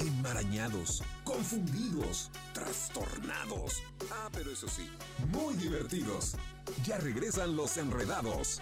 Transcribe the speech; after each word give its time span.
enmarañados, 0.00 1.02
confundidos, 1.24 2.30
trastornados. 2.52 3.82
Ah, 4.10 4.28
pero 4.32 4.50
eso 4.50 4.68
sí, 4.68 4.88
muy 5.28 5.54
divertidos. 5.54 6.36
Ya 6.84 6.98
regresan 6.98 7.56
los 7.56 7.76
enredados. 7.76 8.60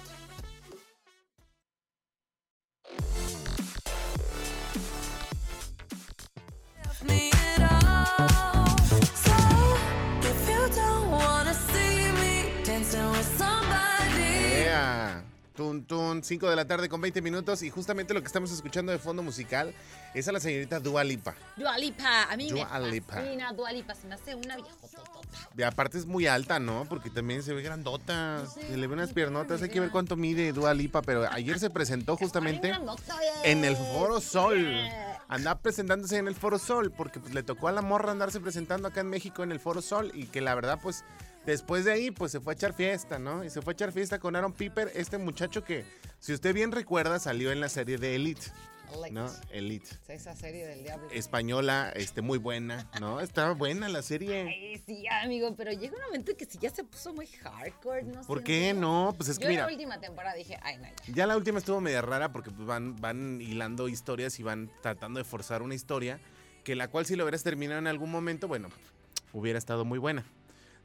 Tun, 15.79 15.84
tun, 15.84 16.24
5 16.24 16.50
de 16.50 16.56
la 16.56 16.66
tarde 16.66 16.88
con 16.88 17.00
20 17.00 17.22
minutos 17.22 17.62
y 17.62 17.70
justamente 17.70 18.14
lo 18.14 18.20
que 18.20 18.27
estamos 18.27 18.50
escuchando 18.50 18.90
de 18.92 18.98
fondo 18.98 19.22
musical 19.22 19.74
es 20.14 20.27
a 20.27 20.32
la 20.32 20.40
señorita 20.40 20.80
Dua 20.80 21.04
Lipa. 21.04 21.34
Dua 21.56 21.77
Lipa, 21.78 22.24
a 22.24 22.36
mí 22.36 22.48
Dua 22.48 22.78
me 22.78 22.91
Lipa. 22.91 23.14
fascina 23.14 23.52
Dua 23.52 23.73
Lipa, 23.73 23.95
se 23.95 24.06
me 24.06 24.14
hace 24.14 24.34
una 24.34 24.56
viejototota. 24.56 25.28
Y 25.56 25.62
aparte 25.62 25.98
es 25.98 26.06
muy 26.06 26.27
alta, 26.27 26.59
¿no? 26.59 26.86
Porque 26.88 27.10
también 27.10 27.42
se 27.42 27.52
ve 27.52 27.62
grandota. 27.62 28.45
Se 28.46 28.77
le 28.77 28.86
ve 28.86 28.95
unas 28.95 29.12
piernotas. 29.12 29.62
Hay 29.62 29.69
que 29.69 29.80
ver 29.80 29.91
cuánto 29.91 30.16
mide 30.16 30.52
Dua 30.52 30.74
Lipa, 30.74 31.02
pero 31.02 31.30
ayer 31.30 31.59
se 31.59 31.70
presentó 31.70 32.16
justamente 32.16 32.70
eh. 32.70 32.78
en 33.45 33.64
el 33.64 33.77
Foro 33.77 34.20
Sol. 34.20 34.66
Andaba 35.28 35.60
presentándose 35.60 36.16
en 36.16 36.27
el 36.27 36.34
Foro 36.34 36.58
Sol 36.58 36.91
porque 36.91 37.20
pues, 37.20 37.34
le 37.34 37.42
tocó 37.42 37.69
a 37.69 37.72
la 37.72 37.83
morra 37.83 38.12
andarse 38.12 38.41
presentando 38.41 38.88
acá 38.88 39.00
en 39.00 39.10
México 39.10 39.42
en 39.42 39.52
el 39.52 39.60
Foro 39.60 39.83
Sol 39.83 40.10
y 40.14 40.27
que 40.27 40.41
la 40.41 40.55
verdad 40.55 40.78
pues 40.83 41.05
después 41.52 41.84
de 41.84 41.93
ahí 41.93 42.11
pues 42.11 42.33
se 42.33 42.41
fue 42.41 42.52
a 42.52 42.57
echar 42.57 42.75
fiesta, 42.75 43.19
¿no? 43.19 43.45
Y 43.45 43.51
se 43.51 43.62
fue 43.62 43.73
a 43.73 43.75
echar 43.75 43.93
fiesta 43.93 44.19
con 44.19 44.37
Aaron 44.37 44.52
Piper, 44.52 44.93
este 44.95 45.19
muchacho 45.19 45.65
que 45.65 45.84
si 46.19 46.33
usted 46.33 46.55
bien 46.55 46.73
recuerda 46.73 47.19
salió 47.19 47.52
en 47.52 47.61
la 47.61 47.69
serie 47.69 47.97
de 47.97 48.15
Elite, 48.15 48.47
Elite. 48.93 49.11
¿no? 49.12 49.30
Elite. 49.51 49.89
Esa 50.09 50.34
serie 50.34 50.66
del 50.66 50.83
diablo. 50.83 51.09
Española, 51.11 51.92
este 51.95 52.23
muy 52.23 52.39
buena, 52.39 52.89
¿no? 53.01 53.20
Estaba 53.20 53.53
buena 53.53 53.89
la 53.89 54.03
serie. 54.03 54.42
Ay, 54.42 54.83
sí, 54.87 55.06
amigo, 55.22 55.55
pero 55.56 55.72
llega 55.72 55.97
un 55.97 56.03
momento 56.05 56.37
que 56.37 56.45
si 56.45 56.59
ya 56.59 56.70
se 56.70 56.84
puso 56.84 57.12
muy 57.12 57.27
hardcore, 57.27 58.03
no 58.05 58.22
¿Por 58.22 58.39
sé, 58.39 58.44
qué 58.44 58.75
no? 58.75 59.15
Pues 59.17 59.28
es 59.31 59.39
que 59.39 59.44
Yo 59.44 59.50
mira, 59.50 59.67
la 59.67 59.72
última 59.72 60.00
temporada 60.00 60.34
dije, 60.34 60.59
ay, 60.62 60.77
no, 60.78 60.84
ya. 60.84 61.15
Ya 61.15 61.27
la 61.27 61.37
última 61.37 61.59
estuvo 61.59 61.81
media 61.81 62.03
rara 62.03 62.33
porque 62.33 62.50
pues, 62.50 62.67
van, 62.67 62.97
van 62.97 63.41
hilando 63.41 63.89
historias 63.89 64.39
y 64.39 64.42
van 64.42 64.70
tratando 64.83 65.19
de 65.19 65.25
forzar 65.25 65.62
una 65.62 65.75
historia 65.75 66.20
que 66.65 66.75
la 66.75 66.89
cual 66.89 67.06
si 67.06 67.17
lo 67.17 67.25
hubieras 67.25 67.42
terminado 67.42 67.78
en 67.78 67.87
algún 67.87 68.11
momento, 68.11 68.48
bueno, 68.48 68.69
hubiera 69.33 69.59
estado 69.59 69.84
muy 69.84 69.98
buena. 69.98 70.25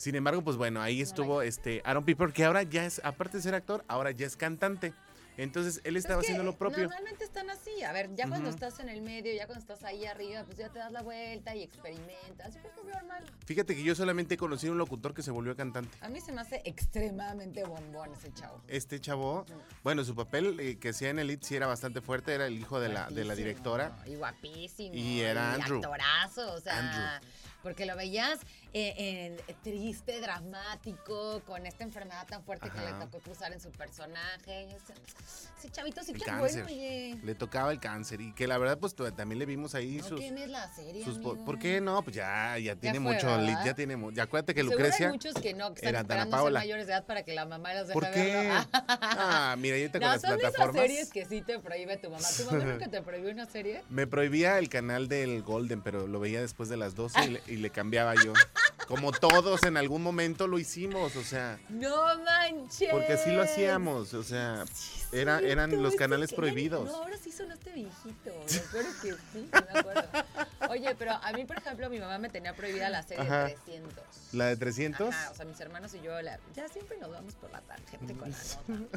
Sin 0.04 0.16
embargo, 0.16 0.44
pues 0.44 0.58
bueno, 0.58 0.82
ahí 0.82 1.00
estuvo 1.00 1.42
este 1.42 1.82
Aaron 1.86 2.04
Piper, 2.04 2.34
que 2.34 2.44
ahora 2.44 2.64
ya 2.64 2.86
es, 2.86 3.00
aparte 3.06 3.38
de 3.38 3.44
ser 3.44 3.56
actor, 3.56 3.86
ahora 3.88 4.12
ya 4.12 4.28
es 4.28 4.36
cantante. 4.36 4.92
Entonces 5.38 5.80
él 5.86 5.96
estaba 5.96 6.20
Es 6.20 6.28
que 6.28 6.34
haciendo 6.34 6.44
lo 6.44 6.58
propio. 6.58 6.84
Normalmente 6.84 7.24
están 7.24 7.50
así. 7.50 7.63
A 7.86 7.92
ver, 7.92 8.14
ya 8.16 8.28
cuando 8.28 8.50
estás 8.50 8.80
en 8.80 8.90
el 8.90 9.02
medio, 9.02 9.34
ya 9.34 9.46
cuando 9.46 9.62
estás 9.62 9.84
ahí 9.84 10.06
arriba, 10.06 10.44
pues 10.44 10.58
ya 10.58 10.70
te 10.70 10.80
das 10.80 10.92
la 10.92 11.02
vuelta 11.02 11.56
y 11.56 11.64
experimentas. 11.64 12.56
Es 12.56 12.84
normal. 12.84 13.26
Fíjate 13.46 13.76
que 13.76 13.84
yo 13.84 13.96
solamente 13.96 14.36
he 14.36 14.38
conocido 14.38 14.72
un 14.72 14.78
locutor 14.78 15.14
que 15.14 15.22
se 15.22 15.32
volvió 15.32 15.56
cantante. 15.56 15.98
A 16.02 16.10
mí 16.10 16.22
se 16.22 16.32
me 16.32 16.42
hace 16.42 16.62
extremadamente 16.66 17.64
bombón 17.64 18.14
ese 18.14 18.34
chavo. 18.34 18.62
Este 18.68 19.00
chavo, 19.00 19.46
bueno, 19.84 20.04
su 20.04 20.16
papel 20.16 20.60
eh, 20.60 20.78
que 20.80 20.90
hacía 20.90 21.10
en 21.10 21.20
Elite 21.20 21.46
sí 21.46 21.56
era 21.56 21.68
bastante 21.68 22.02
fuerte, 22.02 22.34
era 22.34 22.48
el 22.48 22.58
hijo 22.58 22.80
de 22.80 22.90
la, 22.90 23.10
de 23.10 23.26
la 23.26 23.36
directora. 23.36 23.98
Y 24.06 24.16
guapísimo. 24.16 24.94
Y 24.94 25.22
era 25.22 25.54
Andrew. 25.54 25.78
actorazo, 25.78 26.54
o 26.54 26.60
sea. 26.60 26.78
Andrew. 26.80 27.30
Porque 27.64 27.86
lo 27.86 27.96
veías 27.96 28.40
eh, 28.74 29.42
triste, 29.64 30.20
dramático, 30.20 31.42
con 31.46 31.66
esta 31.66 31.86
enfermedad 31.86 32.28
tan 32.28 32.44
fuerte 32.44 32.70
que 32.70 32.80
le 32.80 32.92
tocó 32.94 33.20
cruzar 33.20 33.54
en 33.54 33.62
su 33.62 33.72
personaje. 33.72 34.64
y 34.64 34.74
ese, 34.74 34.94
ese 35.58 35.70
chavito 35.72 36.04
sí 36.04 36.12
que 36.12 36.30
bueno, 36.30 36.66
oye. 36.66 37.18
Le 37.24 37.36
tocaba 37.36 37.73
el 37.74 37.80
cáncer 37.80 38.22
y 38.22 38.34
que 38.34 38.48
la 38.48 38.58
verdad 38.58 38.78
pues 38.80 38.96
también 38.96 39.40
le 39.40 39.46
vimos 39.46 39.76
ahí 39.76 39.98
No 39.98 40.08
sus... 40.08 40.22
la 40.48 40.74
serie, 40.74 41.04
sus. 41.04 41.20
¿Por 41.20 41.60
qué 41.60 41.82
no? 41.82 42.02
Pues 42.04 42.16
ya, 42.16 42.58
ya 42.58 42.76
tiene 42.76 43.00
fue, 43.00 43.14
mucho, 43.14 43.28
¿verdad? 43.28 43.66
ya 43.66 43.74
tiene 43.74 43.98
ya 44.14 44.24
acuérdate 44.24 44.54
que 44.54 44.64
Lucrecia 44.64 45.08
hay 45.08 45.12
muchos 45.12 45.34
que 45.36 45.54
no, 45.54 45.74
que 45.74 45.86
están 45.86 45.96
esperando 45.96 46.44
ser 46.44 46.54
mayores 46.54 46.88
de 46.88 46.94
edad 46.94 47.06
para 47.06 47.24
que 47.24 47.34
la 47.34 47.46
mamá 47.46 47.74
deje 47.74 47.94
¿Por 47.94 48.10
qué? 48.12 48.34
verlo. 48.34 48.70
Ah, 48.72 49.56
mira, 49.58 49.76
ahorita 49.76 49.92
con 50.00 50.02
No, 50.08 50.08
las 50.14 50.22
son 50.22 50.30
esas 50.32 50.40
plataformas 50.52 50.82
series 50.82 51.10
que 51.12 51.26
sí 51.26 51.42
te 51.42 51.60
prohíbe 51.60 51.98
tu 51.98 52.10
mamá. 52.10 52.28
¿Tu 52.38 52.46
mamá 52.46 52.64
nunca 52.66 52.88
te 52.88 53.02
prohibió 53.02 53.32
una 53.32 53.46
serie? 53.46 53.84
me 53.90 54.08
prohibía 54.08 54.58
el 54.60 54.70
canal 54.70 55.08
del 55.08 55.42
Golden, 55.44 55.82
pero 55.82 56.08
lo 56.08 56.20
veía 56.20 56.42
después 56.42 56.70
de 56.70 56.78
las 56.78 56.96
12 56.96 57.24
y 57.26 57.28
le, 57.30 57.42
y 57.48 57.56
le 57.58 57.70
cambiaba 57.70 58.16
yo. 58.16 58.34
Como 58.88 59.12
todos 59.14 59.64
en 59.64 59.78
algún 59.78 60.04
momento 60.04 60.48
lo 60.48 60.60
hicimos, 60.60 61.16
o 61.16 61.24
sea, 61.24 61.58
No 61.70 62.20
manches. 62.24 62.90
porque 62.92 63.14
así 63.14 63.32
lo 63.32 63.44
hacíamos, 63.44 64.14
o 64.14 64.24
sea, 64.24 64.66
era, 65.14 65.40
eran 65.40 65.82
los 65.82 65.94
es 65.94 66.00
canales 66.00 66.30
que- 66.32 66.36
prohibidos. 66.36 66.86
No, 66.86 66.96
ahora 66.98 67.18
sí 67.18 67.32
sonaste 67.32 67.72
viejito. 67.72 68.32
Me 68.52 68.58
acuerdo 68.60 68.90
que 69.02 69.12
sí, 69.32 69.50
me 69.52 69.80
acuerdo. 69.80 70.10
Oye, 70.70 70.96
pero 70.98 71.12
a 71.14 71.32
mí, 71.34 71.46
por 71.46 71.58
ejemplo, 71.58 71.90
mi 71.90 72.00
mamá 72.00 72.18
me 72.18 72.30
tenía 72.30 72.54
prohibida 72.56 72.90
la 72.90 73.04
serie 73.04 73.24
Ajá. 73.24 73.46
300. 73.48 74.04
La 74.34 74.46
de 74.48 74.58
300. 74.58 75.10
Ajá, 75.14 75.32
o 75.32 75.36
sea, 75.36 75.46
mis 75.46 75.60
hermanos 75.60 75.94
y 75.94 76.02
yo 76.02 76.22
la- 76.22 76.40
ya 76.56 76.68
siempre 76.68 76.98
nos 76.98 77.12
vamos 77.12 77.34
por 77.36 77.52
la 77.52 77.62
tangente 77.62 78.14
con 78.14 78.32
la 78.32 78.38
nota. 78.38 78.60
amigo. 78.68 78.90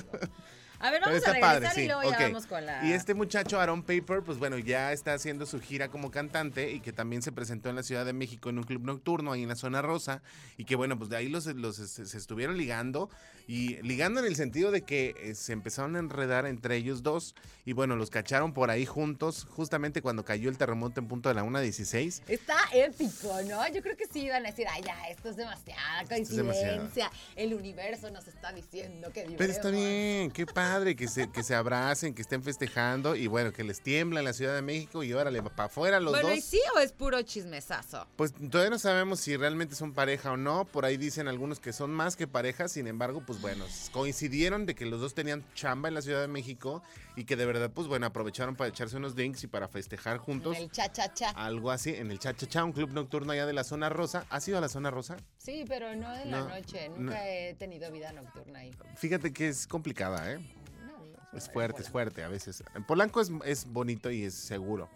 A 0.79 0.91
ver, 0.91 1.01
vamos 1.01 1.27
a 1.27 1.33
regresar 1.33 1.41
padre, 1.41 1.71
sí. 1.75 1.81
y 1.81 1.87
luego 1.87 2.03
ya 2.03 2.11
ok. 2.17 2.21
vamos 2.21 2.47
con 2.47 2.67
la... 2.67 2.85
Y 2.85 2.93
este 2.93 3.15
muchacho, 3.15 3.59
Aaron 3.59 3.83
Paper, 3.83 4.21
pues 4.23 4.37
bueno, 4.37 4.59
ya 4.59 4.93
está 4.93 5.15
haciendo 5.15 5.47
su 5.47 5.59
gira 5.59 5.89
como 5.89 6.11
cantante 6.11 6.71
y 6.71 6.81
que 6.81 6.93
también 6.93 7.23
se 7.23 7.33
presentó 7.33 7.71
en 7.71 7.77
la 7.77 7.83
Ciudad 7.83 8.05
de 8.05 8.13
México 8.13 8.51
en 8.51 8.59
un 8.59 8.65
club 8.65 8.83
nocturno 8.85 9.33
ahí 9.33 9.43
en 9.43 9.49
la 9.49 9.57
zona 9.57 9.81
rosa. 9.81 10.21
Y 10.59 10.67
que 10.67 10.77
bueno, 10.77 10.99
pues 10.99 11.09
de 11.09 11.17
ahí 11.17 11.31
los, 11.31 11.47
los 11.47 11.77
se, 11.77 12.05
se 12.05 12.19
estuvieron 12.19 12.59
ligando. 12.59 13.09
Y 13.49 13.81
ligando 13.85 14.21
en 14.21 14.27
el 14.27 14.37
sentido 14.37 14.71
de 14.71 14.83
que 14.83 15.15
eh, 15.19 15.35
se 15.35 15.55
empezaron 15.55 15.97
a 15.97 15.99
enredar 16.07 16.47
entre 16.47 16.77
ellos 16.77 17.03
dos. 17.03 17.35
Y 17.65 17.73
bueno, 17.73 17.97
los 17.97 18.11
cacharon 18.11 18.53
por 18.55 18.71
ahí 18.71 18.87
juntos, 18.87 19.47
justamente 19.51 20.01
cuando 20.03 20.25
cayó 20.25 20.49
el 20.49 20.57
terremoto 20.57 21.01
en 21.01 21.09
punto 21.09 21.29
de 21.29 21.35
la 21.35 21.45
1.16. 21.45 22.23
Está 22.29 22.57
épico, 22.73 23.33
¿no? 23.49 23.67
Yo 23.73 23.83
creo 23.83 23.97
que 23.97 24.07
sí 24.07 24.21
iban 24.23 24.45
a 24.47 24.51
decir, 24.51 24.67
ay, 24.71 24.83
ya, 24.85 25.09
esto 25.09 25.29
es 25.31 25.37
demasiada 25.37 26.03
es 26.03 26.09
demasiado. 26.09 26.77
coincidencia. 26.79 27.11
El 27.35 27.55
universo 27.55 28.11
nos 28.11 28.27
está 28.29 28.53
diciendo 28.53 29.13
que 29.13 29.27
Pero 29.37 29.53
está 29.53 29.69
vibremos". 29.71 29.91
bien, 29.91 30.31
qué 30.31 30.47
padre 30.47 30.97
que 30.97 31.09
se, 31.09 31.31
que 31.31 31.43
se 31.43 31.55
abracen, 31.55 32.15
que 32.15 32.23
estén 32.23 32.43
festejando 32.43 33.17
y 33.17 33.27
bueno, 33.27 33.53
que 33.53 33.65
les 33.65 33.81
tiembla 33.81 34.21
en 34.21 34.25
la 34.27 34.33
Ciudad 34.33 34.55
de 34.55 34.63
México 34.63 35.03
y 35.03 35.13
órale, 35.13 35.43
para 35.43 35.65
afuera 35.65 36.01
los 36.01 36.13
Bueno, 36.13 36.29
dos. 36.29 36.39
¿y 36.39 36.41
sí 36.41 36.61
o 36.77 36.79
es 36.79 36.93
puro 36.93 37.21
chismesazo? 37.23 38.07
Pues 38.17 38.33
todavía 38.33 38.71
no 38.71 38.79
sabemos 38.79 39.21
si 39.21 39.37
realmente 39.37 39.75
son 39.75 39.93
pareja 39.93 40.33
o 40.33 40.37
no. 40.37 40.65
Por 40.67 40.85
ahí 40.85 40.97
dicen 40.97 41.29
algunos 41.29 41.59
que 41.61 41.73
son 41.73 41.91
más 41.91 42.15
que 42.17 42.27
pareja. 42.27 42.69
Sin 42.69 42.87
embargo, 42.87 43.23
pues 43.27 43.41
bueno, 43.41 43.65
coincidieron 43.93 44.67
de 44.67 44.75
que 44.75 44.87
los 44.87 45.01
dos 45.01 45.15
tenían 45.15 45.45
chamba 45.55 45.89
en 45.89 45.95
la 45.97 46.03
Ciudad 46.03 46.21
de 46.21 46.29
México 46.29 46.83
y 47.17 47.25
que 47.25 47.35
de 47.35 47.45
verdad, 47.47 47.71
pues 47.75 47.89
bueno, 47.89 48.07
aprovecharon 48.07 48.55
para 48.55 48.69
echarse 48.69 48.97
unos 48.97 49.15
drinks 49.17 49.43
y 49.45 49.47
para 49.49 49.67
festejar 49.67 50.19
juntos. 50.19 50.57
En 50.57 50.63
el 50.65 50.71
cha-cha-cha. 50.71 51.31
Algo 51.31 51.71
así, 51.71 51.95
en 51.95 52.11
el 52.11 52.19
Cha 52.19 52.35
Cha 52.35 52.47
Cha, 52.47 52.65
un 52.65 52.73
club 52.73 52.91
nocturno 52.93 53.33
allá 53.33 53.47
de 53.47 53.53
la 53.53 53.65
zona 53.65 53.89
rosa. 53.89 54.25
¿Has 54.31 54.47
ido 54.47 54.59
a 54.59 54.61
la 54.61 54.69
zona 54.69 54.91
rosa? 54.91 55.17
Sí, 55.39 55.65
pero 55.67 55.95
no 55.97 56.15
en 56.15 56.31
la 56.31 56.41
No, 56.41 56.49
noche. 56.49 56.89
no. 56.91 56.97
Nunca 56.99 57.29
he 57.29 57.55
tenido 57.55 57.91
vida 57.91 58.13
nocturna 58.13 58.61
ahí. 58.61 58.71
Fíjate 58.97 59.33
que 59.33 59.49
es 59.49 59.67
complicada, 59.67 60.33
¿eh? 60.33 60.39
No, 60.85 61.39
Es 61.39 61.51
fuerte, 61.51 61.83
es 61.83 61.89
fuerte 61.89 62.23
a 62.23 62.29
veces. 62.29 62.63
En 62.75 62.85
Polanco 62.85 63.21
es, 63.21 63.31
es 63.45 63.67
bonito 63.67 64.11
y 64.11 64.25
es 64.25 64.35
seguro. 64.35 64.89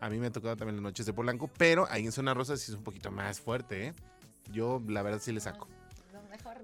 A 0.00 0.08
mí 0.10 0.18
me 0.18 0.26
ha 0.26 0.32
tocado 0.32 0.56
también 0.56 0.76
las 0.76 0.82
noches 0.82 1.06
de 1.06 1.12
Polanco, 1.12 1.48
pero 1.56 1.86
ahí 1.90 2.04
en 2.04 2.12
zona 2.12 2.34
rosa 2.34 2.56
sí 2.56 2.70
es 2.72 2.76
un 2.78 2.84
poquito 2.84 3.10
más 3.10 3.40
fuerte, 3.40 3.88
¿eh? 3.88 3.94
Yo 4.52 4.82
la 4.88 5.02
verdad 5.02 5.20
sí 5.20 5.32
le 5.32 5.40
saco. 5.40 5.68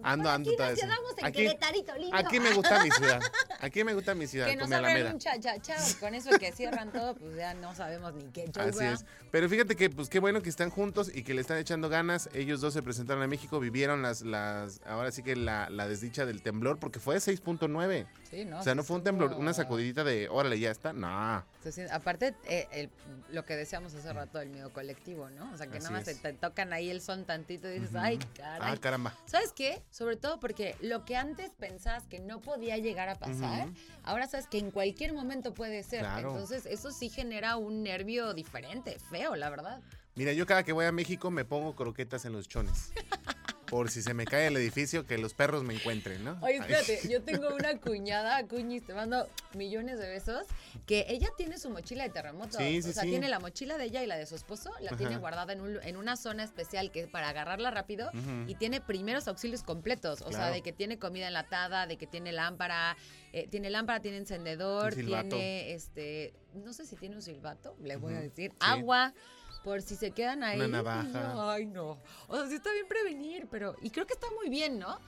Ando, 0.03 0.30
ando 0.30 0.50
aquí 0.50 0.58
nos 0.58 0.80
quedamos 0.80 1.19
en 1.19 1.25
Aquí- 1.25 1.38
Querétarito 1.42 1.97
lindo. 1.97 2.16
Aquí 2.16 2.41
me 2.41 2.53
gusta 2.53 2.82
mi 2.82 2.91
ciudad. 2.91 3.20
Aquí 3.60 3.84
me 3.84 3.94
gusta 3.94 4.14
mi 4.14 4.26
ciudad, 4.26 4.47
Que 4.47 4.56
nos 4.56 4.70
abran 4.72 5.06
un 5.14 5.19
cha-cha-cha. 5.19 5.76
Con 6.00 6.14
eso 6.14 6.30
que 6.38 6.53
cierran 6.53 6.92
todo, 6.92 7.14
pues 7.14 7.36
ya 7.36 7.54
no 7.54 7.75
sabemos 7.75 8.14
ni 8.14 8.25
qué 8.31 8.50
Así 8.56 8.84
es. 8.84 9.04
Pero 9.31 9.48
fíjate 9.48 9.76
que, 9.76 9.91
pues 9.91 10.08
qué 10.08 10.19
bueno 10.19 10.42
que 10.42 10.48
están 10.48 10.70
juntos 10.70 11.10
y 11.14 11.22
que 11.22 11.34
le 11.34 11.41
están 11.41 11.58
echando 11.58 11.88
ganas. 11.88 12.28
Ellos 12.34 12.60
dos 12.60 12.75
se 12.75 12.82
presentaron 12.82 13.22
a 13.22 13.26
México, 13.26 13.60
vivieron 13.60 14.02
las, 14.02 14.22
las, 14.22 14.81
ahora 14.86 15.10
sí 15.12 15.22
que 15.22 15.36
la, 15.36 15.70
la 15.70 15.88
desdicha 15.88 16.26
del 16.26 16.42
temblor, 16.42 16.78
porque 16.78 16.98
fue 17.00 17.14
de 17.14 17.20
6.9. 17.20 18.06
Sí, 18.31 18.44
¿no? 18.44 18.60
o 18.60 18.62
sea, 18.62 18.75
no 18.75 18.82
fue 18.82 18.97
un 18.97 19.04
temblor, 19.04 19.34
una 19.34 19.52
sacudidita 19.52 20.04
de, 20.04 20.28
órale, 20.31 20.58
ya 20.58 20.70
está. 20.70 20.92
No. 20.92 21.44
Aparte, 21.91 22.34
eh, 22.44 22.66
el- 22.72 22.91
lo 23.31 23.44
que 23.44 23.56
decíamos 23.56 23.94
hace 23.94 24.12
rato 24.12 24.38
del 24.38 24.50
miedo 24.50 24.72
colectivo, 24.72 25.28
¿no? 25.31 25.50
O 25.52 25.56
sea, 25.56 25.66
que 25.66 25.78
Así 25.78 25.84
nada 25.84 25.96
más 25.96 26.05
te, 26.05 26.14
te 26.14 26.32
tocan 26.32 26.72
ahí 26.72 26.90
el 26.90 27.00
son 27.00 27.25
tantito 27.25 27.69
y 27.69 27.75
dices, 27.75 27.90
Ujú. 27.90 27.99
ay, 27.99 28.19
caray. 28.37 28.72
Ah, 28.75 28.76
caramba. 28.81 29.16
¿Sabes 29.26 29.52
qué? 29.52 29.81
Sobre 29.90 30.17
todo 30.17 30.40
porque 30.40 30.76
lo 30.81 31.05
que 31.05 31.17
antes 31.17 31.50
pensabas 31.50 32.06
que 32.06 32.20
no 32.20 32.40
podía 32.40 32.79
llegar 32.79 33.08
a 33.08 33.17
pasar, 33.17 33.69
ahora 34.05 34.26
sabes 34.26 34.46
que 34.46 34.58
en 34.58 34.70
cualquier 34.70 35.12
momento 35.12 35.55
puede 35.55 35.82
ser. 35.82 36.00
Claro. 36.00 36.31
Entonces, 36.31 36.67
eso 36.67 36.90
sí 36.90 37.08
genera 37.08 37.56
un 37.56 37.82
nervio 37.82 38.34
diferente, 38.34 38.99
feo, 39.11 39.37
la 39.37 39.50
verdad. 39.50 39.81
Mira, 40.14 40.32
yo 40.32 40.46
cada 40.46 40.62
que 40.62 40.73
voy 40.73 40.84
a 40.84 40.93
México 40.93 41.31
me 41.31 41.44
pongo 41.44 41.75
croquetas 41.75 42.25
en 42.25 42.32
los 42.32 42.49
chones. 42.49 42.93
Por 43.72 43.90
si 43.90 44.02
se 44.02 44.12
me 44.12 44.26
cae 44.26 44.48
el 44.48 44.56
edificio, 44.58 45.06
que 45.06 45.16
los 45.16 45.32
perros 45.32 45.64
me 45.64 45.72
encuentren, 45.72 46.22
¿no? 46.22 46.32
Oye, 46.42 46.60
Ay. 46.60 46.60
espérate, 46.60 47.00
yo 47.10 47.22
tengo 47.22 47.54
una 47.54 47.78
cuñada, 47.80 48.46
Cuñis, 48.46 48.84
te 48.84 48.92
mando 48.92 49.26
millones 49.54 49.98
de 49.98 50.10
besos, 50.10 50.44
que 50.84 51.06
ella 51.08 51.30
tiene 51.38 51.56
su 51.58 51.70
mochila 51.70 52.04
de 52.04 52.10
terremoto. 52.10 52.58
Sí, 52.58 52.82
sí, 52.82 52.90
o 52.90 52.92
sea, 52.92 53.04
sí. 53.04 53.08
tiene 53.08 53.30
la 53.30 53.40
mochila 53.40 53.78
de 53.78 53.84
ella 53.86 54.02
y 54.02 54.06
la 54.06 54.19
de 54.19 54.26
su 54.26 54.34
esposo, 54.34 54.70
la 54.80 54.88
Ajá. 54.90 54.98
tiene 54.98 55.16
guardada 55.16 55.54
en, 55.54 55.62
un- 55.62 55.82
en 55.82 55.96
una 55.96 56.16
zona 56.19 56.44
especial 56.44 56.90
que 56.92 57.06
para 57.06 57.30
agarrarla 57.30 57.70
rápido 57.70 58.10
y 58.46 58.56
tiene 58.56 58.82
primeros 58.82 59.26
auxilios 59.26 59.62
completos. 59.62 60.20
O 60.20 60.30
sea, 60.32 60.50
de 60.50 60.60
que 60.60 60.75
tiene 60.75 60.98
comida 60.98 61.28
enlatada, 61.28 61.86
de 61.86 61.96
que 61.96 62.06
tiene 62.06 62.30
lámpara, 62.32 62.94
eh, 63.32 63.48
tiene 63.50 63.70
lámpara, 63.70 64.00
tiene 64.00 64.18
encendedor, 64.18 64.94
tiene 64.94 65.72
este, 65.72 66.34
no 66.52 66.75
sé 66.75 66.84
si 66.84 66.94
tiene 66.96 67.16
un 67.16 67.22
silbato, 67.22 67.75
le 67.82 67.96
voy 67.96 68.12
a 68.12 68.20
decir, 68.20 68.52
agua. 68.60 69.14
Por 69.62 69.82
si 69.82 69.97
se 69.97 70.11
quedan 70.11 70.43
ahí. 70.43 70.59
Una 70.59 70.69
navaja. 70.69 71.53
Ay, 71.53 71.67
no. 71.67 71.99
O 72.29 72.37
sea, 72.37 72.47
sí 72.49 72.55
está 72.55 72.73
bien 72.73 72.87
prevenir, 72.88 73.47
pero. 73.50 73.76
Y 73.82 73.91
creo 73.91 74.06
que 74.06 74.14
está 74.14 74.26
muy 74.37 74.49
bien, 74.49 74.79
¿no? 74.79 74.99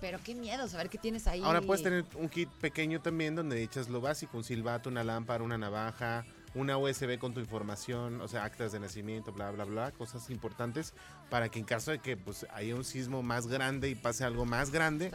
Pero 0.00 0.18
qué 0.22 0.34
miedo 0.34 0.68
saber 0.68 0.90
qué 0.90 0.98
tienes 0.98 1.26
ahí. 1.26 1.42
Ahora 1.42 1.62
puedes 1.62 1.82
tener 1.82 2.04
un 2.16 2.28
kit 2.28 2.50
pequeño 2.60 3.00
también 3.00 3.34
donde 3.34 3.62
echas 3.62 3.88
lo 3.88 4.00
básico, 4.00 4.36
un 4.36 4.44
silbato, 4.44 4.90
una 4.90 5.04
lámpara, 5.04 5.42
una 5.42 5.56
navaja, 5.56 6.26
una 6.54 6.78
USB 6.78 7.18
con 7.18 7.34
tu 7.34 7.40
información, 7.40 8.20
o 8.20 8.28
sea, 8.28 8.44
actas 8.44 8.72
de 8.72 8.80
nacimiento, 8.80 9.32
bla, 9.32 9.50
bla, 9.50 9.64
bla, 9.64 9.90
cosas 9.92 10.30
importantes 10.30 10.94
para 11.30 11.48
que 11.48 11.58
en 11.58 11.64
caso 11.64 11.90
de 11.90 11.98
que 11.98 12.16
pues 12.16 12.46
haya 12.52 12.74
un 12.74 12.84
sismo 12.84 13.22
más 13.22 13.46
grande 13.46 13.88
y 13.88 13.94
pase 13.94 14.24
algo 14.24 14.44
más 14.44 14.70
grande, 14.70 15.10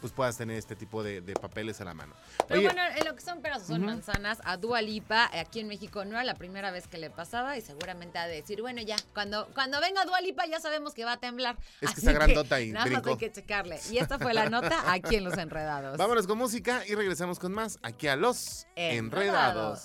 pues 0.00 0.12
puedas 0.12 0.36
tener 0.36 0.56
este 0.56 0.76
tipo 0.76 1.02
de, 1.02 1.20
de 1.20 1.34
papeles 1.34 1.80
a 1.80 1.84
la 1.84 1.94
mano. 1.94 2.14
Pero 2.46 2.60
Oye, 2.60 2.68
bueno, 2.68 2.82
en 2.96 3.04
lo 3.04 3.14
que 3.14 3.20
son 3.22 3.40
peras 3.40 3.66
son 3.66 3.84
manzanas, 3.84 4.38
a 4.44 4.56
Dua 4.56 4.82
Lipa, 4.82 5.30
eh, 5.32 5.40
aquí 5.40 5.60
en 5.60 5.68
México 5.68 6.04
no 6.04 6.12
era 6.12 6.24
la 6.24 6.34
primera 6.34 6.70
vez 6.70 6.86
que 6.86 6.98
le 6.98 7.10
pasaba 7.10 7.56
y 7.56 7.60
seguramente 7.60 8.18
ha 8.18 8.26
de 8.26 8.36
decir, 8.36 8.60
bueno, 8.60 8.82
ya, 8.82 8.96
cuando, 9.12 9.48
cuando 9.54 9.80
venga 9.80 10.04
Dua 10.04 10.20
Lipa 10.20 10.46
ya 10.46 10.60
sabemos 10.60 10.94
que 10.94 11.04
va 11.04 11.12
a 11.12 11.20
temblar. 11.20 11.56
Es 11.80 11.90
que 11.90 12.00
está 12.00 12.12
grandota 12.12 12.60
y 12.60 12.72
Nada 12.72 12.86
más 12.86 13.06
hay 13.06 13.16
que 13.16 13.32
checarle. 13.32 13.80
Y 13.90 13.98
esta 13.98 14.18
fue 14.18 14.34
la 14.34 14.48
nota 14.48 14.92
aquí 14.92 15.16
en 15.16 15.24
Los 15.24 15.36
Enredados. 15.38 15.96
vámonos 15.98 16.26
con 16.26 16.38
música 16.38 16.86
y 16.86 16.94
regresamos 16.94 17.38
con 17.38 17.52
más 17.52 17.78
aquí 17.82 18.08
a 18.08 18.16
Los 18.16 18.66
Enredados. 18.76 19.84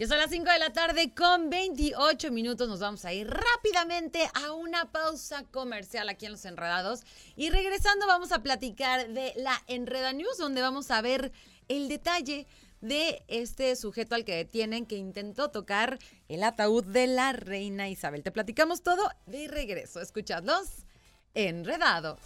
Ya 0.00 0.08
son 0.08 0.16
las 0.16 0.30
5 0.30 0.50
de 0.50 0.58
la 0.58 0.72
tarde 0.72 1.12
con 1.12 1.50
28 1.50 2.32
minutos. 2.32 2.66
Nos 2.70 2.80
vamos 2.80 3.04
a 3.04 3.12
ir 3.12 3.28
rápidamente 3.28 4.30
a 4.32 4.52
una 4.52 4.90
pausa 4.90 5.44
comercial 5.50 6.08
aquí 6.08 6.24
en 6.24 6.32
Los 6.32 6.46
Enredados. 6.46 7.02
Y 7.36 7.50
regresando 7.50 8.06
vamos 8.06 8.32
a 8.32 8.42
platicar 8.42 9.10
de 9.10 9.34
la 9.36 9.62
Enreda 9.66 10.14
News, 10.14 10.38
donde 10.38 10.62
vamos 10.62 10.90
a 10.90 11.02
ver 11.02 11.32
el 11.68 11.90
detalle 11.90 12.46
de 12.80 13.22
este 13.28 13.74
sujeto 13.76 14.14
al 14.14 14.24
que 14.24 14.36
detienen 14.36 14.86
que 14.86 14.96
intentó 14.96 15.50
tocar 15.50 15.98
el 16.28 16.42
ataúd 16.42 16.84
de 16.84 17.06
la 17.06 17.32
reina 17.32 17.88
Isabel. 17.88 18.22
Te 18.22 18.30
platicamos 18.30 18.82
todo 18.82 19.10
de 19.26 19.48
regreso. 19.48 20.00
Escuchadlos 20.00 20.86
enredados. 21.34 22.18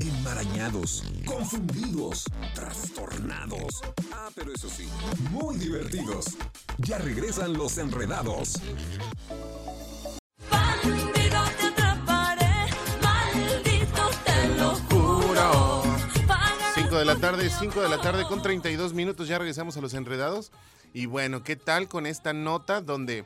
Enmarañados, 0.00 1.04
confundidos, 1.24 2.24
trastornados. 2.54 3.82
Ah, 4.12 4.30
pero 4.34 4.52
eso 4.52 4.68
sí, 4.68 4.88
muy 5.30 5.56
divertidos. 5.56 6.26
Ya 6.78 6.98
regresan 6.98 7.52
los 7.54 7.78
enredados. 7.78 8.60
5 16.92 16.98
de 16.98 17.06
la 17.06 17.16
tarde, 17.16 17.48
5 17.48 17.80
de 17.80 17.88
la 17.88 17.98
tarde 18.02 18.24
con 18.26 18.42
32 18.42 18.92
minutos, 18.92 19.26
ya 19.26 19.38
regresamos 19.38 19.78
a 19.78 19.80
los 19.80 19.94
enredados. 19.94 20.52
Y 20.92 21.06
bueno, 21.06 21.42
¿qué 21.42 21.56
tal 21.56 21.88
con 21.88 22.04
esta 22.04 22.34
nota 22.34 22.82
donde 22.82 23.24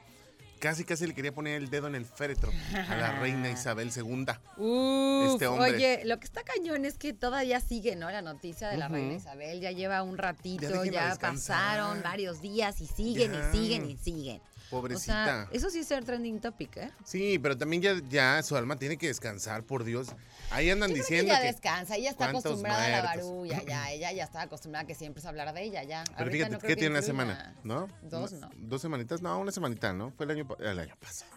casi 0.60 0.84
casi 0.84 1.04
le 1.04 1.14
quería 1.16 1.34
poner 1.34 1.60
el 1.60 1.68
dedo 1.68 1.88
en 1.88 1.96
el 1.96 2.04
féretro 2.04 2.52
a 2.88 2.94
la 2.94 3.10
reina 3.20 3.50
Isabel 3.50 3.90
II? 3.92 4.24
Uf, 4.56 5.32
Este 5.32 5.48
hombre. 5.48 5.74
Oye, 5.74 6.02
lo 6.04 6.20
que 6.20 6.26
está 6.26 6.44
cañón 6.44 6.84
es 6.84 6.96
que 6.96 7.12
todavía 7.12 7.58
sigue, 7.58 7.96
¿no? 7.96 8.08
La 8.08 8.22
noticia 8.22 8.68
de 8.68 8.76
la 8.76 8.86
reina 8.86 9.14
Isabel 9.14 9.58
ya 9.60 9.72
lleva 9.72 10.00
un 10.04 10.16
ratito, 10.16 10.84
Ya 10.84 11.16
pasaron 11.20 12.04
varios 12.04 12.40
días 12.40 12.80
y 12.80 12.86
siguen 12.86 13.32
Ya. 13.32 13.48
y 13.48 13.52
siguen 13.52 13.90
y 13.90 13.96
siguen. 13.96 14.40
Pobrecita. 14.70 15.22
O 15.22 15.24
sea, 15.24 15.48
eso 15.52 15.70
sí 15.70 15.78
es 15.80 15.86
ser 15.86 16.04
trending 16.04 16.40
topic, 16.40 16.76
¿eh? 16.76 16.90
Sí, 17.04 17.38
pero 17.38 17.56
también 17.56 17.82
ya, 17.82 18.00
ya 18.08 18.42
su 18.42 18.56
alma 18.56 18.76
tiene 18.76 18.96
que 18.96 19.06
descansar, 19.06 19.62
por 19.62 19.84
Dios. 19.84 20.08
Ahí 20.50 20.70
andan 20.70 20.90
Yo 20.90 20.94
creo 20.94 21.04
diciendo 21.04 21.34
que 21.34 21.40
que... 21.40 21.46
descansa, 21.46 21.96
ella 21.96 22.10
está 22.10 22.24
¿cuántos 22.30 22.44
acostumbrada 22.44 22.84
a 22.84 22.88
la 22.88 23.02
muertos? 23.02 23.26
barulla, 23.30 23.62
ya, 23.64 23.90
ella 23.92 24.12
ya 24.12 24.24
está 24.24 24.42
acostumbrada 24.42 24.84
a 24.84 24.86
que 24.86 24.94
siempre 24.94 25.22
se 25.22 25.28
hablara 25.28 25.52
de 25.52 25.62
ella, 25.62 25.82
ya. 25.84 26.02
Pero 26.04 26.18
Ahorita 26.18 26.32
fíjate, 26.32 26.52
no 26.52 26.58
¿qué 26.58 26.66
que 26.68 26.76
tiene 26.76 26.90
una 26.90 27.02
semana? 27.02 27.54
¿No? 27.64 27.88
Dos, 28.02 28.32
no. 28.32 28.50
¿Dos 28.56 28.82
semanitas? 28.82 29.22
No, 29.22 29.38
una 29.38 29.52
semanita, 29.52 29.92
¿no? 29.92 30.10
Fue 30.12 30.24
el 30.26 30.32
año, 30.32 30.48
el 30.58 30.78
año 30.78 30.96
pasado. 31.00 31.30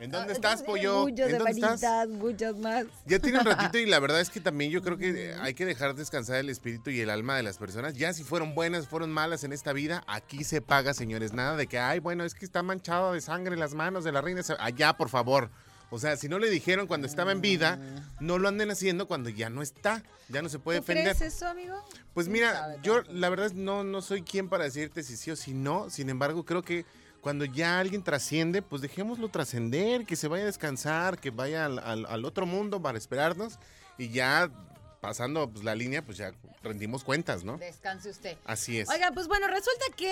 ¿En 0.00 0.10
dónde 0.12 0.32
Ah, 0.32 0.36
estás, 0.36 0.62
pollo? 0.62 1.00
Muchas 1.02 1.30
¿En 1.30 1.38
dónde 1.38 1.50
estás? 1.60 2.08
muchas 2.08 2.56
más. 2.56 2.86
Ya 3.06 3.18
tiene 3.18 3.40
un 3.40 3.44
ratito 3.46 3.78
y 3.78 3.86
la 3.86 3.98
verdad 3.98 4.20
es 4.20 4.30
que 4.30 4.40
también 4.40 4.70
yo 4.70 4.80
creo 4.80 4.96
que 4.96 5.34
hay 5.40 5.54
que 5.54 5.66
dejar 5.66 5.94
descansar 5.96 6.36
el 6.36 6.50
espíritu 6.50 6.90
y 6.90 7.00
el 7.00 7.10
alma 7.10 7.36
de 7.36 7.42
las 7.42 7.58
personas. 7.58 7.94
Ya 7.94 8.12
si 8.12 8.22
fueron 8.22 8.54
buenas, 8.54 8.86
fueron 8.86 9.10
malas 9.10 9.42
en 9.42 9.52
esta 9.52 9.72
vida, 9.72 10.04
aquí 10.06 10.44
se 10.44 10.60
paga, 10.60 10.94
señores. 10.94 11.32
Nada 11.32 11.56
de 11.56 11.66
que, 11.66 11.78
ay, 11.80 11.98
bueno, 11.98 12.24
es 12.24 12.34
que 12.34 12.44
está 12.44 12.62
manchado 12.62 13.12
de 13.12 13.20
sangre 13.20 13.56
las 13.56 13.74
manos 13.74 14.04
de 14.04 14.12
la 14.12 14.20
reina. 14.20 14.40
Isabel". 14.42 14.62
Allá, 14.64 14.96
por 14.96 15.08
favor. 15.08 15.50
O 15.90 15.98
sea, 15.98 16.16
si 16.16 16.28
no 16.28 16.38
le 16.38 16.50
dijeron 16.50 16.86
cuando 16.86 17.06
estaba 17.06 17.32
en 17.32 17.40
vida, 17.40 17.78
no 18.20 18.38
lo 18.38 18.48
anden 18.48 18.70
haciendo 18.70 19.08
cuando 19.08 19.30
ya 19.30 19.48
no 19.48 19.62
está. 19.62 20.02
Ya 20.28 20.42
no 20.42 20.50
se 20.50 20.58
puede 20.58 20.80
¿Tú 20.80 20.86
defender. 20.86 21.16
crees 21.16 21.34
eso, 21.34 21.46
amigo? 21.48 21.74
Pues 22.12 22.26
¿Quién 22.26 22.34
mira, 22.34 22.76
yo 22.82 23.02
la 23.10 23.30
verdad 23.30 23.52
no, 23.52 23.84
no 23.84 24.02
soy 24.02 24.20
quien 24.20 24.50
para 24.50 24.64
decirte 24.64 25.02
si 25.02 25.16
sí 25.16 25.30
o 25.30 25.36
si 25.36 25.54
no. 25.54 25.88
Sin 25.88 26.10
embargo, 26.10 26.44
creo 26.44 26.62
que 26.62 26.84
cuando 27.28 27.44
ya 27.44 27.78
alguien 27.78 28.02
trasciende, 28.02 28.62
pues 28.62 28.80
dejémoslo 28.80 29.28
trascender, 29.28 30.06
que 30.06 30.16
se 30.16 30.28
vaya 30.28 30.44
a 30.44 30.46
descansar, 30.46 31.18
que 31.18 31.28
vaya 31.28 31.66
al, 31.66 31.78
al- 31.78 32.06
al 32.06 32.24
otro 32.24 32.46
mundo 32.46 32.80
para 32.80 32.96
esperarnos 32.96 33.58
y 33.98 34.08
ya 34.08 34.48
pasando 35.00 35.50
pues, 35.50 35.64
la 35.64 35.74
línea, 35.74 36.04
pues 36.04 36.18
ya 36.18 36.32
rendimos 36.62 37.04
cuentas, 37.04 37.44
¿no? 37.44 37.56
Descanse 37.58 38.10
usted. 38.10 38.36
Así 38.44 38.80
es. 38.80 38.88
Oiga, 38.88 39.10
pues 39.12 39.28
bueno, 39.28 39.46
resulta 39.46 39.84
que 39.96 40.10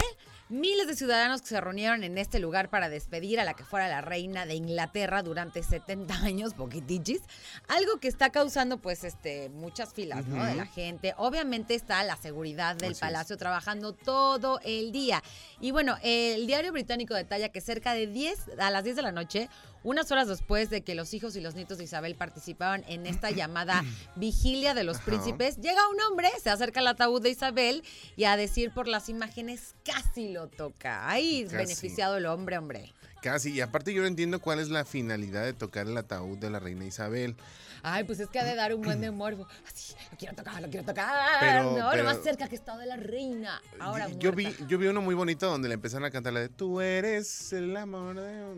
miles 0.48 0.86
de 0.86 0.94
ciudadanos 0.94 1.42
que 1.42 1.48
se 1.48 1.60
reunieron 1.60 2.04
en 2.04 2.18
este 2.18 2.38
lugar 2.38 2.70
para 2.70 2.88
despedir 2.88 3.40
a 3.40 3.44
la 3.44 3.54
que 3.54 3.64
fuera 3.64 3.88
la 3.88 4.00
reina 4.00 4.46
de 4.46 4.54
Inglaterra 4.54 5.22
durante 5.22 5.62
70 5.62 6.14
años, 6.22 6.54
poquitichis, 6.54 7.22
algo 7.68 7.98
que 7.98 8.08
está 8.08 8.30
causando 8.30 8.78
pues 8.78 9.04
este 9.04 9.48
muchas 9.50 9.92
filas, 9.92 10.26
¿no? 10.26 10.44
De 10.44 10.54
la 10.54 10.66
gente. 10.66 11.14
Obviamente 11.16 11.74
está 11.74 12.02
la 12.04 12.16
seguridad 12.16 12.76
del 12.76 12.92
Así 12.92 12.94
es. 12.94 13.00
palacio 13.00 13.36
trabajando 13.36 13.92
todo 13.92 14.60
el 14.64 14.92
día. 14.92 15.22
Y 15.60 15.72
bueno, 15.72 15.96
el 16.02 16.46
diario 16.46 16.72
británico 16.72 17.14
detalla 17.14 17.48
que 17.48 17.60
cerca 17.60 17.92
de 17.94 18.06
10 18.06 18.58
a 18.58 18.70
las 18.70 18.84
10 18.84 18.96
de 18.96 19.02
la 19.02 19.12
noche 19.12 19.48
unas 19.86 20.10
horas 20.10 20.26
después 20.26 20.68
de 20.68 20.82
que 20.82 20.96
los 20.96 21.14
hijos 21.14 21.36
y 21.36 21.40
los 21.40 21.54
nietos 21.54 21.78
de 21.78 21.84
Isabel 21.84 22.16
participaban 22.16 22.84
en 22.88 23.06
esta 23.06 23.30
llamada 23.30 23.84
vigilia 24.16 24.74
de 24.74 24.82
los 24.82 24.96
Ajá. 24.96 25.06
príncipes, 25.06 25.58
llega 25.58 25.80
un 25.88 26.00
hombre, 26.02 26.28
se 26.42 26.50
acerca 26.50 26.80
al 26.80 26.88
ataúd 26.88 27.22
de 27.22 27.30
Isabel 27.30 27.84
y 28.16 28.24
a 28.24 28.36
decir 28.36 28.72
por 28.72 28.88
las 28.88 29.08
imágenes 29.08 29.74
casi 29.84 30.32
lo 30.32 30.48
toca. 30.48 31.08
Ay, 31.08 31.44
Casi. 31.44 31.56
beneficiado 31.56 32.16
el 32.16 32.26
hombre, 32.26 32.58
hombre. 32.58 32.92
Casi. 33.22 33.52
Y 33.52 33.60
aparte 33.60 33.94
yo 33.94 34.02
no 34.02 34.08
entiendo 34.08 34.40
cuál 34.40 34.58
es 34.58 34.68
la 34.70 34.84
finalidad 34.84 35.44
de 35.44 35.52
tocar 35.52 35.86
el 35.86 35.96
ataúd 35.96 36.36
de 36.38 36.50
la 36.50 36.58
reina 36.58 36.84
Isabel. 36.84 37.36
Ay, 37.82 38.04
pues 38.04 38.20
es 38.20 38.28
que 38.28 38.38
ha 38.38 38.44
de 38.44 38.54
dar 38.54 38.74
un 38.74 38.82
buen 38.82 39.00
de 39.00 39.10
morbo. 39.10 39.46
Así, 39.66 39.94
lo 40.10 40.16
quiero 40.18 40.34
tocar, 40.34 40.60
lo 40.62 40.68
quiero 40.68 40.84
tocar. 40.86 41.38
Pero- 41.40 41.76
no, 41.76 41.90
pero- 41.90 42.02
lo 42.02 42.08
más 42.10 42.22
cerca 42.22 42.48
que 42.48 42.54
he 42.54 42.58
estado 42.58 42.78
de 42.78 42.86
la 42.86 42.96
reina. 42.96 43.60
Ahora 43.78 44.08
yo, 44.08 44.18
yo 44.18 44.32
vi, 44.32 44.54
yo 44.68 44.78
vi 44.78 44.86
uno 44.88 45.00
muy 45.00 45.14
bonito 45.14 45.48
donde 45.48 45.68
le 45.68 45.74
empezaron 45.74 46.04
a 46.04 46.10
cantar 46.10 46.32
la 46.32 46.40
de 46.40 46.48
Tú 46.48 46.80
eres 46.80 47.52
el 47.52 47.76
amor 47.76 48.20
de... 48.20 48.54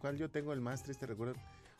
¿Cuál 0.00 0.16
yo 0.16 0.28
tengo 0.30 0.52
el 0.52 0.60
más 0.60 0.82
triste 0.82 1.06
recuerdo? 1.06 1.34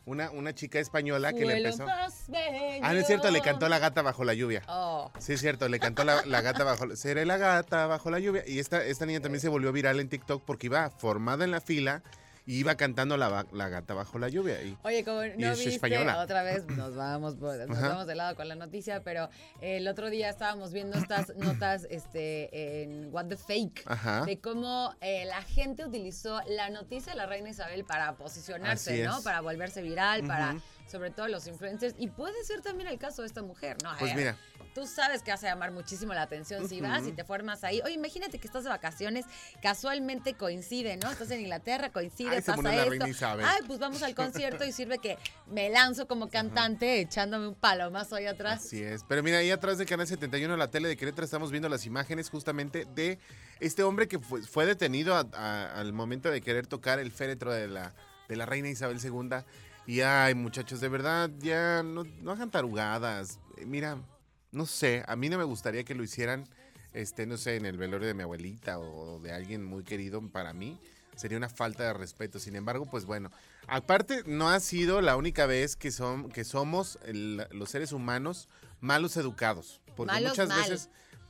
Una, 0.05 0.31
una 0.31 0.55
chica 0.55 0.79
española 0.79 1.33
que 1.33 1.45
le 1.45 1.57
empezó... 1.57 1.85
Ah, 1.87 2.93
no 2.93 2.99
es 2.99 3.05
cierto, 3.05 3.29
le 3.29 3.41
cantó 3.41 3.69
la 3.69 3.77
gata 3.79 4.01
bajo 4.01 4.23
la 4.23 4.33
lluvia. 4.33 4.63
Oh. 4.67 5.11
Sí, 5.19 5.33
es 5.33 5.41
cierto, 5.41 5.67
le 5.67 5.79
cantó 5.79 6.03
la, 6.03 6.25
la 6.25 6.41
gata 6.41 6.63
bajo... 6.63 6.95
Seré 6.95 7.25
la 7.25 7.37
gata 7.37 7.85
bajo 7.85 8.09
la 8.09 8.19
lluvia. 8.19 8.43
Y 8.47 8.59
esta, 8.59 8.83
esta 8.83 9.05
niña 9.05 9.19
también 9.19 9.41
se 9.41 9.49
volvió 9.49 9.71
viral 9.71 9.99
en 9.99 10.09
TikTok 10.09 10.43
porque 10.45 10.67
iba 10.67 10.89
formada 10.89 11.43
en 11.43 11.51
la 11.51 11.61
fila 11.61 12.01
y 12.49 12.57
iba 12.57 12.75
cantando 12.75 13.15
la, 13.15 13.45
la 13.51 13.69
gata 13.69 13.93
bajo 13.93 14.17
la 14.17 14.27
lluvia. 14.27 14.59
Y, 14.63 14.75
Oye, 14.81 15.03
como 15.03 15.19
no 15.19 15.25
es 15.51 15.59
viste, 15.59 15.69
española. 15.75 16.17
otra 16.19 16.41
vez 16.41 16.65
nos 16.65 16.95
vamos, 16.95 17.35
por- 17.35 17.55
nos 17.69 17.79
vamos 17.79 18.07
de 18.07 18.15
lado 18.15 18.35
con 18.35 18.47
la 18.47 18.55
noticia, 18.55 19.03
pero 19.03 19.29
el 19.61 19.87
otro 19.87 20.09
día 20.09 20.29
estábamos 20.29 20.73
viendo 20.73 20.97
estas 20.97 21.29
notas 21.37 21.85
este, 21.91 22.81
en 22.81 23.13
What 23.13 23.27
the 23.27 23.37
Fake, 23.37 23.83
Ajá. 23.85 24.25
de 24.25 24.39
cómo 24.39 24.95
eh, 24.99 25.25
la 25.25 25.43
gente 25.43 25.85
utilizó 25.85 26.41
la 26.47 26.71
noticia 26.71 27.11
de 27.13 27.17
la 27.17 27.27
reina 27.27 27.49
Isabel 27.49 27.85
para 27.85 28.15
posicionarse, 28.15 29.03
¿no? 29.05 29.21
Para 29.21 29.41
volverse 29.41 29.83
viral, 29.83 30.23
para. 30.25 30.55
Sobre 30.89 31.11
todo 31.11 31.27
los 31.27 31.45
influencers, 31.47 31.95
y 31.97 32.07
puede 32.07 32.43
ser 32.43 32.61
también 32.61 32.89
el 32.89 32.97
caso 32.97 33.21
de 33.21 33.27
esta 33.27 33.41
mujer, 33.43 33.77
¿no? 33.83 33.91
Pues 33.99 34.15
mira. 34.15 34.37
Tú 34.75 34.85
sabes 34.85 35.23
que 35.23 35.31
vas 35.31 35.43
a 35.43 35.47
llamar 35.47 35.71
muchísimo 35.71 36.13
la 36.13 36.21
atención 36.21 36.69
si 36.69 36.79
vas 36.79 37.05
y 37.07 37.11
te 37.11 37.23
formas 37.23 37.63
ahí. 37.63 37.81
Oye, 37.83 37.93
imagínate 37.95 38.37
que 38.39 38.45
estás 38.47 38.63
de 38.63 38.69
vacaciones, 38.69 39.25
casualmente 39.61 40.35
coincide, 40.35 40.97
¿no? 40.97 41.11
Estás 41.11 41.31
en 41.31 41.41
Inglaterra, 41.41 41.91
coincide, 41.91 42.29
Ay, 42.29 42.37
pasa 42.41 42.61
esto. 42.93 43.05
Ay, 43.45 43.61
pues 43.67 43.79
vamos 43.79 44.01
al 44.03 44.15
concierto 44.15 44.63
y 44.65 44.71
sirve 44.71 44.99
que 44.99 45.17
me 45.47 45.69
lanzo 45.69 46.07
como 46.07 46.29
cantante 46.29 46.99
echándome 47.01 47.47
un 47.47 47.55
palomazo 47.55 48.15
ahí 48.15 48.27
atrás. 48.27 48.65
Así 48.65 48.81
es. 48.83 49.03
Pero 49.07 49.21
mira, 49.23 49.39
ahí 49.39 49.51
atrás 49.51 49.77
de 49.77 49.85
Canal 49.85 50.07
71, 50.07 50.55
la 50.55 50.69
tele 50.69 50.87
de 50.87 50.97
Querétaro, 50.97 51.25
estamos 51.25 51.51
viendo 51.51 51.67
las 51.67 51.85
imágenes 51.85 52.29
justamente 52.29 52.85
de 52.95 53.19
este 53.59 53.83
hombre 53.83 54.07
que 54.07 54.19
fue, 54.19 54.41
fue 54.43 54.65
detenido 54.65 55.15
a- 55.15 55.27
a- 55.33 55.79
al 55.79 55.93
momento 55.93 56.29
de 56.31 56.41
querer 56.41 56.67
tocar 56.67 56.99
el 56.99 57.11
féretro 57.11 57.51
de 57.51 57.67
la, 57.67 57.93
de 58.27 58.35
la 58.35 58.45
reina 58.45 58.69
Isabel 58.69 58.99
II. 59.03 59.43
Y 59.89 60.01
ay, 60.01 60.35
muchachos, 60.35 60.81
de 60.81 60.87
verdad, 60.87 61.31
ya 61.39 61.81
no, 61.81 62.03
no 62.03 62.31
hagan 62.31 62.51
tarugadas. 62.51 63.39
Eh, 63.57 63.65
Mira, 63.65 63.97
no 64.51 64.67
sé, 64.67 65.03
a 65.07 65.15
mí 65.15 65.29
no 65.29 65.39
me 65.39 65.43
gustaría 65.43 65.83
que 65.83 65.95
lo 65.95 66.03
hicieran 66.03 66.47
este, 66.93 67.25
no 67.25 67.37
sé, 67.37 67.55
en 67.55 67.65
el 67.65 67.75
velorio 67.75 68.07
de 68.07 68.13
mi 68.13 68.21
abuelita 68.21 68.77
o 68.77 69.19
de 69.19 69.31
alguien 69.31 69.63
muy 69.65 69.83
querido 69.83 70.21
para 70.29 70.53
mí, 70.53 70.79
sería 71.15 71.39
una 71.39 71.49
falta 71.49 71.85
de 71.85 71.93
respeto. 71.93 72.37
Sin 72.37 72.55
embargo, 72.55 72.85
pues 72.85 73.05
bueno, 73.05 73.31
aparte 73.67 74.21
no 74.27 74.49
ha 74.51 74.59
sido 74.59 75.01
la 75.01 75.15
única 75.15 75.47
vez 75.47 75.75
que, 75.75 75.89
son, 75.89 76.29
que 76.29 76.43
somos 76.43 76.99
el- 77.05 77.47
los 77.49 77.71
seres 77.71 77.91
humanos 77.91 78.47
malos 78.81 79.17
educados. 79.17 79.81
Porque 79.95 80.13
Malos 80.13 80.29
muchas 80.33 80.49
mal. 80.49 80.61
veces 80.69 80.89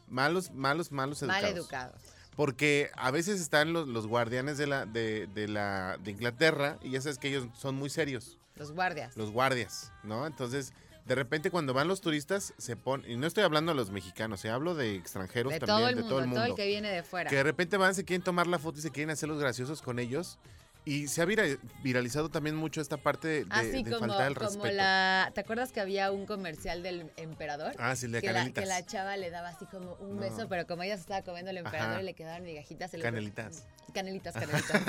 malos, 0.09 0.51
malos, 0.51 0.91
malos 0.91 1.21
educados. 1.21 1.43
Mal 1.43 1.51
educados. 1.57 2.01
Porque 2.35 2.89
a 2.97 3.09
veces 3.11 3.39
están 3.39 3.71
los, 3.71 3.87
los 3.87 4.05
guardianes 4.05 4.57
de 4.57 4.67
la 4.67 4.85
de, 4.85 5.27
de 5.27 5.47
la 5.47 5.97
de 6.03 6.11
Inglaterra 6.11 6.77
y 6.81 6.89
ya 6.91 6.99
sabes 6.99 7.17
que 7.19 7.29
ellos 7.29 7.47
son 7.57 7.75
muy 7.75 7.89
serios, 7.89 8.37
Los 8.59 8.71
guardias. 8.71 9.17
los 9.17 9.31
guardias, 9.31 9.91
¿no? 10.03 10.27
Entonces, 10.27 10.73
de 11.05 11.15
repente 11.15 11.49
cuando 11.49 11.73
van 11.73 11.87
los 11.87 12.01
turistas 12.01 12.53
se 12.57 12.75
ponen 12.75 13.09
y 13.09 13.15
no 13.15 13.25
estoy 13.25 13.43
hablando 13.43 13.71
de 13.71 13.75
los 13.75 13.89
mexicanos, 13.89 14.45
eh, 14.45 14.49
hablo 14.49 14.75
de 14.75 14.95
extranjeros 14.95 15.51
de 15.53 15.59
también, 15.59 15.77
todo 15.77 15.89
el 15.89 15.95
de 15.95 16.01
mundo, 16.01 16.09
todo 16.09 16.19
el 16.19 16.27
mundo. 16.27 16.41
todo 16.41 16.51
el 16.51 16.55
que 16.55 16.67
viene 16.67 16.91
de 16.91 17.01
fuera. 17.03 17.29
que 17.29 17.35
de 17.37 17.43
repente 17.43 17.77
van, 17.77 17.95
se 17.95 18.05
quieren 18.05 18.23
tomar 18.23 18.45
la 18.47 18.59
foto 18.59 18.79
y 18.79 18.81
se 18.81 18.91
quieren 18.91 19.09
hacer 19.09 19.27
los 19.27 19.39
graciosos 19.39 19.81
con 19.81 19.97
ellos. 19.97 20.37
Y 20.85 21.07
se 21.07 21.21
ha 21.21 21.25
vira- 21.25 21.43
viralizado 21.83 22.29
también 22.29 22.55
mucho 22.55 22.81
esta 22.81 22.97
parte 22.97 23.27
de, 23.27 23.45
Así 23.49 23.83
de 23.83 23.91
como, 23.91 24.07
faltar 24.07 24.27
el 24.29 24.35
como 24.35 24.49
respeto. 24.49 24.75
la... 24.75 25.31
¿Te 25.35 25.41
acuerdas 25.41 25.71
que 25.71 25.81
había 25.81 26.09
un 26.11 26.25
comercial 26.25 26.81
del 26.81 27.11
emperador? 27.17 27.75
Ah, 27.77 27.95
sí, 27.95 28.05
el 28.07 28.13
de 28.13 28.21
que, 28.21 28.27
la, 28.27 28.33
canelitas. 28.33 28.63
que 28.63 28.67
la 28.67 28.85
chava 28.85 29.15
le 29.17 29.29
daba 29.29 29.49
así 29.49 29.65
como 29.65 29.93
un 29.95 30.15
No. 30.15 30.21
beso, 30.21 30.47
pero 30.49 30.65
como 30.65 30.81
ella 30.83 30.95
se 30.95 31.01
estaba 31.01 31.21
comiendo 31.21 31.51
el 31.51 31.57
emperador 31.57 31.91
Ajá. 31.91 32.01
y 32.01 32.05
le 32.05 32.13
quedaban 32.15 32.43
migajitas. 32.43 32.89
se 32.89 32.97
le- 32.97 33.03
Canelitas. 33.03 33.65
Canelitas, 33.93 34.33
canelitas. 34.39 34.81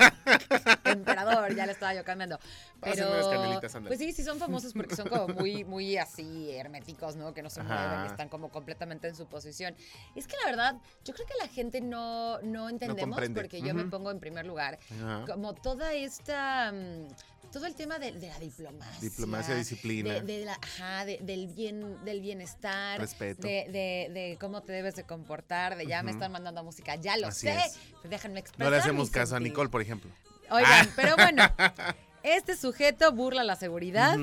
emperador, 0.85 1.55
ya 1.55 1.65
le 1.65 1.71
estaba 1.73 1.93
yo 1.93 2.03
cambiando. 2.03 2.39
Pásame 2.79 2.95
Pero, 3.01 3.13
unas 3.13 3.27
canelitas, 3.27 3.77
pues 3.87 3.99
sí, 3.99 4.11
sí 4.13 4.23
son 4.23 4.39
famosos 4.39 4.73
porque 4.73 4.95
son 4.95 5.07
como 5.09 5.27
muy, 5.29 5.63
muy 5.63 5.97
así 5.97 6.51
herméticos, 6.51 7.15
¿no? 7.15 7.33
Que 7.33 7.41
no 7.43 7.49
se 7.49 7.61
mueven, 7.63 8.05
están 8.07 8.29
como 8.29 8.49
completamente 8.49 9.07
en 9.07 9.15
su 9.15 9.27
posición. 9.27 9.75
Es 10.15 10.27
que 10.27 10.35
la 10.43 10.49
verdad, 10.49 10.75
yo 11.05 11.13
creo 11.13 11.27
que 11.27 11.33
la 11.39 11.47
gente 11.47 11.81
no, 11.81 12.39
no 12.41 12.69
entendemos, 12.69 13.09
comprende. 13.15 13.39
porque 13.41 13.61
yo 13.61 13.73
me 13.73 13.81
Ujú. 13.81 13.91
pongo 13.91 14.11
en 14.11 14.19
primer 14.19 14.45
lugar, 14.45 14.79
Ajá. 15.03 15.25
como 15.27 15.53
toda 15.81 15.93
esta... 15.93 16.71
mm, 16.71 17.07
todo 17.51 17.65
el 17.65 17.73
tema 17.75 17.97
de, 17.97 18.11
de 18.11 18.27
la 18.27 18.37
diplomacia. 18.39 18.99
Diplomacia, 19.01 19.55
disciplina. 19.55 20.13
De, 20.13 20.21
de 20.21 20.45
la, 20.45 20.53
ajá, 20.61 21.05
de- 21.05 21.17
del, 21.21 21.47
bien, 21.47 22.03
del 22.05 22.21
bienestar. 22.21 22.99
Respeto. 22.99 23.41
De, 23.41 23.65
de- 23.67 24.13
de 24.13 24.37
cómo 24.39 24.61
te 24.61 24.71
debes 24.73 24.95
de 24.95 25.03
comportar, 25.05 25.75
de 25.75 25.87
ya 25.87 26.03
me 26.03 26.11
están 26.11 26.31
mandando 26.31 26.63
música, 26.63 26.95
ya 26.95 27.17
lo 27.17 27.27
Así 27.27 27.47
sé. 27.47 27.57
es. 27.57 27.79
Déjenme 28.09 28.39
expresar 28.41 28.65
No 28.65 28.69
le 28.69 28.77
hacemos 28.77 29.09
caso 29.09 29.35
a. 29.35 29.39
Nicole, 29.39 29.69
por 29.69 29.81
ejemplo. 29.81 30.11
Oigan, 30.51 30.87
pero 30.95 31.15
bueno, 31.15 31.43
este 32.23 32.55
sujeto 32.55 33.11
burla 33.11 33.43
la 33.43 33.55
seguridad, 33.55 34.17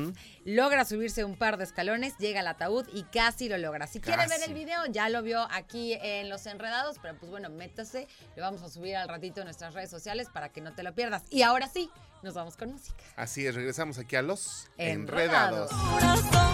logra 0.45 0.85
subirse 0.85 1.25
un 1.25 1.37
par 1.37 1.57
de 1.57 1.65
escalones, 1.65 2.17
llega 2.19 2.41
al 2.41 2.47
ataúd 2.49 2.87
y 2.93 3.05
casi 3.05 3.49
lo 3.49 3.59
logra. 3.59 3.87
Si 3.87 4.01
quiere 4.01 4.27
ver 4.27 4.41
el 4.47 4.55
video, 4.55 4.87
ya 4.87 5.09
lo 5.09 5.23
vio 5.23 5.47
aquí 5.51 5.95
en 6.01 6.29
Los 6.29 6.47
Enredados, 6.47 6.99
pero 7.01 7.17
pues 7.19 7.31
bueno, 7.31 7.51
métase, 7.51 8.09
lo 8.37 8.43
vamos 8.43 8.63
a 8.63 8.69
subir 8.69 8.97
al 8.97 9.09
ratito 9.09 9.41
en 9.41 9.47
nuestras 9.47 9.75
redes 9.75 9.91
sociales 9.91 10.29
para 10.33 10.51
que 10.51 10.61
no 10.61 10.75
te 10.75 10.83
lo 10.83 10.95
pierdas. 10.95 11.23
Y 11.31 11.43
ahora 11.43 11.69
sí, 11.69 11.91
nos 12.23 12.35
vamos 12.35 12.57
con 12.57 12.73
música. 12.73 13.03
Así 13.17 13.47
es, 13.47 13.55
regresamos 13.55 13.99
aquí 13.99 14.17
a 14.17 14.23
los 14.23 14.69
Enredados. 14.77 15.71
enredados. 15.73 16.49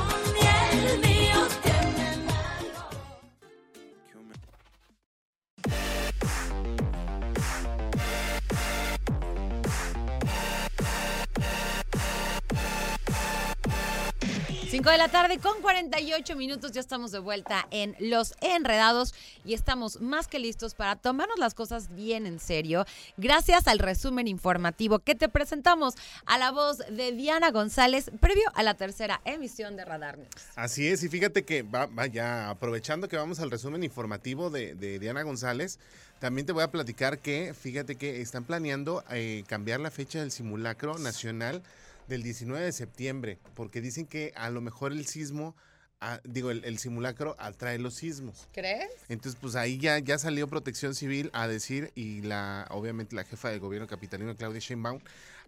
de 14.92 14.98
la 14.98 15.08
tarde 15.08 15.38
con 15.38 15.62
48 15.62 16.36
minutos. 16.36 16.72
Ya 16.72 16.80
estamos 16.80 17.10
de 17.10 17.18
vuelta 17.18 17.66
en 17.70 17.96
Los 17.98 18.34
Enredados 18.42 19.14
y 19.44 19.54
estamos 19.54 20.00
más 20.00 20.28
que 20.28 20.38
listos 20.38 20.74
para 20.74 20.96
tomarnos 20.96 21.38
las 21.38 21.54
cosas 21.54 21.94
bien 21.94 22.26
en 22.26 22.38
serio. 22.38 22.84
Gracias 23.16 23.66
al 23.66 23.78
resumen 23.78 24.28
informativo 24.28 24.98
que 24.98 25.14
te 25.14 25.28
presentamos 25.30 25.94
a 26.26 26.36
la 26.36 26.50
voz 26.50 26.78
de 26.78 27.12
Diana 27.12 27.50
González 27.50 28.10
previo 28.20 28.44
a 28.54 28.62
la 28.62 28.74
tercera 28.74 29.22
emisión 29.24 29.76
de 29.76 29.86
Radar 29.86 30.18
News. 30.18 30.28
Así 30.54 30.86
es, 30.86 31.02
y 31.02 31.08
fíjate 31.08 31.44
que 31.44 31.62
va, 31.62 31.86
vaya, 31.86 32.50
aprovechando 32.50 33.08
que 33.08 33.16
vamos 33.16 33.40
al 33.40 33.50
resumen 33.50 33.84
informativo 33.84 34.50
de, 34.50 34.74
Diana 34.98 35.22
González, 35.22 35.78
también 36.18 36.46
te 36.46 36.52
voy 36.52 36.62
a 36.62 36.70
platicar 36.70 37.18
que, 37.18 37.54
fíjate 37.54 37.96
que 37.96 38.20
están 38.20 38.44
planeando 38.44 39.02
eh, 39.10 39.44
cambiar 39.46 39.80
la 39.80 39.90
fecha 39.90 40.20
del 40.20 40.30
simulacro 40.30 40.98
nacional 40.98 41.62
del 42.08 42.22
19 42.22 42.64
de 42.64 42.72
septiembre, 42.72 43.38
porque 43.54 43.80
dicen 43.80 44.06
que 44.06 44.32
a 44.36 44.50
lo 44.50 44.60
mejor 44.60 44.92
el 44.92 45.06
sismo, 45.06 45.54
ah, 46.00 46.20
digo, 46.24 46.50
el, 46.50 46.64
el 46.64 46.78
simulacro 46.78 47.34
atrae 47.38 47.78
los 47.78 47.94
sismos. 47.94 48.48
¿Crees? 48.52 48.90
Entonces, 49.08 49.38
pues 49.40 49.54
ahí 49.56 49.78
ya, 49.78 49.98
ya 49.98 50.18
salió 50.18 50.48
Protección 50.48 50.94
Civil 50.94 51.30
a 51.32 51.48
decir, 51.48 51.92
y 51.94 52.20
la, 52.22 52.66
obviamente 52.70 53.16
la 53.16 53.24
jefa 53.24 53.48
del 53.50 53.60
gobierno 53.60 53.86
capitalino, 53.88 54.34
Claudia 54.36 54.60
Sheinbaum, 54.60 55.00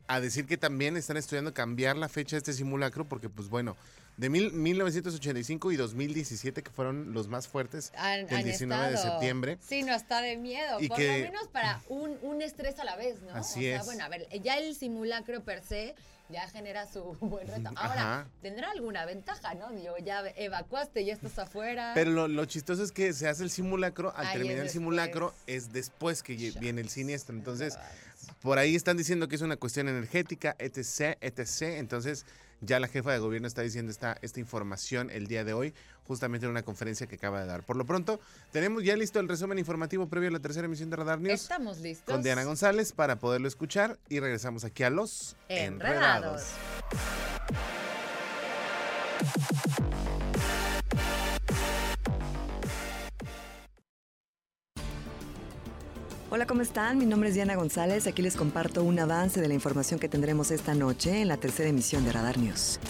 a 0.09 0.21
decir 0.21 0.47
que 0.47 0.57
también 0.57 0.97
están 0.97 1.17
estudiando 1.17 1.53
cambiar 1.53 1.97
la 1.97 2.09
fecha 2.09 2.37
de 2.37 2.39
este 2.39 2.53
simulacro, 2.53 3.05
porque 3.09 3.29
pues 3.29 3.49
bueno, 3.49 3.77
de 4.17 4.31
mil- 4.31 4.53
1985 4.53 5.73
y 5.73 5.77
2017, 5.77 6.63
que 6.63 6.71
fueron 6.71 7.13
los 7.13 7.29
más 7.29 7.49
fuertes, 7.49 7.93
Han, 7.97 8.21
el 8.29 8.35
han 8.37 8.45
19 8.45 8.91
de 8.93 8.97
septiembre. 8.97 9.59
Sí, 9.67 9.83
no 9.83 9.93
está 9.95 10.23
de 10.23 10.37
miedo. 10.37 10.81
Y 10.81 10.89
por 10.89 10.97
que- 10.97 11.19
lo 11.19 11.33
menos 11.33 11.49
para 11.49 11.83
un, 11.89 12.17
un 12.23 12.41
estrés 12.41 12.79
a 12.79 12.85
la 12.85 12.97
vez, 12.97 13.21
¿no? 13.23 13.35
Así 13.35 13.59
o 13.61 13.63
sea, 13.63 13.81
es. 13.81 13.85
bueno, 13.85 14.05
a 14.05 14.09
ver, 14.09 14.27
ya 14.43 14.57
el 14.59 14.75
simulacro 14.77 15.43
per 15.43 15.63
se 15.63 15.95
ya 16.29 16.49
genera 16.49 16.87
su 16.87 17.03
buen 17.21 17.47
reto. 17.47 17.71
Ahora, 17.77 18.21
Ajá. 18.21 18.29
tendrá 18.43 18.71
alguna 18.71 19.05
ventaja, 19.05 19.55
¿no? 19.55 19.71
Digo, 19.71 19.97
ya 19.99 20.23
evacuaste, 20.37 21.05
ya 21.05 21.15
estás 21.15 21.39
afuera. 21.39 21.93
Pero 21.95 22.11
lo, 22.11 22.29
lo 22.29 22.45
chistoso 22.45 22.83
es 22.83 22.93
que 22.93 23.13
se 23.13 23.29
hace 23.29 23.43
el 23.43 23.51
simulacro, 23.51 24.13
al 24.17 24.33
terminar 24.33 24.65
el 24.65 24.71
simulacro 24.71 25.35
es 25.47 25.73
después 25.73 26.23
que 26.23 26.35
viene 26.35 26.81
el 26.81 26.89
siniestro. 26.89 27.35
Entonces, 27.35 27.79
por 28.43 28.59
ahí 28.59 28.75
están 28.75 28.97
diciendo 28.97 29.29
que 29.29 29.37
es 29.37 29.43
una 29.43 29.57
cuestión 29.57 29.89
energética, 29.89 30.57
etc., 30.59 31.17
etc. 31.21 31.63
Entonces, 31.79 32.25
ya 32.61 32.81
la 32.81 32.89
jefa 32.89 33.13
de 33.13 33.19
gobierno 33.19 33.49
está 33.49 33.63
diciendo 33.63 33.91
esta, 33.93 34.17
esta 34.23 34.41
información 34.41 35.11
el 35.11 35.27
día 35.27 35.45
de 35.45 35.53
hoy, 35.53 35.75
justamente 36.07 36.47
en 36.47 36.53
una 36.53 36.63
conferencia 36.63 37.07
que 37.07 37.17
acaba 37.17 37.41
de 37.41 37.47
dar. 37.47 37.63
Por 37.65 37.77
lo 37.77 37.85
pronto, 37.85 38.21
tenemos 38.53 38.85
ya 38.85 38.97
listo 38.97 39.21
el 39.21 39.29
resumen 39.29 39.59
informativo 39.59 40.09
previo 40.09 40.29
a 40.29 40.33
la 40.33 40.41
tercera 40.41 40.67
emisión 40.67 40.91
de 40.91 40.97
Radar 40.97 41.21
News 41.21 41.43
Estamos 41.43 41.79
listos. 41.79 42.13
con 42.13 42.23
Diana 42.23 42.45
González 42.45 42.93
para 42.93 43.17
poderlo 43.17 43.49
escuchar 43.49 43.99
y 44.09 44.21
regresamos 44.21 44.65
aquí 44.65 44.85
a 44.85 44.91
los 44.91 45.37
Enredados. 45.49 46.45
enredados. 46.45 47.57
Hola, 56.29 56.45
¿cómo 56.45 56.61
están? 56.61 56.99
Mi 56.99 57.07
nombre 57.07 57.29
es 57.29 57.37
Diana 57.37 57.55
González. 57.55 58.09
Aquí 58.09 58.21
les 58.21 58.35
comparto 58.35 58.83
un 58.83 58.99
avance 58.99 59.41
de 59.41 59.47
la 59.47 59.55
información 59.55 60.01
que 60.01 60.09
tendremos 60.09 60.51
esta 60.51 60.75
noche 60.75 61.21
en 61.23 61.29
la 61.29 61.37
tercera 61.37 61.69
emisión 61.69 62.05
de 62.05 62.11
Radar 62.11 62.37
News. 62.37 62.81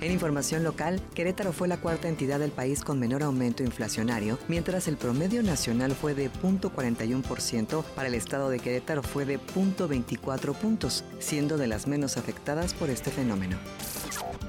En 0.00 0.12
información 0.12 0.62
local, 0.62 1.02
Querétaro 1.12 1.52
fue 1.52 1.66
la 1.66 1.78
cuarta 1.78 2.08
entidad 2.08 2.38
del 2.38 2.52
país 2.52 2.84
con 2.84 3.00
menor 3.00 3.24
aumento 3.24 3.64
inflacionario, 3.64 4.38
mientras 4.46 4.86
el 4.86 4.96
promedio 4.96 5.42
nacional 5.42 5.90
fue 5.90 6.14
de 6.14 6.30
0.41%, 6.30 7.82
para 7.96 8.06
el 8.06 8.14
estado 8.14 8.48
de 8.48 8.60
Querétaro 8.60 9.02
fue 9.02 9.24
de 9.24 9.40
0.24 9.40 10.54
puntos, 10.54 11.04
siendo 11.18 11.58
de 11.58 11.66
las 11.66 11.88
menos 11.88 12.16
afectadas 12.16 12.74
por 12.74 12.90
este 12.90 13.10
fenómeno. 13.10 13.58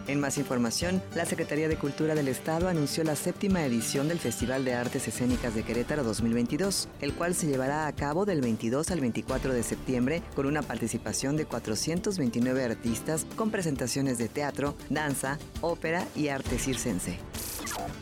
En 0.08 0.20
más 0.20 0.38
información, 0.38 1.02
la 1.16 1.26
Secretaría 1.26 1.68
de 1.68 1.78
Cultura 1.78 2.16
del 2.16 2.28
Estado 2.28 2.68
anunció 2.68 3.04
la 3.04 3.16
séptima 3.16 3.66
edición 3.66 4.08
del 4.08 4.20
Festival 4.20 4.66
de 4.66 4.74
Artes 4.74 5.08
Escénicas 5.08 5.56
de 5.56 5.64
Querétaro 5.64 6.04
2022, 6.04 6.90
el 7.02 7.14
cual 7.14 7.36
se 7.36 7.48
llevará 7.48 7.88
a 7.88 7.94
cabo 7.94 8.26
del 8.26 8.42
22 8.42 8.92
al 8.92 9.00
24 9.00 9.54
de 9.54 9.64
septiembre 9.64 10.22
con 10.36 10.46
una 10.46 10.62
participación 10.62 11.38
de 11.38 11.46
429 11.46 12.64
artistas 12.64 13.26
con 13.36 13.52
presentaciones 13.52 14.18
de 14.18 14.28
teatro, 14.28 14.76
danza, 14.90 15.40
ópera 15.62 16.06
y 16.16 16.28
arte 16.28 16.60
circense. 16.60 17.18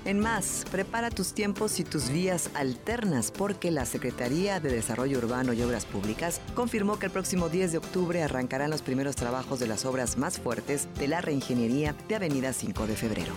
En 0.06 0.20
más, 0.20 0.66
prepara 0.72 1.10
tus 1.10 1.34
tiempos 1.34 1.80
y 1.80 1.84
tus 1.84 2.10
vías 2.10 2.50
alternas 2.54 3.32
porque 3.32 3.72
la 3.72 3.86
Secretaría 3.86 4.60
de 4.60 4.72
Desarrollo 4.72 5.20
Urbano 5.20 5.54
y 5.54 5.62
Obras 5.62 5.86
Públicas 5.86 6.42
confirmó 6.56 6.98
que 6.98 7.06
el 7.06 7.12
próximo 7.12 7.50
10 7.50 7.74
de 7.74 7.78
octubre 7.78 8.24
arrancarán 8.24 8.72
los 8.72 8.82
primeros 8.82 9.16
trabajos 9.16 9.60
de 9.60 9.68
las 9.68 9.86
obras 9.86 10.18
más 10.18 10.40
fuertes 10.40 10.88
de 11.00 11.08
la 11.08 11.22
reingeniería 11.22 11.96
de 12.08 12.16
Avenida 12.16 12.54
5 12.54 12.88
de 12.88 12.96
Febrero. 12.96 13.34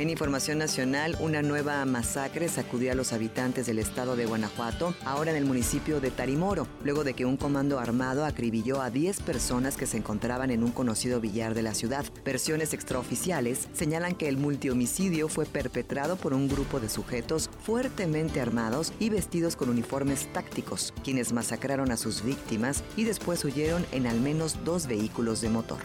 En 0.00 0.08
información 0.08 0.56
nacional, 0.56 1.14
una 1.20 1.42
nueva 1.42 1.84
masacre 1.84 2.48
sacudió 2.48 2.90
a 2.90 2.94
los 2.94 3.12
habitantes 3.12 3.66
del 3.66 3.78
estado 3.78 4.16
de 4.16 4.24
Guanajuato, 4.24 4.94
ahora 5.04 5.30
en 5.30 5.36
el 5.36 5.44
municipio 5.44 6.00
de 6.00 6.10
Tarimoro, 6.10 6.66
luego 6.82 7.04
de 7.04 7.12
que 7.12 7.26
un 7.26 7.36
comando 7.36 7.78
armado 7.78 8.24
acribilló 8.24 8.80
a 8.80 8.88
10 8.88 9.20
personas 9.20 9.76
que 9.76 9.84
se 9.84 9.98
encontraban 9.98 10.50
en 10.50 10.64
un 10.64 10.70
conocido 10.70 11.20
billar 11.20 11.52
de 11.52 11.60
la 11.60 11.74
ciudad. 11.74 12.06
Versiones 12.24 12.72
extraoficiales 12.72 13.68
señalan 13.74 14.14
que 14.14 14.30
el 14.30 14.38
multihomicidio 14.38 15.28
fue 15.28 15.44
perpetrado 15.44 16.16
por 16.16 16.32
un 16.32 16.48
grupo 16.48 16.80
de 16.80 16.88
sujetos 16.88 17.50
fuertemente 17.62 18.40
armados 18.40 18.94
y 19.00 19.10
vestidos 19.10 19.54
con 19.54 19.68
uniformes 19.68 20.32
tácticos, 20.32 20.94
quienes 21.04 21.34
masacraron 21.34 21.92
a 21.92 21.98
sus 21.98 22.24
víctimas 22.24 22.84
y 22.96 23.04
después 23.04 23.44
huyeron 23.44 23.84
en 23.92 24.06
al 24.06 24.18
menos 24.18 24.64
dos 24.64 24.86
vehículos 24.86 25.42
de 25.42 25.50
motor. 25.50 25.80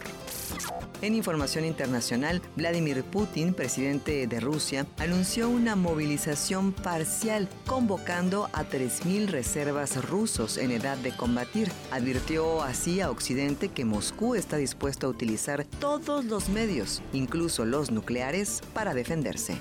En 1.02 1.14
información 1.14 1.64
internacional, 1.64 2.40
Vladimir 2.56 3.04
Putin, 3.04 3.52
presidente 3.52 4.26
de 4.26 4.40
Rusia 4.40 4.86
anunció 4.98 5.48
una 5.48 5.76
movilización 5.76 6.72
parcial 6.72 7.48
convocando 7.66 8.48
a 8.54 8.64
3.000 8.64 9.26
reservas 9.26 10.02
rusos 10.08 10.56
en 10.56 10.70
edad 10.70 10.96
de 10.96 11.14
combatir. 11.14 11.70
Advirtió 11.90 12.62
así 12.62 13.00
a 13.00 13.10
Occidente 13.10 13.68
que 13.68 13.84
Moscú 13.84 14.34
está 14.34 14.56
dispuesto 14.56 15.06
a 15.06 15.10
utilizar 15.10 15.64
todos 15.80 16.24
los 16.24 16.48
medios, 16.48 17.02
incluso 17.12 17.66
los 17.66 17.90
nucleares, 17.90 18.62
para 18.72 18.94
defenderse. 18.94 19.58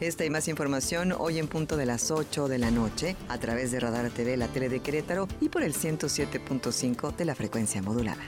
Esta 0.00 0.24
y 0.24 0.30
más 0.30 0.48
información 0.48 1.14
hoy 1.16 1.38
en 1.38 1.46
punto 1.46 1.76
de 1.76 1.86
las 1.86 2.10
8 2.10 2.48
de 2.48 2.58
la 2.58 2.72
noche 2.72 3.14
a 3.28 3.38
través 3.38 3.70
de 3.70 3.78
Radar 3.78 4.10
TV, 4.10 4.36
la 4.36 4.48
tele 4.48 4.68
de 4.68 4.80
Querétaro 4.80 5.28
y 5.40 5.48
por 5.48 5.62
el 5.62 5.74
107.5 5.74 7.14
de 7.14 7.24
la 7.24 7.36
frecuencia 7.36 7.80
modulada. 7.82 8.24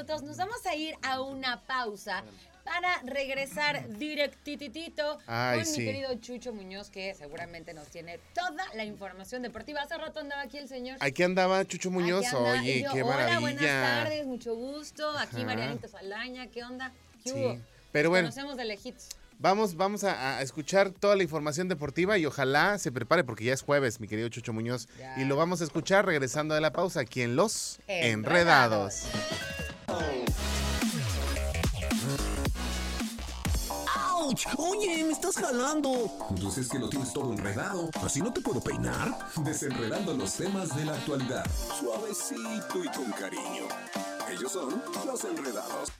Minutos. 0.00 0.22
Nos 0.22 0.36
vamos 0.36 0.64
a 0.66 0.74
ir 0.74 0.94
a 1.02 1.20
una 1.20 1.60
pausa 1.62 2.22
para 2.64 3.00
regresar 3.02 3.88
directititito 3.98 5.18
Ay, 5.26 5.58
con 5.58 5.66
sí. 5.66 5.80
mi 5.80 5.86
querido 5.86 6.14
Chucho 6.16 6.52
Muñoz, 6.52 6.90
que 6.90 7.14
seguramente 7.14 7.74
nos 7.74 7.88
tiene 7.88 8.18
toda 8.34 8.64
la 8.74 8.84
información 8.84 9.42
deportiva. 9.42 9.82
Hace 9.82 9.98
rato 9.98 10.20
andaba 10.20 10.42
aquí 10.42 10.58
el 10.58 10.68
señor. 10.68 10.96
Aquí 11.00 11.22
andaba 11.22 11.64
Chucho 11.66 11.90
Muñoz. 11.90 12.26
Anda. 12.32 12.52
Oye, 12.52 12.82
yo, 12.82 12.92
qué 12.92 13.02
Hola, 13.02 13.14
maravilla. 13.14 13.40
buenas 13.40 13.62
tardes, 13.62 14.26
mucho 14.26 14.54
gusto. 14.54 15.10
Aquí 15.18 15.36
Ajá. 15.38 15.44
Marianita 15.46 15.88
Salaña, 15.88 16.46
¿qué 16.48 16.62
onda? 16.64 16.92
¿Qué 17.24 17.30
Sí, 17.30 17.36
hubo? 17.36 17.58
pero 17.92 18.08
bueno. 18.10 18.28
Conocemos 18.28 18.56
de 18.56 18.64
lejitos. 18.64 19.08
Vamos, 19.38 19.74
vamos 19.74 20.04
a, 20.04 20.36
a 20.36 20.42
escuchar 20.42 20.90
toda 20.90 21.16
la 21.16 21.22
información 21.22 21.66
deportiva 21.68 22.18
y 22.18 22.26
ojalá 22.26 22.76
se 22.78 22.92
prepare 22.92 23.24
porque 23.24 23.44
ya 23.44 23.54
es 23.54 23.62
jueves, 23.62 23.98
mi 23.98 24.06
querido 24.06 24.28
Chucho 24.28 24.52
Muñoz. 24.52 24.86
Ya. 24.98 25.14
Y 25.18 25.24
lo 25.24 25.34
vamos 25.36 25.62
a 25.62 25.64
escuchar 25.64 26.04
regresando 26.04 26.54
de 26.54 26.60
la 26.60 26.72
pausa 26.72 27.00
aquí 27.00 27.22
en 27.22 27.36
Los 27.36 27.80
Enredados. 27.86 29.04
Enredados. 29.06 29.69
¡Auch! 33.96 34.34
Oye, 34.58 35.04
me 35.04 35.12
estás 35.12 35.36
jalando. 35.36 36.10
Pues 36.40 36.58
es 36.58 36.68
que 36.68 36.78
lo 36.78 36.88
tienes 36.88 37.12
todo 37.12 37.32
enredado. 37.32 37.90
Así 38.02 38.20
no 38.20 38.32
te 38.32 38.40
puedo 38.40 38.60
peinar. 38.60 39.18
Desenredando 39.44 40.14
los 40.14 40.34
temas 40.34 40.74
de 40.76 40.84
la 40.84 40.92
actualidad. 40.92 41.44
Suavecito 41.78 42.84
y 42.84 42.88
con 42.88 43.10
cariño. 43.12 43.64
Ellos 44.30 44.52
son 44.52 44.82
los 45.06 45.24
enredados. 45.24 45.92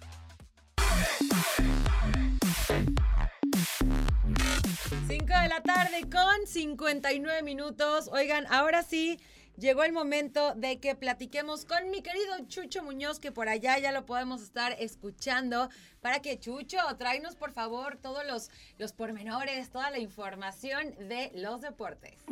Cinco 5.08 5.34
de 5.42 5.48
la 5.48 5.60
tarde 5.62 6.08
con 6.10 6.46
59 6.46 7.42
minutos. 7.42 8.08
Oigan, 8.12 8.46
ahora 8.50 8.82
sí 8.82 9.18
llegó 9.56 9.84
el 9.84 9.92
momento 9.92 10.54
de 10.54 10.80
que 10.80 10.94
platiquemos 10.94 11.64
con 11.64 11.90
mi 11.90 12.02
querido 12.02 12.34
Chucho 12.48 12.82
Muñoz, 12.82 13.20
que 13.20 13.32
por 13.32 13.48
allá 13.48 13.78
ya 13.78 13.92
lo 13.92 14.06
podemos 14.06 14.42
estar 14.42 14.72
escuchando. 14.78 15.68
Para 16.00 16.20
que 16.20 16.38
Chucho, 16.38 16.78
tráenos 16.98 17.36
por 17.36 17.52
favor 17.52 17.96
todos 17.96 18.26
los, 18.26 18.50
los 18.78 18.92
pormenores, 18.92 19.70
toda 19.70 19.90
la 19.90 19.98
información 19.98 20.94
de 21.08 21.30
los 21.34 21.60
deportes. 21.60 22.24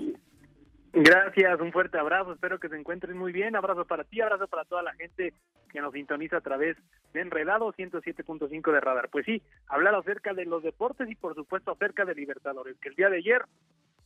Gracias, 0.92 1.60
un 1.60 1.70
fuerte 1.70 1.98
abrazo, 1.98 2.32
espero 2.32 2.58
que 2.58 2.68
se 2.68 2.76
encuentren 2.76 3.16
muy 3.16 3.30
bien, 3.30 3.54
abrazo 3.54 3.84
para 3.84 4.04
ti, 4.04 4.20
abrazo 4.20 4.48
para 4.48 4.64
toda 4.64 4.82
la 4.82 4.94
gente 4.94 5.34
que 5.68 5.80
nos 5.80 5.92
sintoniza 5.92 6.38
a 6.38 6.40
través 6.40 6.76
de 7.12 7.20
Enredado 7.20 7.72
107.5 7.72 8.72
de 8.72 8.80
Radar. 8.80 9.08
Pues 9.10 9.26
sí, 9.26 9.42
hablar 9.68 9.94
acerca 9.94 10.32
de 10.32 10.46
los 10.46 10.62
deportes 10.62 11.10
y 11.10 11.14
por 11.14 11.34
supuesto 11.34 11.72
acerca 11.72 12.04
de 12.04 12.14
Libertadores, 12.14 12.78
que 12.80 12.88
el 12.88 12.94
día 12.94 13.10
de 13.10 13.18
ayer, 13.18 13.42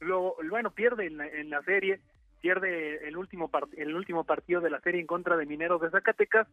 lo, 0.00 0.34
bueno, 0.50 0.72
pierde 0.72 1.06
en 1.06 1.18
la, 1.18 1.28
en 1.28 1.50
la 1.50 1.62
serie, 1.62 2.00
pierde 2.42 3.08
el 3.08 3.16
último, 3.16 3.50
el 3.76 3.94
último 3.94 4.24
partido 4.24 4.60
de 4.60 4.68
la 4.68 4.80
serie 4.80 5.00
en 5.00 5.06
contra 5.06 5.36
de 5.36 5.46
Mineros 5.46 5.80
de 5.80 5.90
Zacatecas, 5.90 6.48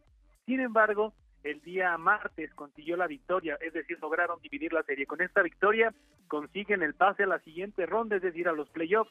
sin 0.46 0.60
embargo, 0.60 1.12
el 1.42 1.60
día 1.62 1.98
martes 1.98 2.54
consiguió 2.54 2.96
la 2.96 3.06
victoria, 3.06 3.58
es 3.60 3.72
decir, 3.72 3.98
lograron 4.00 4.40
dividir 4.40 4.72
la 4.72 4.84
serie. 4.84 5.06
Con 5.06 5.20
esta 5.20 5.42
victoria 5.42 5.92
consiguen 6.28 6.82
el 6.82 6.94
pase 6.94 7.24
a 7.24 7.26
la 7.26 7.40
siguiente 7.40 7.86
ronda, 7.86 8.16
es 8.16 8.22
decir, 8.22 8.48
a 8.48 8.52
los 8.52 8.70
playoffs 8.70 9.10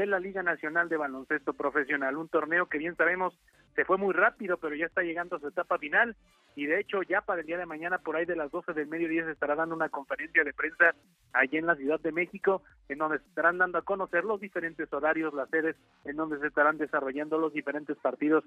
de 0.00 0.06
la 0.06 0.18
Liga 0.18 0.42
Nacional 0.42 0.88
de 0.88 0.96
Baloncesto 0.96 1.52
Profesional, 1.52 2.16
un 2.16 2.30
torneo 2.30 2.64
que 2.66 2.78
bien 2.78 2.96
sabemos 2.96 3.38
se 3.74 3.84
fue 3.84 3.98
muy 3.98 4.14
rápido, 4.14 4.56
pero 4.56 4.74
ya 4.74 4.86
está 4.86 5.02
llegando 5.02 5.36
a 5.36 5.40
su 5.40 5.48
etapa 5.48 5.76
final 5.76 6.16
y 6.56 6.64
de 6.64 6.80
hecho 6.80 7.02
ya 7.02 7.20
para 7.20 7.42
el 7.42 7.46
día 7.46 7.58
de 7.58 7.66
mañana 7.66 7.98
por 7.98 8.16
ahí 8.16 8.24
de 8.24 8.34
las 8.34 8.50
12 8.50 8.72
del 8.72 8.88
mediodía 8.88 9.26
se 9.26 9.32
estará 9.32 9.56
dando 9.56 9.74
una 9.74 9.90
conferencia 9.90 10.42
de 10.42 10.54
prensa 10.54 10.94
allí 11.34 11.58
en 11.58 11.66
la 11.66 11.76
Ciudad 11.76 12.00
de 12.00 12.12
México, 12.12 12.62
en 12.88 12.96
donde 12.96 13.18
se 13.18 13.26
estarán 13.26 13.58
dando 13.58 13.76
a 13.76 13.82
conocer 13.82 14.24
los 14.24 14.40
diferentes 14.40 14.90
horarios, 14.90 15.34
las 15.34 15.50
sedes, 15.50 15.76
en 16.06 16.16
donde 16.16 16.38
se 16.38 16.46
estarán 16.46 16.78
desarrollando 16.78 17.36
los 17.36 17.52
diferentes 17.52 17.98
partidos 17.98 18.42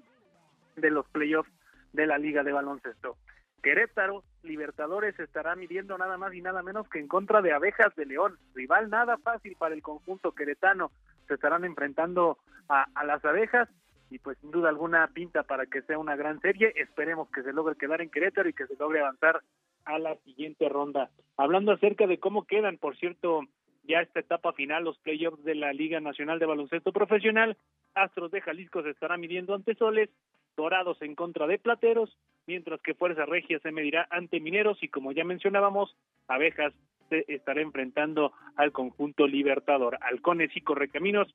de 0.74 0.90
los 0.90 1.06
playoffs 1.10 1.52
de 1.92 2.08
la 2.08 2.18
Liga 2.18 2.42
de 2.42 2.52
Baloncesto. 2.52 3.16
Querétaro, 3.62 4.24
Libertadores 4.42 5.18
estará 5.18 5.54
midiendo 5.56 5.96
nada 5.96 6.18
más 6.18 6.34
y 6.34 6.42
nada 6.42 6.62
menos 6.62 6.88
que 6.88 6.98
en 6.98 7.08
contra 7.08 7.40
de 7.40 7.52
Abejas 7.52 7.94
de 7.96 8.04
León, 8.04 8.36
rival 8.54 8.90
nada 8.90 9.16
fácil 9.18 9.56
para 9.56 9.74
el 9.74 9.82
conjunto 9.82 10.32
queretano. 10.32 10.90
Se 11.28 11.34
estarán 11.34 11.64
enfrentando 11.64 12.38
a, 12.68 12.86
las 13.04 13.24
abejas 13.24 13.68
y 14.10 14.18
pues 14.18 14.38
sin 14.38 14.50
duda 14.50 14.68
alguna 14.68 15.06
pinta 15.08 15.42
para 15.42 15.66
que 15.66 15.82
sea 15.82 15.98
una 15.98 16.16
gran 16.16 16.40
serie. 16.40 16.72
Esperemos 16.76 17.28
que 17.30 17.42
se 17.42 17.52
logre 17.52 17.76
quedar 17.76 18.00
en 18.00 18.10
Querétaro 18.10 18.48
y 18.48 18.52
que 18.52 18.66
se 18.66 18.76
logre 18.76 19.00
avanzar 19.00 19.40
a 19.84 19.98
la 19.98 20.16
siguiente 20.24 20.68
ronda. 20.68 21.10
Hablando 21.36 21.72
acerca 21.72 22.06
de 22.06 22.18
cómo 22.18 22.44
quedan, 22.44 22.78
por 22.78 22.96
cierto, 22.96 23.42
ya 23.86 24.00
esta 24.00 24.20
etapa 24.20 24.52
final, 24.52 24.84
los 24.84 24.98
playoffs 24.98 25.42
de 25.44 25.54
la 25.54 25.72
Liga 25.72 26.00
Nacional 26.00 26.38
de 26.38 26.46
Baloncesto 26.46 26.92
Profesional, 26.92 27.56
Astros 27.94 28.30
de 28.30 28.40
Jalisco 28.40 28.82
se 28.82 28.90
estará 28.90 29.16
midiendo 29.16 29.54
ante 29.54 29.74
Soles, 29.74 30.10
Dorados 30.56 31.02
en 31.02 31.14
contra 31.14 31.46
de 31.46 31.58
Plateros, 31.58 32.16
mientras 32.46 32.80
que 32.80 32.94
Fuerza 32.94 33.26
Regia 33.26 33.58
se 33.58 33.72
medirá 33.72 34.06
ante 34.10 34.40
Mineros 34.40 34.82
y 34.82 34.88
como 34.88 35.12
ya 35.12 35.24
mencionábamos, 35.24 35.96
Abejas 36.28 36.72
se 37.08 37.24
estará 37.28 37.60
enfrentando 37.60 38.32
al 38.56 38.72
conjunto 38.72 39.26
Libertador. 39.26 39.98
Halcones 40.00 40.56
y 40.56 40.60
Correcaminos 40.60 41.34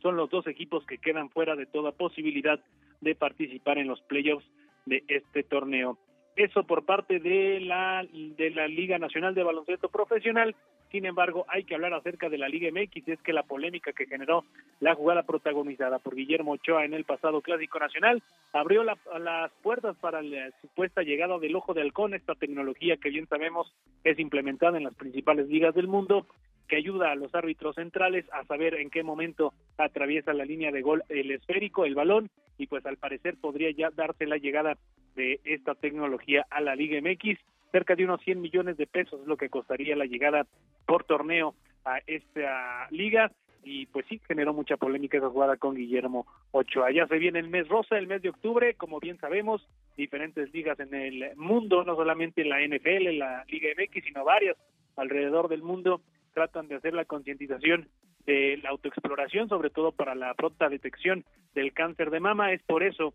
son 0.00 0.16
los 0.16 0.30
dos 0.30 0.46
equipos 0.46 0.84
que 0.86 0.98
quedan 0.98 1.30
fuera 1.30 1.56
de 1.56 1.66
toda 1.66 1.92
posibilidad 1.92 2.60
de 3.00 3.14
participar 3.14 3.78
en 3.78 3.88
los 3.88 4.00
playoffs 4.02 4.46
de 4.86 5.04
este 5.08 5.42
torneo. 5.42 5.98
Eso 6.36 6.64
por 6.64 6.84
parte 6.84 7.20
de 7.20 7.60
la 7.60 8.06
de 8.10 8.50
la 8.50 8.66
Liga 8.66 8.98
Nacional 8.98 9.34
de 9.34 9.42
Baloncesto 9.42 9.88
Profesional. 9.88 10.56
Sin 10.92 11.06
embargo, 11.06 11.46
hay 11.48 11.64
que 11.64 11.74
hablar 11.74 11.94
acerca 11.94 12.28
de 12.28 12.36
la 12.36 12.50
Liga 12.50 12.68
MX, 12.70 13.08
es 13.08 13.20
que 13.22 13.32
la 13.32 13.42
polémica 13.42 13.94
que 13.94 14.04
generó 14.06 14.44
la 14.78 14.94
jugada 14.94 15.22
protagonizada 15.22 15.98
por 15.98 16.14
Guillermo 16.14 16.52
Ochoa 16.52 16.84
en 16.84 16.92
el 16.92 17.04
pasado 17.04 17.40
Clásico 17.40 17.78
Nacional 17.78 18.22
abrió 18.52 18.84
la- 18.84 18.98
las 19.18 19.50
puertas 19.62 19.96
para 19.96 20.20
la 20.20 20.50
supuesta 20.60 21.02
llegada 21.02 21.38
del 21.38 21.56
ojo 21.56 21.72
de 21.72 21.80
halcón, 21.80 22.12
esta 22.12 22.34
tecnología 22.34 22.98
que 22.98 23.08
bien 23.08 23.26
sabemos 23.26 23.72
es 24.04 24.18
implementada 24.18 24.76
en 24.76 24.84
las 24.84 24.94
principales 24.94 25.48
ligas 25.48 25.74
del 25.74 25.88
mundo, 25.88 26.26
que 26.68 26.76
ayuda 26.76 27.10
a 27.10 27.14
los 27.16 27.34
árbitros 27.34 27.74
centrales 27.76 28.26
a 28.32 28.44
saber 28.44 28.74
en 28.74 28.90
qué 28.90 29.02
momento 29.02 29.54
atraviesa 29.78 30.34
la 30.34 30.44
línea 30.44 30.70
de 30.72 30.82
gol 30.82 31.02
el 31.08 31.30
esférico, 31.30 31.86
el 31.86 31.94
balón, 31.94 32.28
y 32.58 32.66
pues 32.66 32.84
al 32.84 32.98
parecer 32.98 33.36
podría 33.40 33.70
ya 33.70 33.88
darse 33.90 34.26
la 34.26 34.36
llegada 34.36 34.76
de 35.16 35.40
esta 35.44 35.74
tecnología 35.74 36.46
a 36.50 36.60
la 36.60 36.74
Liga 36.76 36.98
MX. 37.00 37.38
Cerca 37.72 37.96
de 37.96 38.04
unos 38.04 38.20
100 38.20 38.40
millones 38.40 38.76
de 38.76 38.86
pesos 38.86 39.20
es 39.20 39.26
lo 39.26 39.36
que 39.36 39.48
costaría 39.48 39.96
la 39.96 40.04
llegada 40.04 40.46
por 40.86 41.04
torneo 41.04 41.54
a 41.84 41.98
esta 42.06 42.86
liga 42.90 43.32
y 43.64 43.86
pues 43.86 44.06
sí 44.08 44.20
generó 44.26 44.52
mucha 44.52 44.76
polémica 44.76 45.18
esa 45.18 45.30
jugada 45.30 45.56
con 45.56 45.74
Guillermo 45.74 46.26
Ochoa. 46.50 46.90
Ya 46.90 47.06
se 47.06 47.18
viene 47.18 47.38
el 47.38 47.48
mes 47.48 47.68
rosa, 47.68 47.96
el 47.96 48.06
mes 48.06 48.22
de 48.22 48.28
octubre, 48.28 48.74
como 48.74 49.00
bien 49.00 49.18
sabemos, 49.18 49.66
diferentes 49.96 50.52
ligas 50.52 50.78
en 50.80 50.94
el 50.94 51.36
mundo, 51.36 51.84
no 51.84 51.94
solamente 51.96 52.44
la 52.44 52.60
NFL, 52.60 53.18
la 53.18 53.44
Liga 53.48 53.70
MX, 53.76 54.04
sino 54.04 54.24
varias 54.24 54.56
alrededor 54.96 55.48
del 55.48 55.62
mundo 55.62 56.02
tratan 56.34 56.68
de 56.68 56.76
hacer 56.76 56.94
la 56.94 57.04
concientización 57.04 57.88
de 58.26 58.58
la 58.62 58.70
autoexploración, 58.70 59.48
sobre 59.48 59.70
todo 59.70 59.92
para 59.92 60.14
la 60.14 60.34
pronta 60.34 60.68
detección 60.68 61.24
del 61.54 61.72
cáncer 61.72 62.10
de 62.10 62.20
mama. 62.20 62.52
Es 62.52 62.62
por 62.62 62.82
eso 62.82 63.14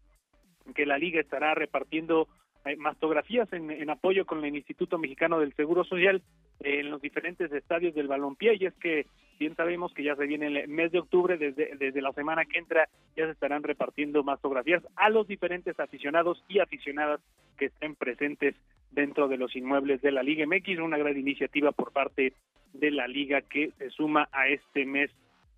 que 0.75 0.85
la 0.85 0.97
liga 0.97 1.19
estará 1.19 1.55
repartiendo 1.55 2.27
mastografías 2.75 3.51
en, 3.53 3.89
apoyo 3.89 4.25
con 4.25 4.43
el 4.43 4.55
Instituto 4.55 4.97
Mexicano 4.97 5.39
del 5.39 5.53
Seguro 5.53 5.83
Social 5.83 6.21
en 6.59 6.89
los 6.89 7.01
diferentes 7.01 7.51
estadios 7.51 7.95
del 7.95 8.07
balompié. 8.07 8.55
Y 8.59 8.65
es 8.65 8.73
que 8.75 9.05
bien 9.39 9.55
sabemos 9.55 9.93
que 9.93 10.03
ya 10.03 10.15
se 10.15 10.25
viene 10.25 10.47
el 10.47 10.67
mes 10.67 10.91
de 10.91 10.99
octubre 10.99 11.37
desde, 11.37 11.75
desde 11.77 12.01
la 12.01 12.11
semana 12.13 12.45
que 12.45 12.59
entra 12.59 12.89
ya 13.15 13.25
se 13.25 13.31
estarán 13.31 13.63
repartiendo 13.63 14.23
mastografías 14.23 14.83
a 14.95 15.09
los 15.09 15.27
diferentes 15.27 15.79
aficionados 15.79 16.43
y 16.47 16.59
aficionadas 16.59 17.21
que 17.57 17.65
estén 17.65 17.95
presentes 17.95 18.55
dentro 18.91 19.27
de 19.27 19.37
los 19.37 19.55
inmuebles 19.55 20.01
de 20.01 20.11
la 20.11 20.23
Liga 20.23 20.45
MX 20.45 20.79
una 20.79 20.97
gran 20.97 21.17
iniciativa 21.17 21.71
por 21.71 21.91
parte 21.91 22.33
de 22.73 22.91
la 22.91 23.07
liga 23.07 23.41
que 23.41 23.71
se 23.77 23.89
suma 23.89 24.29
a 24.31 24.47
este 24.47 24.85
mes 24.85 25.11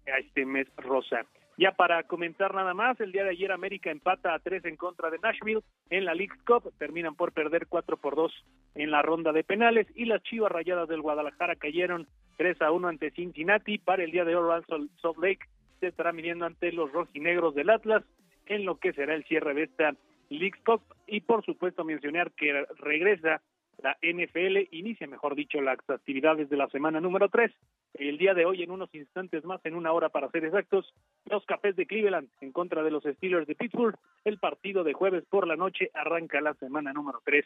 a 0.08 0.18
este 0.20 0.46
mes 0.46 0.68
rosa 0.78 1.26
ya 1.60 1.74
para 1.74 2.04
comentar 2.04 2.56
nada 2.56 2.74
más, 2.74 3.00
el 3.02 3.12
día 3.12 3.26
de 3.26 3.32
ayer 3.32 3.52
América 3.52 3.92
empata 3.92 4.34
a 4.34 4.40
tres 4.40 4.64
en 4.64 4.78
contra 4.78 5.10
de 5.10 5.20
Nashville 5.20 5.62
en 5.90 6.06
la 6.06 6.14
League 6.14 6.36
Cup, 6.48 6.72
terminan 6.78 7.16
por 7.16 7.34
perder 7.34 7.68
cuatro 7.68 7.98
por 7.98 8.16
dos 8.16 8.32
en 8.76 8.92
la 8.92 9.02
ronda 9.02 9.34
de 9.34 9.44
penales 9.44 9.86
y 9.94 10.06
las 10.06 10.24
Chivas 10.24 10.54
Rayadas 10.54 10.88
del 10.88 11.02
Guadalajara 11.02 11.58
cayeron 11.58 12.08
3 12.38 12.62
a 12.62 12.72
1 12.72 12.88
ante 12.88 13.12
Cincinnati. 13.12 13.78
Para 13.78 14.06
el 14.06 14.12
día 14.12 14.24
de 14.24 14.38
hoy 14.38 14.64
Salt 15.02 15.18
Lake 15.18 15.46
se 15.82 15.88
estará 15.88 16.14
midiendo 16.14 16.46
ante 16.46 16.72
los 16.72 16.92
rojinegros 16.94 17.54
del 17.54 17.70
Atlas 17.70 18.04
en 18.46 18.64
lo 18.64 18.78
que 18.78 18.94
será 18.94 19.14
el 19.14 19.26
cierre 19.26 19.54
de 19.54 19.64
esta 19.64 19.94
League 20.30 20.60
Cup 20.66 20.82
y 21.08 21.20
por 21.22 21.44
supuesto 21.44 21.84
mencionar 21.84 22.32
que 22.32 22.66
regresa 22.78 23.42
la 23.82 23.98
NFL, 24.02 24.68
inicia 24.72 25.08
mejor 25.08 25.36
dicho 25.36 25.62
las 25.62 25.78
actividades 25.90 26.50
de 26.50 26.58
la 26.58 26.68
semana 26.68 27.00
número 27.00 27.30
3. 27.30 27.52
El 27.94 28.18
día 28.18 28.34
de 28.34 28.46
hoy, 28.46 28.64
en 28.64 28.72
unos 28.72 28.94
instantes 28.94 29.46
más, 29.46 29.66
en 29.66 29.76
una 29.76 29.92
hora 29.94 30.10
para 30.10 30.30
ser 30.30 30.46
exactos, 30.46 30.94
los 31.26 31.46
Cafés 31.46 31.76
de 31.76 31.86
Cleveland 31.86 32.30
en 32.42 32.52
contra 32.52 32.84
de 32.84 32.92
los 32.92 33.04
Steelers 33.04 33.48
de 33.48 33.56
Pittsburgh. 33.56 33.98
El 34.26 34.38
partido 34.38 34.84
de 34.84 34.94
jueves 34.94 35.24
por 35.30 35.48
la 35.48 35.56
noche 35.56 35.92
arranca 35.94 36.42
la 36.42 36.54
semana 36.56 36.94
número 36.94 37.22
3 37.24 37.46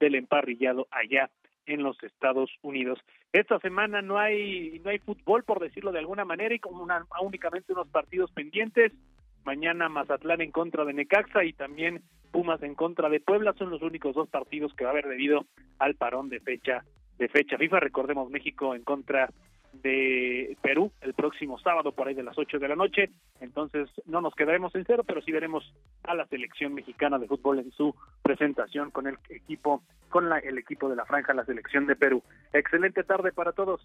del 0.00 0.14
emparrillado 0.14 0.86
allá 0.90 1.30
en 1.66 1.82
los 1.82 2.02
Estados 2.02 2.50
Unidos. 2.62 2.98
Esta 3.32 3.58
semana 3.60 4.02
no 4.02 4.18
hay 4.18 4.80
no 4.84 4.90
hay 4.90 4.98
fútbol 4.98 5.44
por 5.44 5.60
decirlo 5.60 5.92
de 5.92 5.98
alguna 5.98 6.24
manera 6.24 6.54
y 6.54 6.58
como 6.58 6.82
una, 6.82 7.06
únicamente 7.20 7.72
unos 7.72 7.88
partidos 7.88 8.30
pendientes. 8.32 8.92
Mañana 9.44 9.88
Mazatlán 9.88 10.40
en 10.40 10.50
contra 10.50 10.84
de 10.84 10.94
Necaxa 10.94 11.44
y 11.44 11.52
también 11.52 12.02
Pumas 12.34 12.60
en 12.64 12.74
contra 12.74 13.08
de 13.08 13.20
Puebla 13.20 13.54
son 13.56 13.70
los 13.70 13.80
únicos 13.80 14.12
dos 14.12 14.28
partidos 14.28 14.74
que 14.74 14.82
va 14.82 14.90
a 14.90 14.92
haber 14.92 15.06
debido 15.06 15.46
al 15.78 15.94
parón 15.94 16.28
de 16.28 16.40
fecha 16.40 16.84
de 17.16 17.28
fecha 17.28 17.56
FIFA. 17.56 17.78
Recordemos 17.78 18.28
México 18.28 18.74
en 18.74 18.82
contra 18.82 19.30
de 19.72 20.56
Perú 20.60 20.90
el 21.00 21.14
próximo 21.14 21.60
sábado 21.60 21.92
por 21.92 22.08
ahí 22.08 22.14
de 22.14 22.24
las 22.24 22.36
8 22.36 22.58
de 22.58 22.66
la 22.66 22.74
noche. 22.74 23.10
Entonces 23.40 23.88
no 24.06 24.20
nos 24.20 24.34
quedaremos 24.34 24.74
en 24.74 24.84
cero, 24.84 25.04
pero 25.06 25.22
sí 25.22 25.30
veremos 25.30 25.72
a 26.02 26.16
la 26.16 26.26
selección 26.26 26.74
mexicana 26.74 27.20
de 27.20 27.28
fútbol 27.28 27.60
en 27.60 27.70
su 27.70 27.94
presentación 28.24 28.90
con 28.90 29.06
el 29.06 29.16
equipo, 29.28 29.84
con 30.08 30.28
la, 30.28 30.40
el 30.40 30.58
equipo 30.58 30.88
de 30.88 30.96
la 30.96 31.06
franja, 31.06 31.34
la 31.34 31.44
selección 31.44 31.86
de 31.86 31.94
Perú. 31.94 32.20
Excelente 32.52 33.04
tarde 33.04 33.30
para 33.30 33.52
todos. 33.52 33.80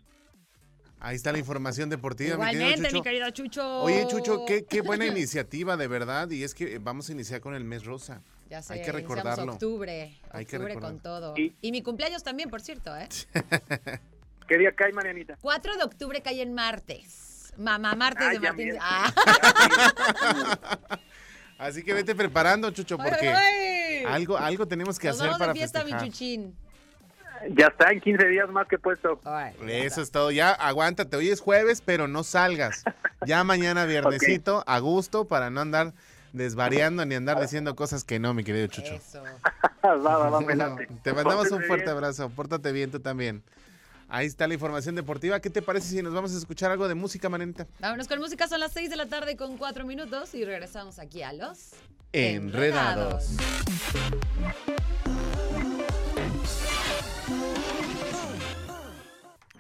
Ahí 1.02 1.16
está 1.16 1.32
la 1.32 1.38
información 1.38 1.92
deportiva. 1.92 2.36
mi 2.36 2.46
querido 2.46 2.64
Igualmente, 2.64 2.90
Chucho. 2.90 2.98
mi 2.98 3.04
querido 3.04 3.30
Chucho. 3.30 3.82
Oye, 3.84 4.08
Chucho, 4.08 4.46
qué, 4.48 4.66
qué 4.66 4.82
buena 4.82 5.06
iniciativa, 5.06 5.78
de 5.78 5.88
verdad. 5.88 6.32
Y 6.32 6.44
es 6.44 6.56
que 6.56 6.80
vamos 6.80 7.10
a 7.10 7.12
iniciar 7.12 7.42
con 7.42 7.54
el 7.54 7.64
mes 7.64 7.86
rosa. 7.86 8.24
Ya 8.50 8.62
sé, 8.64 8.74
Hay 8.74 8.80
que 8.82 8.90
iniciamos 8.90 9.16
recordarlo. 9.18 9.54
octubre, 9.54 10.20
Hay 10.32 10.46
que 10.46 10.56
octubre 10.58 10.74
recordar. 10.74 10.92
con 10.92 11.00
todo. 11.02 11.34
Y- 11.38 11.56
Y 11.62 11.72
mi 11.72 11.82
cumpleaños 11.84 12.24
también, 12.24 12.50
por 12.50 12.62
cierto, 12.62 12.96
¿eh? 12.98 13.08
¿Qué 14.48 14.58
día 14.58 14.72
cae, 14.76 14.92
Marianita? 14.92 15.38
4 15.42 15.78
de 15.78 15.84
octubre 15.84 16.22
cae 16.24 16.42
en 16.42 16.54
martes. 16.56 17.54
Mamá 17.58 17.94
martes 17.96 18.32
de 18.32 18.40
Martín. 18.40 18.74
Ah. 18.82 19.14
Así 21.58 21.84
que 21.84 21.94
vete 21.94 22.16
preparando, 22.16 22.72
Chucho, 22.72 22.98
porque 22.98 23.28
Ay, 23.30 23.36
ay. 24.00 24.04
algo, 24.06 24.38
algo 24.38 24.66
tenemos 24.66 24.98
que 24.98 25.08
Nos 25.10 25.18
hacer 25.18 25.28
vamos 25.28 25.40
para 25.40 25.54
de 25.54 25.60
fiesta, 25.60 25.80
festejar. 25.80 26.02
mi 26.04 26.10
chuchín. 26.10 26.56
Ya 27.58 27.68
está, 27.68 27.92
en 27.92 28.02
15 28.02 28.28
días 28.28 28.50
más 28.50 28.68
que 28.68 28.78
puesto. 28.78 29.22
Eso 29.68 30.02
es 30.02 30.12
todo. 30.12 30.32
Ya 30.32 30.52
aguántate. 30.52 31.16
Hoy 31.18 31.30
es 31.30 31.40
jueves, 31.42 31.82
pero 31.86 32.08
no 32.08 32.24
salgas. 32.24 32.84
Ya 33.26 33.44
mañana 33.44 33.86
viernesito, 33.86 34.64
a 34.68 34.80
gusto, 34.80 35.26
para 35.28 35.50
no 35.50 35.62
andar 35.62 35.94
desvariando 36.34 37.06
ni 37.06 37.16
andar 37.16 37.40
diciendo 37.40 37.76
cosas 37.76 38.04
que 38.04 38.20
no, 38.20 38.34
mi 38.34 38.44
querido 38.44 38.68
Chucho. 38.68 38.94
Eso. 38.94 39.24
va, 39.84 39.96
va, 39.96 40.30
va, 40.30 40.42
me 40.42 40.56
late. 40.56 40.88
Te 41.04 41.14
mandamos 41.14 41.52
un 41.52 41.62
fuerte 41.64 41.86
bien. 41.86 41.96
abrazo. 41.96 42.30
Pórtate 42.30 42.72
bien 42.72 42.92
tú 42.92 43.00
también. 43.00 43.44
Ahí 44.08 44.26
está 44.26 44.48
la 44.48 44.56
información 44.56 44.96
deportiva. 44.96 45.40
¿Qué 45.40 45.52
te 45.52 45.62
parece 45.62 45.88
si 45.90 46.02
nos 46.02 46.14
vamos 46.14 46.34
a 46.34 46.38
escuchar 46.38 46.72
algo 46.72 46.88
de 46.88 46.96
música, 46.96 47.30
Manenta? 47.30 47.68
Vámonos 47.80 48.08
con 48.08 48.20
música, 48.20 48.48
son 48.48 48.60
las 48.60 48.72
6 48.74 48.90
de 48.90 48.96
la 48.96 49.06
tarde 49.06 49.36
con 49.38 49.58
4 49.58 49.86
minutos 49.86 50.34
y 50.34 50.44
regresamos 50.46 50.98
aquí 50.98 51.22
a 51.22 51.32
los 51.32 51.74
Enredados. 52.12 53.36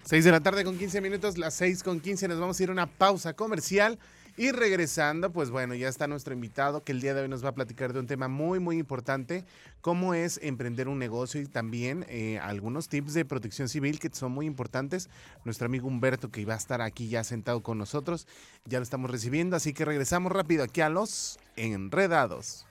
6 0.06 0.26
de 0.26 0.32
la 0.32 0.40
tarde 0.40 0.64
con 0.64 0.76
15 0.76 1.02
minutos, 1.02 1.38
las 1.38 1.54
6 1.54 1.84
con 1.84 2.00
15 2.00 2.28
nos 2.28 2.40
vamos 2.40 2.60
a 2.60 2.64
ir 2.64 2.70
a 2.70 2.72
una 2.72 2.88
pausa 2.88 3.34
comercial 3.34 4.00
y 4.40 4.54
regresando, 4.54 5.34
pues 5.34 5.50
bueno, 5.50 5.76
ya 5.76 5.90
está 5.90 6.08
nuestro 6.08 6.34
invitado 6.34 6.82
que 6.82 6.94
el 6.94 7.02
día 7.02 7.14
de 7.14 7.24
hoy 7.24 7.28
nos 7.28 7.44
va 7.44 7.50
a 7.50 7.56
platicar 7.56 7.92
de 7.92 8.00
un 8.00 8.08
tema 8.08 8.30
muy, 8.30 8.62
muy 8.62 8.78
importante, 8.78 9.44
cómo 9.82 10.14
es 10.14 10.40
emprender 10.42 10.88
un 10.88 10.98
negocio 10.98 11.42
y 11.42 11.46
también 11.46 12.06
eh, 12.08 12.40
algunos 12.42 12.88
tips 12.88 13.14
de 13.14 13.26
protección 13.26 13.68
civil 13.68 14.00
que 14.00 14.10
son 14.14 14.32
muy 14.32 14.46
importantes. 14.46 15.10
Nuestro 15.44 15.66
amigo 15.66 15.90
Humberto 15.90 16.32
que 16.32 16.40
iba 16.40 16.54
a 16.54 16.58
estar 16.58 16.82
aquí 16.82 17.10
ya 17.10 17.26
sentado 17.26 17.62
con 17.62 17.78
nosotros, 17.78 18.28
ya 18.64 18.80
lo 18.80 18.84
estamos 18.84 19.12
recibiendo, 19.12 19.58
así 19.58 19.74
que 19.74 19.84
regresamos 19.84 20.32
rápido 20.32 20.64
aquí 20.64 20.80
a 20.80 20.88
los 20.88 21.38
enredados. 21.58 22.66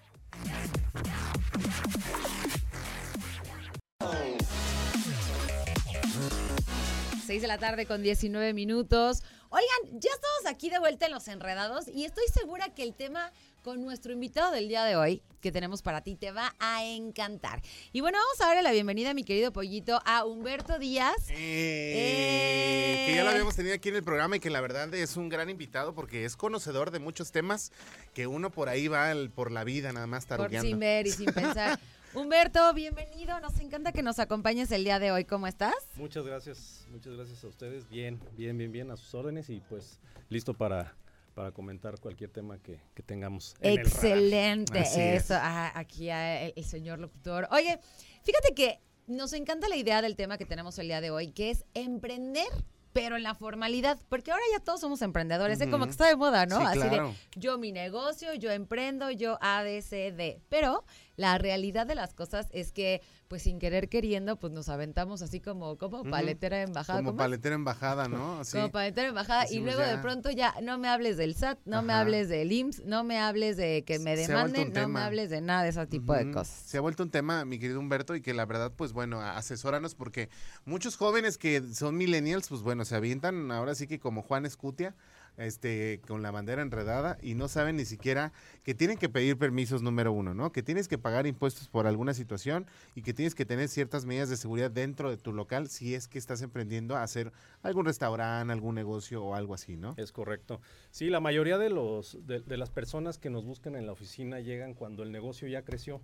6 7.28 7.42
de 7.42 7.46
la 7.48 7.58
tarde 7.58 7.84
con 7.84 8.02
19 8.02 8.54
minutos. 8.54 9.22
Oigan, 9.50 10.00
ya 10.00 10.08
estamos 10.14 10.46
aquí 10.46 10.70
de 10.70 10.78
vuelta 10.78 11.04
en 11.04 11.12
Los 11.12 11.28
Enredados 11.28 11.86
y 11.86 12.06
estoy 12.06 12.24
segura 12.32 12.70
que 12.74 12.82
el 12.82 12.94
tema 12.94 13.30
con 13.62 13.82
nuestro 13.82 14.14
invitado 14.14 14.50
del 14.50 14.66
día 14.66 14.82
de 14.84 14.96
hoy 14.96 15.22
que 15.42 15.52
tenemos 15.52 15.82
para 15.82 16.00
ti 16.00 16.16
te 16.16 16.32
va 16.32 16.54
a 16.58 16.82
encantar. 16.86 17.60
Y 17.92 18.00
bueno, 18.00 18.16
vamos 18.16 18.40
a 18.40 18.46
darle 18.46 18.62
la 18.62 18.72
bienvenida, 18.72 19.12
mi 19.12 19.24
querido 19.24 19.52
pollito, 19.52 20.00
a 20.06 20.24
Humberto 20.24 20.78
Díaz. 20.78 21.16
Eh, 21.28 23.04
Que 23.08 23.14
ya 23.14 23.24
lo 23.24 23.30
habíamos 23.30 23.54
tenido 23.54 23.74
aquí 23.74 23.90
en 23.90 23.96
el 23.96 24.02
programa 24.04 24.36
y 24.36 24.40
que 24.40 24.48
la 24.48 24.62
verdad 24.62 24.94
es 24.94 25.18
un 25.18 25.28
gran 25.28 25.50
invitado 25.50 25.94
porque 25.94 26.24
es 26.24 26.34
conocedor 26.34 26.90
de 26.92 26.98
muchos 26.98 27.30
temas 27.30 27.72
que 28.14 28.26
uno 28.26 28.50
por 28.50 28.70
ahí 28.70 28.88
va 28.88 29.12
el- 29.12 29.28
por 29.30 29.52
la 29.52 29.64
vida 29.64 29.92
nada 29.92 30.06
más 30.06 30.24
Por 30.24 30.38
tarugueando. 30.38 30.66
sin 30.66 30.78
ver 30.78 31.06
y 31.06 31.10
sin 31.10 31.26
pensar. 31.26 31.78
Humberto, 32.14 32.72
bienvenido. 32.72 33.38
Nos 33.40 33.60
encanta 33.60 33.92
que 33.92 34.02
nos 34.02 34.18
acompañes 34.18 34.70
el 34.72 34.82
día 34.84 34.98
de 34.98 35.12
hoy. 35.12 35.24
¿Cómo 35.24 35.46
estás? 35.46 35.74
Muchas 35.96 36.24
gracias, 36.24 36.86
muchas 36.90 37.14
gracias 37.14 37.44
a 37.44 37.48
ustedes. 37.48 37.88
Bien, 37.88 38.18
bien, 38.36 38.56
bien, 38.56 38.72
bien, 38.72 38.90
a 38.90 38.96
sus 38.96 39.14
órdenes 39.14 39.50
y 39.50 39.60
pues 39.68 39.98
listo 40.30 40.54
para, 40.54 40.94
para 41.34 41.52
comentar 41.52 42.00
cualquier 42.00 42.30
tema 42.30 42.58
que, 42.58 42.80
que 42.94 43.02
tengamos. 43.02 43.54
en 43.60 43.72
el. 43.72 43.78
Excelente. 43.80 44.80
Es. 44.80 44.96
Eso, 44.96 45.34
ah, 45.36 45.70
aquí 45.74 46.08
el, 46.08 46.54
el 46.56 46.64
señor 46.64 46.98
locutor. 46.98 47.46
Oye, 47.50 47.78
fíjate 48.24 48.54
que 48.54 48.80
nos 49.06 49.32
encanta 49.34 49.68
la 49.68 49.76
idea 49.76 50.00
del 50.00 50.16
tema 50.16 50.38
que 50.38 50.46
tenemos 50.46 50.78
el 50.78 50.88
día 50.88 51.00
de 51.00 51.10
hoy, 51.10 51.30
que 51.30 51.50
es 51.50 51.64
emprender. 51.74 52.48
Pero 52.94 53.16
en 53.16 53.22
la 53.22 53.34
formalidad, 53.34 53.98
porque 54.08 54.32
ahora 54.32 54.42
ya 54.50 54.60
todos 54.60 54.80
somos 54.80 55.02
emprendedores, 55.02 55.60
¿eh? 55.60 55.70
como 55.70 55.84
que 55.84 55.90
está 55.90 56.08
de 56.08 56.16
moda, 56.16 56.46
¿no? 56.46 56.58
Sí, 56.58 56.64
Así 56.66 56.78
claro. 56.80 57.08
de 57.08 57.40
yo 57.40 57.58
mi 57.58 57.70
negocio, 57.70 58.32
yo 58.34 58.50
emprendo, 58.50 59.10
yo 59.10 59.38
A, 59.42 59.62
B, 59.62 59.82
C, 59.82 60.10
D. 60.10 60.40
Pero 60.48 60.84
la 61.18 61.36
realidad 61.36 61.84
de 61.84 61.96
las 61.96 62.14
cosas 62.14 62.46
es 62.52 62.70
que, 62.70 63.02
pues 63.26 63.42
sin 63.42 63.58
querer 63.58 63.88
queriendo, 63.88 64.36
pues 64.36 64.52
nos 64.52 64.68
aventamos 64.68 65.20
así 65.20 65.40
como, 65.40 65.76
como 65.76 66.04
paletera 66.04 66.62
en 66.62 66.72
bajada. 66.72 67.00
Como 67.00 67.16
paletera 67.16 67.56
embajada, 67.56 68.06
¿no? 68.06 68.38
Así. 68.40 68.56
Como 68.56 68.70
paletera 68.70 69.08
en 69.08 69.16
bajada. 69.16 69.50
y 69.50 69.58
luego 69.58 69.80
de 69.80 69.98
pronto 69.98 70.30
ya 70.30 70.54
no 70.62 70.78
me 70.78 70.88
hables 70.88 71.16
del 71.16 71.34
SAT, 71.34 71.58
no 71.64 71.82
me 71.82 71.92
hables 71.92 72.28
del 72.28 72.52
IMSS, 72.52 72.84
no 72.84 73.02
me 73.02 73.18
hables 73.18 73.56
de 73.56 73.82
que 73.84 73.98
me 73.98 74.14
demanden, 74.16 74.72
no 74.72 74.88
me 74.88 75.00
hables 75.00 75.28
de 75.28 75.40
nada 75.40 75.64
de 75.64 75.70
ese 75.70 75.86
tipo 75.88 76.14
de 76.14 76.30
cosas. 76.30 76.54
Se 76.54 76.78
ha 76.78 76.80
vuelto 76.80 77.02
un 77.02 77.10
tema, 77.10 77.44
mi 77.44 77.58
querido 77.58 77.80
Humberto, 77.80 78.14
y 78.14 78.22
que 78.22 78.32
la 78.32 78.46
verdad, 78.46 78.72
pues 78.76 78.92
bueno, 78.92 79.20
asesóranos 79.20 79.96
porque 79.96 80.28
muchos 80.64 80.96
jóvenes 80.96 81.36
que 81.36 81.60
son 81.74 81.96
millennials, 81.96 82.48
pues 82.48 82.62
bueno, 82.62 82.84
se 82.84 82.94
avientan 82.94 83.50
ahora 83.50 83.74
sí 83.74 83.88
que 83.88 83.98
como 83.98 84.22
Juan 84.22 84.46
Escutia, 84.46 84.94
este, 85.38 86.00
con 86.06 86.22
la 86.22 86.30
bandera 86.30 86.62
enredada 86.62 87.18
y 87.22 87.34
no 87.34 87.48
saben 87.48 87.76
ni 87.76 87.84
siquiera 87.84 88.32
que 88.64 88.74
tienen 88.74 88.98
que 88.98 89.08
pedir 89.08 89.38
permisos 89.38 89.82
número 89.82 90.12
uno, 90.12 90.34
¿no? 90.34 90.52
Que 90.52 90.62
tienes 90.62 90.88
que 90.88 90.98
pagar 90.98 91.26
impuestos 91.26 91.68
por 91.68 91.86
alguna 91.86 92.14
situación 92.14 92.66
y 92.94 93.02
que 93.02 93.14
tienes 93.14 93.34
que 93.34 93.46
tener 93.46 93.68
ciertas 93.68 94.04
medidas 94.04 94.28
de 94.28 94.36
seguridad 94.36 94.70
dentro 94.70 95.10
de 95.10 95.16
tu 95.16 95.32
local 95.32 95.68
si 95.68 95.94
es 95.94 96.08
que 96.08 96.18
estás 96.18 96.42
emprendiendo 96.42 96.96
a 96.96 97.02
hacer 97.02 97.32
algún 97.62 97.84
restaurante, 97.86 98.52
algún 98.52 98.74
negocio 98.74 99.24
o 99.24 99.34
algo 99.34 99.54
así, 99.54 99.76
¿no? 99.76 99.94
Es 99.96 100.12
correcto. 100.12 100.60
Sí, 100.90 101.10
la 101.10 101.20
mayoría 101.20 101.58
de, 101.58 101.70
los, 101.70 102.18
de, 102.26 102.40
de 102.40 102.56
las 102.56 102.70
personas 102.70 103.18
que 103.18 103.30
nos 103.30 103.44
buscan 103.44 103.74
en 103.76 103.86
la 103.86 103.92
oficina 103.92 104.40
llegan 104.40 104.74
cuando 104.74 105.02
el 105.02 105.12
negocio 105.12 105.48
ya 105.48 105.62
creció, 105.62 106.00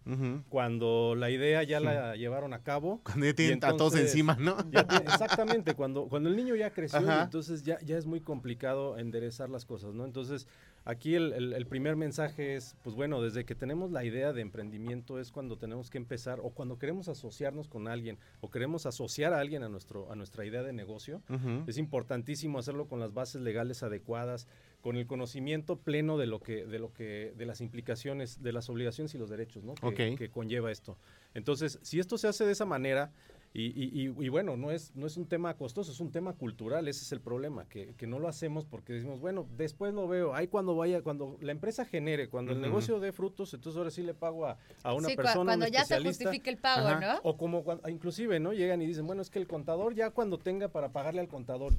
cuando 0.49 1.15
la 1.17 1.31
idea 1.31 1.63
ya 1.63 1.81
la 1.81 2.17
llevaron 2.17 2.53
a 2.55 2.63
cabo. 2.63 3.01
Cuando 3.05 3.27
ya 3.27 3.35
tienen 3.35 3.59
a 3.59 3.61
todos 3.61 3.73
entonces 3.95 4.03
encima, 4.11 4.37
¿no? 4.39 4.57
ya 4.71 4.81
exactamente, 5.07 5.75
cuando, 5.75 6.09
cuando 6.09 6.29
el 6.29 6.37
niño 6.37 6.55
ya 6.57 6.71
creció, 6.73 7.01
y 7.21 7.25
entonces 7.25 7.63
ya, 7.63 7.79
ya 7.81 7.97
es 7.97 8.07
muy 8.07 8.21
complicado 8.21 8.99
enderezar 8.99 9.49
las 9.51 9.65
cosas, 9.65 9.95
¿no? 9.95 10.05
Entonces, 10.05 10.47
aquí 10.85 11.15
el, 11.15 11.33
el- 11.33 11.53
el 11.55 11.67
primer 11.67 11.97
mensaje 11.97 12.57
es, 12.57 12.77
pues 12.83 12.95
bueno, 12.97 13.23
desde 13.23 13.45
que 13.45 13.55
tenemos 13.55 13.91
la 13.91 14.05
idea 14.05 14.33
de 14.33 14.43
emprendimiento 14.43 15.19
es 15.19 15.31
cuando 15.33 15.57
tenemos 15.57 15.91
que 15.91 15.99
empezar, 15.99 16.41
o 16.43 16.51
cuando 16.51 16.79
queremos 16.79 17.09
asociarnos 17.09 17.69
con 17.69 17.89
alguien, 17.89 18.19
o 18.41 18.51
queremos 18.51 18.87
asociar 18.87 19.33
a 19.33 19.41
alguien 19.41 19.63
a, 19.63 19.69
nuestro, 19.69 20.11
a 20.13 20.17
nuestra 20.17 20.45
idea 20.45 20.63
de 20.63 20.73
negocio, 20.73 21.23
Es 21.67 21.79
importantísimo 21.79 22.59
hacerlo 22.59 22.87
con 22.89 23.01
las 23.01 23.13
bases 23.13 23.43
legales 23.43 23.83
adecuadas, 23.83 24.47
con 24.81 24.97
el 24.97 25.07
conocimiento 25.07 25.77
pleno 25.79 26.19
de 26.19 26.27
lo 26.27 26.41
que, 26.41 26.67
de 26.67 26.79
lo 26.79 26.93
que, 26.93 27.33
de 27.37 27.47
las 27.47 27.61
implicaciones, 27.61 28.43
de 28.43 28.53
las 28.53 28.69
obligaciones 28.69 29.15
y 29.15 29.19
los 29.19 29.31
derechos, 29.31 29.65
¿no? 29.65 29.75
Que, 29.75 29.87
Ok. 30.13 30.19
que 30.19 30.31
conlleva 30.31 30.71
esto. 30.71 30.99
Entonces, 31.33 31.79
si 31.83 32.01
esto 32.01 32.19
se 32.19 32.29
hace 32.29 32.45
de 32.45 32.53
esa 32.53 32.67
manera, 32.67 33.13
Y, 33.57 33.67
y- 33.67 34.09
y- 34.09 34.25
y 34.25 34.29
bueno, 34.31 34.57
no 34.57 34.73
es, 34.73 34.91
no 34.97 35.07
es 35.07 35.17
un 35.17 35.27
tema 35.27 35.55
costoso, 35.57 35.93
es 35.93 36.01
un 36.01 36.11
tema 36.11 36.33
cultural, 36.33 36.89
ese 36.89 37.05
es 37.05 37.13
el 37.13 37.21
problema, 37.21 37.69
que, 37.69 37.95
que 37.95 38.05
no 38.09 38.19
lo 38.19 38.27
hacemos 38.27 38.65
porque 38.67 38.93
decimos, 38.95 39.21
bueno, 39.21 39.47
después 39.57 39.95
lo 39.95 40.09
veo, 40.09 40.35
ahí 40.35 40.49
cuando 40.49 40.75
vaya, 40.75 41.03
cuando 41.03 41.39
la 41.41 41.53
empresa 41.53 41.85
genere, 41.85 42.29
cuando 42.29 42.51
el 42.51 42.61
negocio 42.61 42.99
dé 42.99 43.13
frutos, 43.13 43.55
entonces 43.55 43.79
ahora 43.79 43.93
sí 43.93 44.03
le 44.03 44.13
pago 44.13 44.47
a, 44.47 44.59
a 44.83 44.93
una 44.93 45.09
Sí, 45.09 45.15
persona, 45.15 45.45
cuando 45.45 45.67
un 45.67 45.71
ya 45.71 45.85
se 45.85 46.01
justifique 46.03 46.51
el 46.51 46.57
pago, 46.57 46.89
Ajá. 46.89 47.01
¿no? 47.01 47.21
O 47.23 47.37
como 47.37 47.63
cuando, 47.63 47.89
inclusive, 47.89 48.41
¿no? 48.41 48.53
Llegan 48.53 48.83
y 48.83 48.87
dicen, 48.87 49.07
bueno, 49.07 49.23
es 49.23 49.31
que 49.31 49.39
el 49.39 49.47
contador 49.47 49.95
ya 49.95 50.11
cuando 50.11 50.37
tenga 50.39 50.67
para 50.67 50.89
pagarle 50.89 51.21
al 51.21 51.29
contador. 51.29 51.75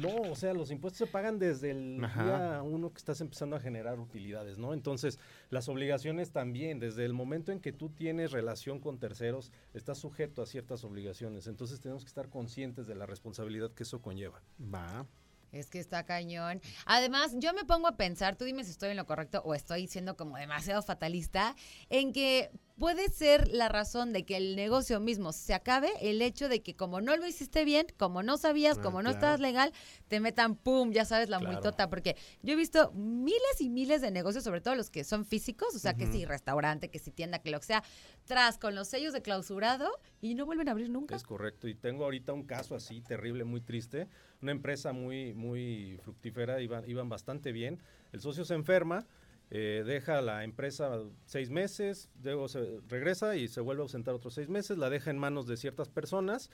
No, 0.00 0.08
o 0.30 0.34
sea, 0.34 0.54
los 0.54 0.70
impuestos 0.70 0.96
se 1.06 1.12
pagan 1.12 1.38
desde 1.38 1.72
el 1.72 2.02
Ajá. 2.02 2.22
día 2.24 2.62
uno 2.62 2.90
que 2.90 2.96
estás 2.96 3.20
empezando 3.20 3.54
a 3.54 3.60
generar 3.60 4.00
utilidades, 4.00 4.56
¿no? 4.56 4.72
Entonces, 4.72 5.18
las 5.50 5.68
obligaciones 5.68 6.30
también, 6.32 6.78
desde 6.78 7.04
el 7.04 7.12
momento 7.12 7.52
en 7.52 7.60
que 7.60 7.72
tú 7.72 7.88
tienes 7.90 8.32
relación 8.32 8.80
con 8.80 8.98
terceros, 8.98 9.52
estás 9.74 9.98
sujeto 9.98 10.42
a 10.42 10.46
ciertas 10.46 10.84
obligaciones. 10.84 11.46
Entonces, 11.46 11.80
tenemos 11.80 12.04
que 12.04 12.08
estar 12.08 12.28
conscientes 12.28 12.86
de 12.86 12.94
la 12.94 13.06
responsabilidad 13.06 13.72
que 13.72 13.84
eso 13.84 14.02
conlleva. 14.02 14.42
Va. 14.62 15.06
Es 15.52 15.70
que 15.70 15.78
está 15.78 16.04
cañón. 16.04 16.60
Además, 16.84 17.34
yo 17.38 17.54
me 17.54 17.64
pongo 17.64 17.88
a 17.88 17.96
pensar, 17.96 18.36
tú 18.36 18.44
dime 18.44 18.64
si 18.64 18.70
estoy 18.70 18.90
en 18.90 18.98
lo 18.98 19.06
correcto 19.06 19.40
o 19.44 19.54
estoy 19.54 19.86
siendo 19.86 20.16
como 20.16 20.36
demasiado 20.36 20.82
fatalista, 20.82 21.56
en 21.88 22.12
que 22.12 22.50
puede 22.78 23.08
ser 23.10 23.48
la 23.48 23.68
razón 23.68 24.12
de 24.12 24.24
que 24.24 24.36
el 24.36 24.54
negocio 24.56 25.00
mismo 25.00 25.32
se 25.32 25.52
acabe 25.54 25.90
el 26.00 26.22
hecho 26.22 26.48
de 26.48 26.62
que 26.62 26.76
como 26.76 27.00
no 27.00 27.16
lo 27.16 27.26
hiciste 27.26 27.64
bien, 27.64 27.86
como 27.96 28.22
no 28.22 28.36
sabías, 28.38 28.78
Ah, 28.78 28.82
como 28.82 28.98
no 28.98 29.10
claro. 29.10 29.16
estabas 29.16 29.40
legal, 29.40 29.72
te 30.08 30.20
metan 30.20 30.54
pum, 30.56 30.92
ya 30.92 31.04
sabes, 31.04 31.28
la 31.28 31.38
Claro. 31.38 31.52
multota. 31.54 31.90
Porque 31.90 32.16
yo 32.42 32.52
he 32.52 32.56
visto 32.56 32.92
miles 32.92 33.60
y 33.60 33.68
miles 33.68 34.00
de 34.00 34.10
negocios, 34.10 34.44
sobre 34.44 34.60
todo 34.60 34.74
los 34.76 34.90
que 34.90 35.04
son 35.04 35.24
físicos, 35.24 35.74
o 35.74 35.78
sea, 35.78 35.94
que 35.94 36.06
si 36.06 36.24
restaurante, 36.24 36.88
que 36.88 36.98
si 36.98 37.10
tienda, 37.10 37.40
que 37.40 37.50
lo 37.50 37.58
que 37.60 37.66
sea, 37.66 37.82
tras 38.26 38.58
con 38.58 38.74
los 38.74 38.88
sellos 38.88 39.12
de 39.12 39.22
clausurado 39.22 39.90
y 40.20 40.34
no 40.34 40.46
vuelven 40.46 40.68
a 40.68 40.72
abrir 40.72 40.88
nunca. 40.90 41.16
Es 41.16 41.24
correcto. 41.24 41.66
Y 41.68 41.74
tengo 41.74 42.04
ahorita 42.04 42.32
un 42.32 42.44
caso 42.44 42.74
así 42.74 43.00
terrible, 43.00 43.44
muy 43.44 43.60
triste. 43.60 44.08
Una 44.40 44.52
empresa 44.52 44.92
muy, 44.92 45.34
muy 45.34 45.98
fructífera, 46.04 46.60
iban, 46.60 46.88
iban 46.88 47.08
bastante 47.08 47.50
bien. 47.52 47.82
El 48.12 48.20
socio 48.20 48.44
se 48.44 48.54
enferma, 48.54 49.04
eh, 49.50 49.82
deja 49.86 50.20
la 50.20 50.44
empresa 50.44 51.00
seis 51.24 51.50
meses, 51.50 52.10
luego 52.22 52.48
se 52.48 52.80
regresa 52.88 53.36
y 53.36 53.48
se 53.48 53.60
vuelve 53.60 53.82
a 53.82 53.84
ausentar 53.84 54.14
otros 54.14 54.34
seis 54.34 54.48
meses, 54.48 54.76
la 54.78 54.90
deja 54.90 55.10
en 55.10 55.18
manos 55.18 55.46
de 55.46 55.56
ciertas 55.56 55.88
personas. 55.88 56.50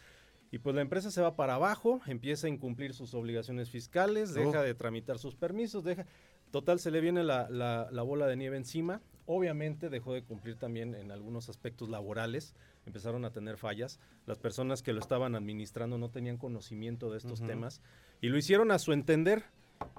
Y 0.51 0.59
pues 0.59 0.77
la 0.77 0.83
empresa 0.83 1.11
se 1.11 1.21
va 1.21 1.35
para 1.35 1.55
abajo, 1.55 2.01
empieza 2.07 2.47
a 2.47 2.51
incumplir 2.51 2.95
sus 2.95 3.13
obligaciones 3.15 3.71
fiscales, 3.71 4.31
Oh. 4.31 4.35
deja 4.41 4.63
de 4.63 4.75
tramitar 4.75 5.19
sus 5.19 5.35
permisos, 5.35 5.83
deja... 5.85 6.07
Total, 6.53 6.79
se 6.79 6.93
le 6.93 7.01
viene 7.01 7.25
la, 7.25 7.51
la- 7.51 7.89
la 7.91 8.03
bola 8.03 8.29
de 8.29 8.37
nieve 8.37 8.57
encima. 8.57 9.01
Obviamente 9.27 9.89
dejó 9.89 10.13
de 10.15 10.23
cumplir 10.23 10.55
también 10.57 10.95
en 10.95 11.11
algunos 11.11 11.49
aspectos 11.49 11.89
laborales, 11.89 12.55
empezaron 12.87 13.25
a 13.25 13.33
tener 13.33 13.57
fallas. 13.57 13.99
Las 14.27 14.39
personas 14.39 14.81
que 14.81 14.93
lo 14.93 15.01
estaban 15.01 15.35
administrando 15.35 15.99
no 15.99 16.11
tenían 16.11 16.37
conocimiento 16.37 17.11
de 17.11 17.19
estos 17.19 17.41
temas 17.45 17.81
y 18.21 18.29
lo 18.29 18.39
hicieron 18.39 18.71
a 18.71 18.79
su 18.79 18.93
entender. 18.93 19.43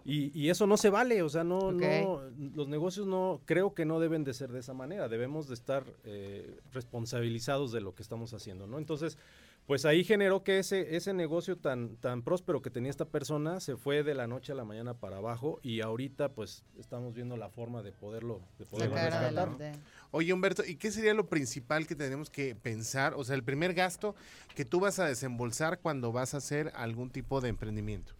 Y, 0.03 0.31
y 0.39 0.49
eso 0.49 0.67
no 0.67 0.77
se 0.77 0.89
vale, 0.89 1.21
o 1.21 1.29
sea, 1.29 1.43
no, 1.43 1.71
no, 1.71 2.21
los 2.55 2.67
negocios 2.67 3.07
no, 3.07 3.41
creo 3.45 3.73
que 3.73 3.85
no 3.85 3.99
deben 3.99 4.23
de 4.23 4.33
ser 4.33 4.51
de 4.51 4.59
esa 4.59 4.73
manera, 4.73 5.07
debemos 5.09 5.47
de 5.47 5.53
estar 5.55 5.83
eh, 6.03 6.57
responsabilizados 6.73 7.71
de 7.71 7.81
lo 7.81 7.95
que 7.95 8.03
estamos 8.03 8.33
haciendo, 8.33 8.67
¿no? 8.67 8.77
Entonces, 8.77 9.17
pues 9.65 9.83
ahí 9.85 10.03
generó 10.03 10.43
que 10.43 10.59
ese, 10.59 10.95
ese 10.95 11.11
negocio 11.13 11.57
tan, 11.57 11.95
tan 11.95 12.21
próspero 12.21 12.61
que 12.61 12.69
tenía 12.69 12.91
esta 12.91 13.05
persona 13.05 13.59
se 13.59 13.75
fue 13.77 14.03
de 14.03 14.13
la 14.13 14.27
noche 14.27 14.51
a 14.51 14.55
la 14.55 14.63
mañana 14.63 14.93
para 14.93 15.17
abajo 15.17 15.59
y 15.63 15.81
ahorita 15.81 16.29
pues 16.29 16.63
estamos 16.77 17.15
viendo 17.15 17.35
la 17.35 17.49
forma 17.49 17.81
de 17.81 17.91
poderlo, 17.91 18.41
de 18.59 18.65
poderlo 18.67 18.95
Sacar 18.95 19.11
rescatar. 19.11 19.47
adelante. 19.49 19.79
Oye, 20.11 20.31
Humberto, 20.33 20.63
¿y 20.63 20.75
qué 20.75 20.91
sería 20.91 21.15
lo 21.15 21.27
principal 21.27 21.87
que 21.87 21.95
tenemos 21.95 22.29
que 22.29 22.53
pensar? 22.53 23.15
O 23.15 23.23
sea, 23.23 23.35
el 23.35 23.43
primer 23.43 23.73
gasto 23.73 24.13
que 24.53 24.65
tú 24.65 24.79
vas 24.79 24.99
a 24.99 25.07
desembolsar 25.07 25.79
cuando 25.79 26.11
vas 26.11 26.35
a 26.35 26.37
hacer 26.37 26.71
algún 26.75 27.09
tipo 27.09 27.41
de 27.41 27.49
emprendimiento. 27.49 28.13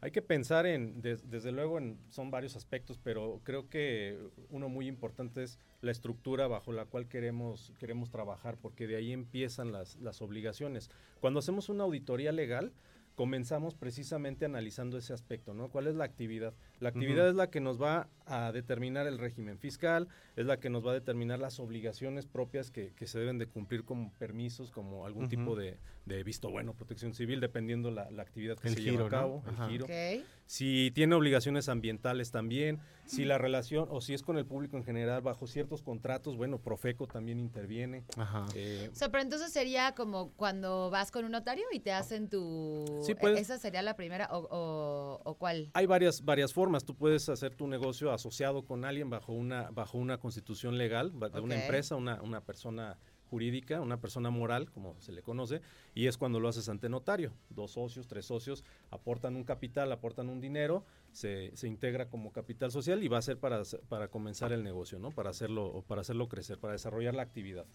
Hay 0.00 0.10
que 0.10 0.22
pensar 0.22 0.66
en, 0.66 1.00
des- 1.00 1.28
desde 1.30 1.52
luego, 1.52 1.78
en, 1.78 1.98
son 2.10 2.30
varios 2.30 2.54
aspectos, 2.54 2.98
pero 3.02 3.40
creo 3.44 3.68
que 3.68 4.18
uno 4.50 4.68
muy 4.68 4.86
importante 4.88 5.42
es 5.42 5.58
la 5.80 5.90
estructura 5.90 6.46
bajo 6.48 6.72
la 6.72 6.84
cual 6.84 7.08
queremos, 7.08 7.72
queremos 7.78 8.10
trabajar, 8.10 8.58
porque 8.60 8.86
de 8.86 8.96
ahí 8.96 9.12
empiezan 9.12 9.72
las, 9.72 9.96
las 9.96 10.20
obligaciones. 10.20 10.90
Cuando 11.20 11.40
hacemos 11.40 11.68
una 11.70 11.84
auditoría 11.84 12.30
legal, 12.30 12.72
comenzamos 13.16 13.74
precisamente 13.74 14.44
analizando 14.44 14.98
ese 14.98 15.12
aspecto, 15.14 15.54
¿no? 15.54 15.68
¿Cuál 15.70 15.86
es 15.88 15.94
la 15.96 16.04
actividad? 16.04 16.54
La 16.80 16.90
actividad 16.90 17.28
es 17.28 17.34
la 17.34 17.50
que 17.50 17.60
nos 17.60 17.80
va 17.80 18.08
a 18.26 18.52
determinar 18.52 19.06
el 19.06 19.18
régimen 19.18 19.58
fiscal, 19.58 20.06
es 20.36 20.44
la 20.46 20.60
que 20.60 20.68
nos 20.68 20.86
va 20.86 20.90
a 20.90 20.94
determinar 20.94 21.38
las 21.38 21.58
obligaciones 21.58 22.26
propias 22.26 22.70
que, 22.70 22.92
que 22.94 23.06
se 23.06 23.18
deben 23.18 23.38
de 23.38 23.46
cumplir 23.46 23.84
como 23.84 24.12
permisos, 24.18 24.70
como 24.70 25.06
algún 25.06 25.28
tipo 25.28 25.56
de, 25.56 25.78
de 26.04 26.22
visto 26.22 26.50
bueno, 26.50 26.74
protección 26.74 27.14
civil, 27.14 27.40
dependiendo 27.40 27.90
la, 27.90 28.10
la 28.10 28.22
actividad 28.22 28.58
que 28.58 28.68
El 28.68 28.74
se 28.74 28.80
giro, 28.82 28.92
lleva 28.92 29.02
¿no? 29.04 29.06
a 29.06 29.10
cabo, 29.20 29.42
Ajá. 29.46 29.64
el 29.64 29.70
giro 29.70 29.84
Ok. 29.86 30.26
Si 30.46 30.90
tiene 30.94 31.14
obligaciones 31.14 31.68
ambientales 31.68 32.30
también, 32.30 32.80
si 33.04 33.24
la 33.24 33.38
relación 33.38 33.86
o 33.90 34.00
si 34.00 34.14
es 34.14 34.22
con 34.22 34.36
el 34.36 34.46
público 34.46 34.76
en 34.76 34.84
general 34.84 35.20
bajo 35.22 35.46
ciertos 35.46 35.82
contratos, 35.82 36.36
bueno, 36.36 36.58
Profeco 36.58 37.06
también 37.06 37.38
interviene. 37.38 38.04
Ajá. 38.16 38.46
eh, 38.54 38.88
O 38.92 38.94
sea, 38.96 39.10
pero 39.10 39.22
entonces 39.22 39.52
sería 39.52 39.94
como 39.94 40.32
cuando 40.32 40.90
vas 40.90 41.10
con 41.12 41.24
un 41.24 41.30
notario 41.32 41.64
y 41.72 41.78
te 41.80 41.92
hacen 41.92 42.28
tu... 42.28 43.02
Sí, 43.04 43.14
puedes- 43.14 43.40
¿Esa 43.40 43.58
sería 43.58 43.82
la 43.82 43.94
primera 43.94 44.28
o, 44.32 44.38
o, 44.50 45.20
o 45.24 45.34
cuál? 45.34 45.70
hay 45.74 45.86
varias 45.86 46.24
varias 46.24 46.52
formas. 46.52 46.84
Tú 46.84 46.94
puedes 46.96 47.28
hacer 47.28 47.54
tu 47.54 47.68
negocio 47.68 48.12
asociado 48.12 48.64
con 48.64 48.84
alguien 48.84 49.08
bajo 49.10 49.32
una 49.32 49.70
bajo 49.70 49.98
una 49.98 50.18
constitución 50.18 50.76
legal 50.78 51.12
de 51.32 51.40
una 51.40 51.60
empresa, 51.62 51.94
una, 51.96 52.20
una 52.22 52.40
persona 52.40 52.98
jurídica, 53.30 53.80
una 53.80 54.00
persona 54.00 54.30
moral, 54.30 54.70
como 54.70 54.94
se 55.00 55.12
le 55.12 55.22
conoce, 55.22 55.60
y 55.94 56.06
es 56.06 56.16
cuando 56.16 56.40
lo 56.40 56.48
haces 56.48 56.68
ante 56.68 56.88
notario. 56.88 57.32
Dos 57.50 57.72
socios, 57.72 58.06
tres 58.06 58.26
socios 58.26 58.64
aportan 58.90 59.36
un 59.36 59.44
capital, 59.44 59.90
aportan 59.92 60.28
un 60.28 60.40
dinero, 60.40 60.84
se, 61.12 61.50
se 61.56 61.66
integra 61.68 62.08
como 62.08 62.32
capital 62.32 62.70
social 62.70 63.02
y 63.02 63.08
va 63.08 63.18
a 63.18 63.22
ser 63.22 63.38
para, 63.38 63.62
para 63.88 64.08
comenzar 64.08 64.52
el 64.52 64.62
negocio, 64.62 64.98
¿no? 64.98 65.10
Para 65.10 65.30
hacerlo, 65.30 65.84
para 65.88 66.02
hacerlo 66.02 66.28
crecer, 66.28 66.58
para 66.58 66.72
desarrollar 66.72 67.14
la 67.14 67.22
actividad. 67.22 67.66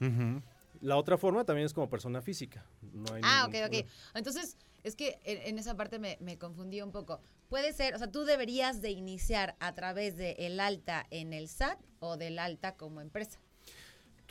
La 0.82 0.98
otra 0.98 1.18
forma 1.18 1.44
también 1.44 1.66
es 1.66 1.74
como 1.74 1.90
persona 1.90 2.22
física. 2.22 2.66
No 2.94 3.14
hay 3.14 3.22
Ah, 3.24 3.46
ok, 3.48 3.54
ningún- 3.54 3.80
ok. 3.82 3.86
Entonces, 4.16 4.58
es 4.84 4.96
que 4.96 5.20
en, 5.26 5.38
en 5.50 5.60
esa 5.60 5.76
parte 5.76 6.00
me, 6.00 6.18
me 6.22 6.38
confundí 6.38 6.82
un 6.82 6.92
poco. 6.92 7.20
Puede 7.50 7.74
ser, 7.74 7.94
o 7.94 7.98
sea, 7.98 8.10
tú 8.10 8.24
deberías 8.24 8.82
de 8.82 8.92
iniciar 8.92 9.56
a 9.60 9.74
través 9.76 10.16
de 10.16 10.32
el 10.40 10.60
alta 10.60 11.06
en 11.12 11.34
el 11.34 11.50
SAT 11.50 11.78
o 12.00 12.16
del 12.18 12.40
alta 12.40 12.78
como 12.78 13.02
empresa. 13.02 13.40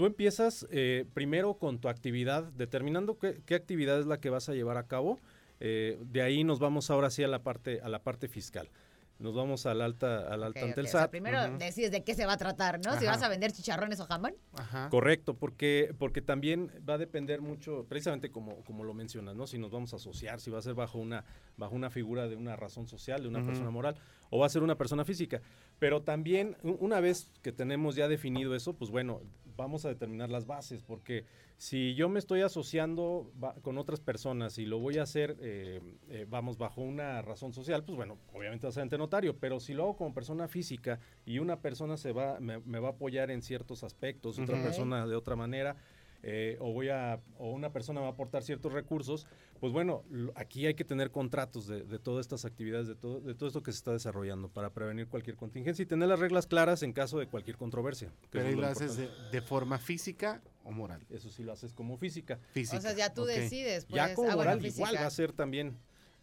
Tú 0.01 0.07
empiezas 0.07 0.67
eh, 0.71 1.05
primero 1.13 1.59
con 1.59 1.79
tu 1.79 1.91
actividad, 1.91 2.45
determinando 2.55 3.19
qué, 3.19 3.43
qué 3.45 3.55
actividad 3.55 4.01
es 4.01 4.07
la 4.07 4.19
que 4.19 4.31
vas 4.31 4.49
a 4.49 4.55
llevar 4.55 4.79
a 4.79 4.85
cabo. 4.85 5.21
Eh, 5.61 5.99
de 6.01 6.23
ahí 6.23 6.43
nos 6.43 6.59
vamos 6.59 6.89
ahora 6.91 7.11
sí 7.11 7.23
a 7.23 7.29
la 7.29 7.43
parte, 7.43 7.83
a 7.83 7.91
la 7.91 8.03
parte 8.03 8.27
fiscal. 8.27 8.71
Nos 9.19 9.35
vamos 9.35 9.67
al 9.67 9.83
alta, 9.83 10.33
al 10.33 10.43
alta 10.43 10.61
Ok, 10.61 10.67
ante 10.69 10.81
el 10.81 10.87
O 10.87 10.89
sea, 10.89 11.01
SAT. 11.03 11.11
primero 11.11 11.39
Ujú. 11.47 11.59
decides 11.59 11.91
de 11.91 12.03
qué 12.03 12.15
se 12.15 12.25
va 12.25 12.33
a 12.33 12.37
tratar, 12.39 12.81
¿no? 12.83 12.99
Si 12.99 13.05
vas 13.05 13.23
a 13.23 13.29
vender 13.29 13.53
chicharrones 13.53 14.01
o 14.01 14.07
jamón. 14.07 14.33
Ajá. 14.55 14.89
Correcto, 14.89 15.35
porque, 15.35 15.95
porque 15.99 16.23
también 16.23 16.71
va 16.89 16.95
a 16.95 16.99
depender 16.99 17.43
mucho, 17.43 17.85
precisamente 17.87 18.31
como, 18.31 18.65
como 18.65 18.85
lo 18.85 18.95
mencionas, 18.95 19.37
¿no? 19.37 19.47
Si 19.47 19.59
nos 19.59 19.71
vamos 19.71 19.93
a 19.93 19.97
asociar, 19.97 20.41
si 20.41 20.51
va 20.51 20.61
a 20.61 20.63
ser 20.63 20.73
bajo 20.73 20.97
una, 20.99 21.27
bajo 21.59 21.75
una 21.75 21.91
figura 21.91 22.27
de 22.27 22.37
una 22.37 22.57
razón 22.57 22.87
social, 22.89 23.21
de 23.21 23.29
una 23.29 23.45
persona 23.45 23.69
moral, 23.69 23.97
o 24.31 24.39
va 24.39 24.47
a 24.47 24.49
ser 24.49 24.63
una 24.63 24.79
persona 24.79 25.05
física. 25.05 25.43
Pero 25.79 26.03
también, 26.03 26.57
una 26.63 27.01
vez 27.01 27.31
que 27.43 27.53
tenemos 27.53 27.97
ya 27.97 28.09
definido 28.09 28.55
eso, 28.55 28.75
pues 28.75 28.91
bueno, 28.91 29.21
vamos 29.57 29.85
a 29.85 29.89
determinar 29.89 30.31
las 30.31 30.47
bases, 30.47 30.83
porque 30.83 31.27
si 31.59 31.95
yo 31.95 32.09
me 32.09 32.19
estoy 32.19 32.41
asociando 32.41 33.31
con 33.61 33.77
otras 33.77 34.01
personas 34.01 34.57
y 34.57 34.65
lo 34.65 34.79
voy 34.79 34.97
a 34.97 35.03
hacer, 35.03 35.37
eh, 35.41 35.81
eh, 36.09 36.27
vamos, 36.29 36.57
bajo 36.57 36.81
una 36.81 37.21
razón 37.21 37.53
social, 37.53 37.85
pues 37.85 37.97
bueno, 37.97 38.17
obviamente 38.33 38.67
va 38.67 38.71
a 38.71 38.73
ser 38.73 38.83
ante 38.83 38.97
notario, 38.97 39.37
pero 39.39 39.61
si 39.61 39.75
lo 39.75 39.83
hago 39.83 39.97
como 39.97 40.15
persona 40.15 40.49
física 40.49 40.99
y 41.27 41.39
una 41.39 41.61
persona 41.61 41.99
se 41.99 42.13
va, 42.13 42.41
me, 42.41 42.61
me 42.61 42.79
va 42.79 42.89
a 42.89 42.93
apoyar 42.93 43.31
en 43.31 43.43
ciertos 43.43 43.85
aspectos, 43.85 44.39
otra 44.39 44.63
persona 44.63 45.07
de 45.07 45.17
otra 45.17 45.37
manera, 45.37 45.77
eh, 46.23 46.57
o 46.61 46.73
voy 46.73 46.89
a, 46.89 47.21
o 47.39 47.51
una 47.51 47.73
persona 47.73 48.01
va 48.01 48.09
a 48.09 48.11
aportar 48.11 48.43
ciertos 48.43 48.73
recursos, 48.73 49.27
pues 49.59 49.73
bueno, 49.73 50.05
lo- 50.11 50.33
aquí 50.37 50.67
hay 50.67 50.75
que 50.75 50.85
tener 50.85 51.11
contratos 51.11 51.67
de, 51.67 51.83
de 51.83 51.99
todas 51.99 52.25
estas 52.25 52.45
actividades, 52.45 52.87
de 52.87 52.95
todo, 52.95 53.21
de 53.21 53.35
todo 53.35 53.47
esto 53.49 53.63
que 53.63 53.73
se 53.73 53.79
está 53.79 53.93
desarrollando 53.93 54.49
para 54.49 54.71
prevenir 54.71 55.09
cualquier 55.09 55.37
contingencia 55.37 55.83
y 55.83 55.87
tener 55.87 56.09
las 56.09 56.19
reglas 56.19 56.47
claras 56.47 56.83
en 56.83 56.93
caso 56.93 57.19
de 57.19 57.27
cualquier 57.27 57.57
controversia. 57.57 58.13
Pero 58.31 58.45
ahí 58.45 58.51
es 58.51 58.57
lo 58.57 58.63
lo 58.63 58.69
haces 58.69 58.97
de, 59.31 59.41
forma 59.43 59.79
física 59.79 60.43
o 60.65 60.71
moral. 60.73 61.05
Eso 61.11 61.31
sí 61.31 61.43
lo 61.43 61.53
haces 61.53 61.73
como 61.73 61.97
física. 61.97 62.39
Física. 62.53 62.79
O 62.79 62.81
sea, 62.81 62.93
ya 62.93 63.13
tú 63.15 63.25
decides. 63.25 63.87
Pues, 63.87 63.97
ya 63.97 64.15
como 64.15 64.31
ah, 64.31 64.35
bueno, 64.37 64.53
moral 64.53 64.67
igual 64.67 64.97
va 64.97 65.07
a 65.07 65.11
ser 65.11 65.33
también, 65.33 65.77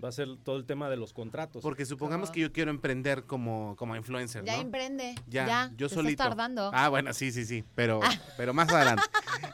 va 0.04 0.10
a 0.10 0.12
ser 0.12 0.28
todo 0.44 0.58
el 0.58 0.66
tema 0.66 0.90
de 0.90 0.98
los 0.98 1.14
contratos. 1.14 1.62
Porque 1.64 1.86
supongamos 1.86 2.30
¿Cómo? 2.30 2.34
que 2.36 2.40
yo 2.42 2.52
quiero 2.52 2.70
emprender 2.72 3.24
como, 3.24 3.76
como 3.78 3.96
influencer, 3.96 4.44
Ya 4.46 4.56
¿no? 4.56 4.62
emprende. 4.62 5.16
Ya, 5.28 5.48
Ya, 5.48 5.72
yo 5.76 5.90
te 5.90 5.96
solito. 5.96 6.12
Estás 6.24 6.30
tardando. 6.30 6.70
Ah, 6.74 6.90
bueno, 6.90 7.14
sí, 7.14 7.32
sí, 7.32 7.46
sí, 7.46 7.64
pero, 7.76 8.00
pero 8.38 8.54
más 8.54 8.70
adelante. 8.72 9.04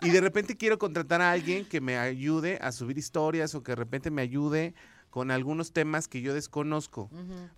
Y 0.01 0.09
de 0.09 0.21
repente 0.21 0.57
quiero 0.57 0.77
contratar 0.77 1.21
a 1.21 1.31
alguien 1.31 1.65
que 1.65 1.79
me 1.81 1.97
ayude 1.97 2.57
a 2.61 2.71
subir 2.71 2.97
historias 2.97 3.55
o 3.55 3.63
que 3.63 3.71
de 3.71 3.75
repente 3.77 4.11
me 4.11 4.21
ayude 4.21 4.73
con 5.09 5.31
algunos 5.31 5.71
temas 5.71 6.07
que 6.07 6.21
yo 6.21 6.33
desconozco, 6.33 7.09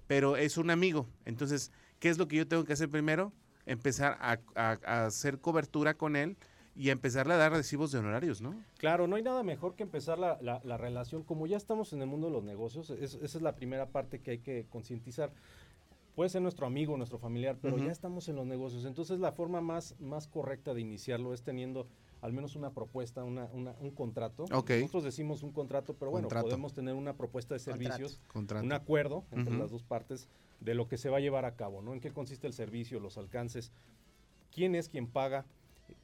pero 0.07 0.37
es 0.37 0.57
un 0.57 0.69
amigo. 0.69 1.07
Entonces, 1.25 1.71
¿qué 1.99 2.09
es 2.09 2.17
lo 2.17 2.27
que 2.27 2.35
yo 2.35 2.47
tengo 2.47 2.65
que 2.65 2.73
hacer 2.73 2.89
primero? 2.89 3.31
Empezar 3.65 4.17
a, 4.21 4.37
a- 4.55 4.77
a 4.85 5.05
hacer 5.07 5.39
cobertura 5.39 5.95
con 5.95 6.15
él 6.15 6.37
y 6.75 6.89
empezarle 6.89 7.33
a 7.33 7.37
dar 7.37 7.51
recibos 7.53 7.91
de 7.91 7.99
honorarios, 7.99 8.41
¿no? 8.41 8.53
Claro, 8.77 9.07
no 9.07 9.15
hay 9.15 9.23
nada 9.23 9.43
mejor 9.43 9.75
que 9.75 9.83
empezar 9.83 10.19
la, 10.19 10.37
la- 10.41 10.59
la 10.63 10.77
relación. 10.77 11.23
Como 11.23 11.47
ya 11.47 11.55
estamos 11.57 11.93
en 11.93 12.01
el 12.01 12.07
mundo 12.07 12.27
de 12.27 12.33
los 12.33 12.43
negocios, 12.43 12.89
es- 12.89 13.15
esa 13.15 13.37
es 13.37 13.41
la 13.41 13.55
primera 13.55 13.87
parte 13.87 14.19
que 14.19 14.31
hay 14.31 14.37
que 14.39 14.65
concientizar. 14.69 15.31
Puede 16.15 16.29
ser 16.29 16.41
nuestro 16.41 16.65
amigo, 16.65 16.95
nuestro 16.97 17.17
familiar, 17.17 17.57
pero 17.61 17.77
ya 17.77 17.91
estamos 17.91 18.27
en 18.29 18.35
los 18.37 18.45
negocios. 18.45 18.85
Entonces 18.85 19.19
la 19.19 19.31
forma 19.33 19.59
más, 19.61 19.95
más 19.99 20.27
correcta 20.27 20.73
de 20.73 20.81
iniciarlo 20.81 21.33
es 21.33 21.41
teniendo 21.43 21.87
al 22.21 22.31
menos 22.33 22.55
una 22.55 22.71
propuesta, 22.71 23.23
una, 23.23 23.45
una- 23.53 23.75
un 23.81 23.91
contrato. 23.91 24.45
Ok. 24.53 24.71
Nosotros 24.79 25.03
decimos 25.03 25.43
un 25.43 25.51
contrato, 25.51 25.93
pero 25.93 26.11
bueno, 26.11 26.27
Contrato. 26.27 26.47
podemos 26.47 26.73
tener 26.73 26.93
una 26.95 27.13
propuesta 27.13 27.53
de 27.53 27.59
servicios, 27.59 28.19
Contrato. 28.27 28.65
un 28.65 28.71
acuerdo 28.73 29.23
entre 29.31 29.57
las 29.57 29.71
dos 29.71 29.83
partes 29.83 30.27
de 30.61 30.73
lo 30.73 30.87
que 30.87 30.97
se 30.97 31.09
va 31.09 31.17
a 31.17 31.19
llevar 31.21 31.43
a 31.45 31.55
cabo, 31.55 31.81
¿no? 31.81 31.93
En 31.93 31.99
qué 31.99 32.11
consiste 32.11 32.47
el 32.47 32.53
servicio, 32.53 32.99
los 33.01 33.17
alcances, 33.17 33.71
quién 34.53 34.73
es 34.75 34.87
quien 34.89 35.07
paga, 35.07 35.45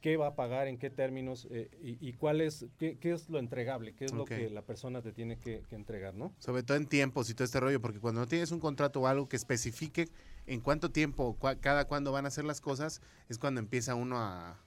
qué 0.00 0.16
va 0.16 0.28
a 0.28 0.34
pagar, 0.36 0.66
en 0.68 0.78
qué 0.78 0.90
términos 0.90 1.46
eh, 1.50 1.70
y, 1.82 1.96
y 2.08 2.12
cuál 2.14 2.40
es, 2.40 2.66
qué, 2.78 2.98
qué 2.98 3.12
es 3.12 3.28
lo 3.28 3.38
entregable, 3.38 3.94
qué 3.94 4.04
es 4.06 4.12
lo 4.12 4.24
que 4.38 4.50
la 4.50 4.62
persona 4.62 5.02
te 5.02 5.12
tiene 5.12 5.36
que, 5.38 5.62
que 5.68 5.74
entregar, 5.74 6.14
¿no? 6.14 6.32
Sobre 6.38 6.62
todo 6.62 6.76
en 6.76 6.86
tiempos 6.86 7.28
y 7.30 7.34
todo 7.34 7.44
este 7.44 7.60
rollo, 7.60 7.80
porque 7.80 8.00
cuando 8.00 8.20
no 8.20 8.28
tienes 8.28 8.50
un 8.52 8.60
contrato 8.60 9.00
o 9.00 9.06
algo 9.06 9.28
que 9.28 9.36
especifique 9.36 10.08
en 10.46 10.60
cuánto 10.60 10.90
tiempo, 10.90 11.36
cua- 11.38 11.58
cada 11.60 11.86
cuándo 11.86 12.12
van 12.12 12.24
a 12.24 12.28
hacer 12.28 12.44
las 12.44 12.60
cosas, 12.60 13.00
es 13.28 13.38
cuando 13.38 13.60
empieza 13.60 13.94
uno 13.94 14.18
a, 14.18 14.58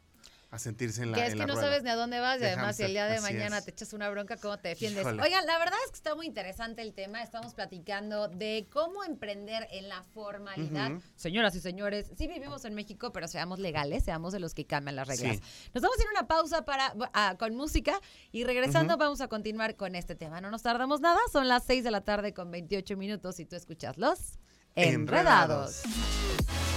a 0.55 0.59
sentirse 0.59 1.03
en 1.03 1.11
la 1.11 1.17
Que 1.17 1.25
es 1.27 1.33
en 1.33 1.39
que 1.39 1.45
no 1.45 1.53
rueda. 1.53 1.67
sabes 1.67 1.83
ni 1.83 1.89
a 1.89 1.95
dónde 1.95 2.19
vas 2.19 2.37
y 2.37 2.41
de 2.41 2.47
además 2.47 2.75
si 2.75 2.83
el 2.83 2.91
día 2.91 3.05
de 3.07 3.21
mañana 3.21 3.59
es. 3.59 3.65
te 3.65 3.71
echas 3.71 3.93
una 3.93 4.09
bronca, 4.09 4.37
¿cómo 4.37 4.57
te 4.57 4.69
defiendes? 4.69 5.01
Híjole. 5.01 5.21
Oigan, 5.21 5.45
la 5.45 5.57
verdad 5.57 5.77
es 5.85 5.91
que 5.91 5.97
está 5.97 6.15
muy 6.15 6.25
interesante 6.25 6.81
el 6.81 6.93
tema. 6.93 7.21
Estamos 7.21 7.53
platicando 7.53 8.27
de 8.27 8.67
cómo 8.71 9.03
emprender 9.03 9.67
en 9.71 9.87
la 9.89 10.03
formalidad. 10.03 10.91
Señoras 11.15 11.55
y 11.55 11.59
señores, 11.59 12.11
sí 12.17 12.27
vivimos 12.27 12.65
en 12.65 12.73
México, 12.75 13.11
pero 13.11 13.27
seamos 13.27 13.59
legales, 13.59 14.03
seamos 14.03 14.33
de 14.33 14.39
los 14.39 14.53
que 14.53 14.65
cambian 14.65 14.95
las 14.95 15.07
reglas. 15.07 15.37
Sí. 15.37 15.69
Nos 15.73 15.81
vamos 15.81 15.97
a 15.97 16.01
ir 16.01 16.07
a 16.07 16.11
una 16.19 16.27
pausa 16.27 16.65
para, 16.65 16.93
ah, 17.13 17.35
con 17.37 17.55
música 17.55 17.99
y 18.31 18.43
regresando 18.43 18.97
vamos 18.97 19.21
a 19.21 19.27
continuar 19.27 19.75
con 19.75 19.95
este 19.95 20.15
tema. 20.15 20.41
No 20.41 20.51
nos 20.51 20.63
tardamos 20.63 21.01
nada, 21.01 21.19
son 21.31 21.47
las 21.47 21.63
6 21.65 21.83
de 21.83 21.91
la 21.91 22.01
tarde 22.01 22.33
con 22.33 22.51
28 22.51 22.97
minutos 22.97 23.39
y 23.39 23.45
tú 23.45 23.55
escuchas 23.55 23.97
los 23.97 24.39
Enredados. 24.75 25.83
enredados. 25.83 26.74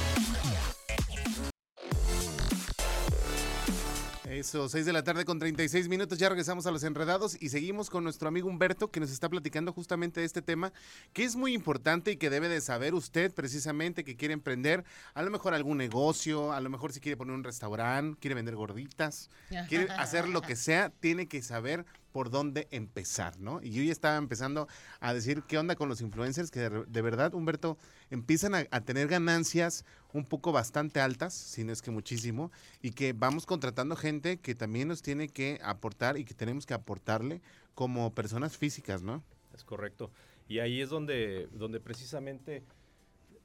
Eso, 4.31 4.69
6 4.69 4.85
de 4.85 4.93
la 4.93 5.03
tarde 5.03 5.25
con 5.25 5.39
36 5.39 5.89
minutos, 5.89 6.19
ya 6.19 6.29
regresamos 6.29 6.67
a 6.67 6.71
los 6.71 6.83
enredados 6.83 7.39
y 7.41 7.49
seguimos 7.49 7.89
con 7.89 8.05
nuestro 8.05 8.29
amigo 8.29 8.47
Humberto 8.47 8.91
que 8.91 9.01
nos 9.01 9.11
está 9.11 9.31
platicando 9.31 9.73
justamente 9.73 10.21
de 10.21 10.27
este 10.27 10.43
tema 10.43 10.71
que 11.15 11.25
es 11.25 11.35
muy 11.35 11.55
importante 11.55 12.11
y 12.11 12.17
que 12.19 12.29
debe 12.29 12.51
de 12.51 12.61
saber 12.61 12.93
usted 12.93 13.33
precisamente 13.33 14.05
que 14.05 14.17
quiere 14.17 14.35
emprender 14.35 14.85
a 15.15 15.23
lo 15.23 15.31
mejor 15.31 15.55
algún 15.55 15.79
negocio, 15.79 16.53
a 16.53 16.61
lo 16.61 16.69
mejor 16.69 16.93
si 16.93 17.01
quiere 17.01 17.17
poner 17.17 17.35
un 17.35 17.43
restaurante, 17.43 18.19
quiere 18.21 18.35
vender 18.35 18.55
gorditas, 18.55 19.31
quiere 19.67 19.91
hacer 19.93 20.29
lo 20.29 20.43
que 20.43 20.57
sea, 20.57 20.91
tiene 20.91 21.27
que 21.27 21.41
saber 21.41 21.87
por 22.19 22.31
dónde 22.31 22.67
empezar, 22.73 23.39
¿no? 23.39 23.63
Y 23.63 23.71
yo 23.71 23.81
ya 23.81 23.93
estaba 23.93 24.17
empezando 24.17 24.67
a 24.99 25.15
decir 25.15 25.45
qué 25.45 25.57
onda 25.57 25.77
con 25.77 25.89
los 25.89 26.01
influencers 26.01 26.51
que 26.51 26.59
de, 26.69 26.85
de 26.85 27.01
verdad, 27.01 27.33
Humberto, 27.33 27.79
empiezan 28.11 28.57
a, 28.57 28.67
a 28.73 28.81
tener 28.81 29.07
ganancias 29.07 29.85
un 30.13 30.25
poco 30.25 30.51
bastante 30.51 30.99
altas, 30.99 31.33
si 31.33 31.63
no 31.63 31.73
es 31.73 31.81
que 31.81 31.93
muchísimo, 31.93 32.51
y 32.83 32.91
que 32.91 33.13
vamos 33.13 33.47
contratando 33.47 33.95
gente 33.95 34.39
que 34.39 34.57
también 34.57 34.89
nos 34.89 35.01
tiene 35.01 35.29
que 35.29 35.61
aportar 35.63 36.19
y 36.19 36.25
que 36.25 36.35
tenemos 36.35 36.67
que 36.67 36.75
aportarle 36.75 37.41
como 37.77 38.13
personas 38.13 38.57
físicas, 38.57 39.01
¿no? 39.01 39.23
Es 39.55 39.63
correcto. 39.63 40.11
Y 40.49 40.59
ahí 40.59 40.81
es 40.81 40.89
donde, 40.89 41.49
donde 41.53 41.79
precisamente 41.79 42.65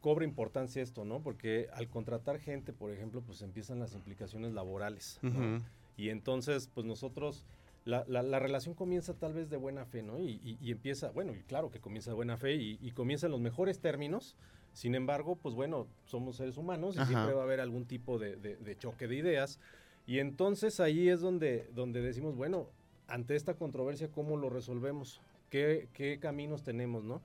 cobra 0.02 0.26
importancia 0.26 0.82
esto, 0.82 1.06
¿no? 1.06 1.22
Porque 1.22 1.70
al 1.74 1.90
contratar 1.90 2.40
gente, 2.40 2.74
por 2.74 2.90
ejemplo, 2.90 3.22
pues 3.22 3.44
empiezan 3.44 3.78
las 3.78 3.94
implicaciones 3.94 4.52
laborales, 4.52 5.20
¿no? 5.22 5.62
Y 5.96 6.10
entonces, 6.10 6.72
pues 6.74 6.88
nosotros, 6.88 7.46
la, 7.86 8.06
la- 8.08 8.24
la 8.24 8.40
relación 8.40 8.76
comienza 8.76 9.14
tal 9.14 9.34
vez 9.34 9.50
de 9.50 9.58
buena 9.58 9.86
fe, 9.86 10.04
¿no? 10.04 10.20
Y, 10.20 10.40
y- 10.44 10.58
y 10.62 10.72
empieza, 10.72 11.12
bueno, 11.12 11.34
y 11.36 11.42
claro 11.44 11.70
que 11.72 11.80
comienza 11.80 12.12
de 12.12 12.16
buena 12.16 12.38
fe 12.38 12.56
y, 12.56 12.78
y 12.82 12.92
comienza 12.92 13.26
en 13.28 13.32
los 13.32 13.42
mejores 13.42 13.80
términos. 13.80 14.36
Sin 14.74 14.96
embargo, 14.96 15.36
pues 15.36 15.54
bueno, 15.54 15.88
somos 16.06 16.38
seres 16.38 16.58
humanos 16.58 16.96
y 16.96 17.00
Ajá. 17.00 17.08
siempre 17.08 17.34
va 17.34 17.42
a 17.42 17.44
haber 17.44 17.60
algún 17.60 17.86
tipo 17.86 18.18
de, 18.20 18.36
de- 18.38 18.56
de 18.58 18.78
choque 18.78 19.08
de 19.08 19.16
ideas. 19.16 19.60
Y 20.08 20.20
entonces 20.20 20.80
ahí 20.80 21.10
es 21.10 21.22
donde, 21.22 21.70
donde 21.76 22.02
decimos, 22.02 22.36
bueno, 22.36 22.70
ante 23.08 23.36
esta 23.36 23.54
controversia, 23.56 24.10
¿cómo 24.10 24.38
lo 24.38 24.50
resolvemos? 24.50 25.22
¿Qué, 25.50 25.88
qué 25.94 26.20
caminos 26.20 26.64
tenemos, 26.64 27.04
no? 27.04 27.22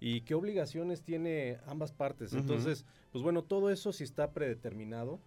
Y 0.00 0.22
qué 0.22 0.34
obligaciones 0.34 1.02
tiene 1.02 1.58
ambas 1.66 1.92
partes. 1.92 2.32
Entonces, 2.32 2.84
pues 3.12 3.22
bueno, 3.22 3.42
todo 3.42 3.70
eso 3.70 3.92
sí 3.92 4.02
está 4.04 4.32
predeterminado 4.32 5.18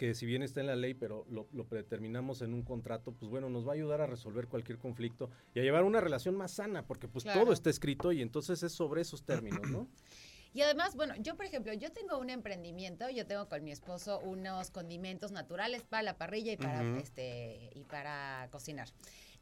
que 0.00 0.14
si 0.14 0.24
bien 0.24 0.42
está 0.42 0.60
en 0.60 0.66
la 0.66 0.76
ley, 0.76 0.94
pero 0.94 1.26
lo, 1.28 1.46
lo 1.52 1.66
predeterminamos 1.66 2.40
en 2.40 2.54
un 2.54 2.62
contrato, 2.62 3.12
pues 3.12 3.30
bueno, 3.30 3.50
nos 3.50 3.66
va 3.68 3.72
a 3.72 3.74
ayudar 3.74 4.00
a 4.00 4.06
resolver 4.06 4.46
cualquier 4.48 4.78
conflicto 4.78 5.28
y 5.54 5.60
a 5.60 5.62
llevar 5.62 5.84
una 5.84 6.00
relación 6.00 6.34
más 6.36 6.52
sana, 6.52 6.86
porque 6.86 7.06
pues 7.06 7.24
Claro. 7.24 7.42
todo 7.42 7.52
está 7.52 7.68
escrito 7.68 8.10
y 8.10 8.22
entonces 8.22 8.62
es 8.62 8.72
sobre 8.72 9.02
esos 9.02 9.24
términos, 9.24 9.60
¿no? 9.70 9.86
Y 10.52 10.62
además, 10.62 10.96
bueno, 10.96 11.14
yo 11.20 11.36
por 11.36 11.44
ejemplo, 11.44 11.72
yo 11.74 11.92
tengo 11.92 12.18
un 12.18 12.28
emprendimiento, 12.28 13.08
yo 13.08 13.24
tengo 13.24 13.46
con 13.48 13.62
mi 13.62 13.70
esposo 13.70 14.18
unos 14.18 14.72
condimentos 14.72 15.30
naturales 15.30 15.82
para 15.84 16.02
la 16.02 16.16
parrilla 16.18 16.50
y 16.52 16.56
para 16.56 16.98
este 16.98 17.70
y 17.76 17.84
para 17.84 18.48
cocinar. 18.50 18.88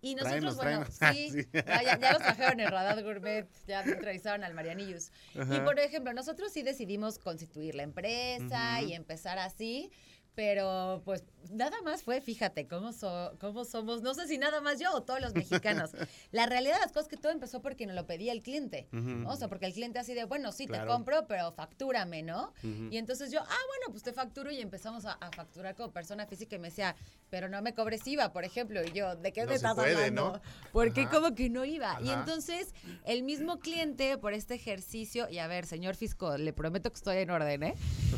Y 0.03 0.15
nosotros, 0.17 0.57
bueno, 0.57 0.85
sí, 0.85 1.31
Sí. 1.33 1.49
ya, 1.55 1.83
ya- 1.83 1.99
ya 1.99 2.13
los 2.13 2.23
trajeron 2.23 2.61
en 2.61 2.69
Radar 2.71 3.03
Gourmet, 3.03 3.49
ya 3.67 3.83
entrevistaron 3.85 4.45
al 4.45 4.53
Marianillos. 4.53 5.11
Y 5.35 5.61
por 5.61 5.79
ejemplo, 5.79 6.13
nosotros 6.13 6.53
sí 6.53 6.63
decidimos 6.63 7.19
constituir 7.19 7.75
la 7.75 7.85
empresa 7.85 8.83
y 8.83 8.93
empezar 8.93 9.39
así, 9.39 9.91
pero 10.39 11.03
pues 11.05 11.25
nada 11.51 11.83
más 11.83 12.05
fue, 12.05 12.21
fíjate, 12.21 12.69
cómo, 12.69 12.93
so- 12.93 13.35
cómo 13.41 13.65
somos, 13.65 14.03
no 14.03 14.15
sé 14.15 14.29
si 14.29 14.39
nada 14.39 14.61
más 14.61 14.79
yo 14.79 14.93
o 14.95 15.03
todos 15.03 15.21
los 15.21 15.35
mexicanos. 15.35 15.91
la 16.31 16.47
realidad 16.47 16.75
de 16.75 16.81
las 16.83 16.93
cosas 16.93 17.07
es 17.07 17.09
que 17.09 17.17
todo 17.17 17.33
empezó 17.33 17.61
porque 17.61 17.87
nos 17.87 17.97
lo 17.97 18.07
pedía 18.07 18.31
el 18.31 18.41
cliente. 18.41 18.87
O 19.27 19.35
sea, 19.35 19.49
porque 19.49 19.67
el 19.67 19.73
cliente 19.73 19.99
así 19.99 20.15
de, 20.15 20.27
bueno, 20.27 20.53
sí, 20.53 20.69
Claro. 20.69 20.85
te 20.85 20.89
compro, 20.93 21.27
pero 21.27 21.51
factúrame, 21.51 22.23
¿no? 22.23 22.53
Y 22.63 22.99
entonces 22.99 23.33
yo, 23.33 23.41
ah, 23.41 23.47
bueno, 23.67 23.91
pues 23.91 24.05
te 24.05 24.13
facturo 24.13 24.53
y 24.53 24.61
empezamos 24.61 25.07
a, 25.07 25.15
a 25.15 25.33
facturar 25.33 25.75
como 25.75 25.91
persona 25.91 26.25
física 26.25 26.55
y 26.55 26.61
me 26.61 26.69
decía, 26.69 26.95
pero 27.31 27.49
no 27.49 27.61
me 27.61 27.75
cobres 27.75 28.07
IVA, 28.07 28.33
por 28.33 28.45
ejemplo. 28.45 28.81
Y 28.85 28.93
yo, 28.93 29.17
¿de 29.17 29.33
qué 29.33 29.43
No 29.43 29.49
me 29.49 29.55
estás 29.57 29.75
puede, 29.75 29.95
hablando? 29.97 30.35
¿no? 30.35 30.41
Porque 30.73 31.01
Ajá. 31.01 31.11
como 31.11 31.35
que 31.35 31.51
no 31.51 31.65
iba. 31.65 31.99
Y 32.01 32.11
entonces 32.11 32.73
el 33.07 33.25
mismo 33.25 33.59
cliente, 33.59 34.19
por 34.19 34.35
este 34.35 34.55
ejercicio, 34.55 35.29
y 35.29 35.39
a 35.39 35.49
ver, 35.49 35.67
señor 35.67 35.97
Fisco, 35.97 36.37
le 36.39 36.53
prometo 36.53 36.91
que 36.93 36.97
estoy 36.97 37.17
en 37.17 37.31
orden, 37.31 37.65
¿eh? 37.65 37.75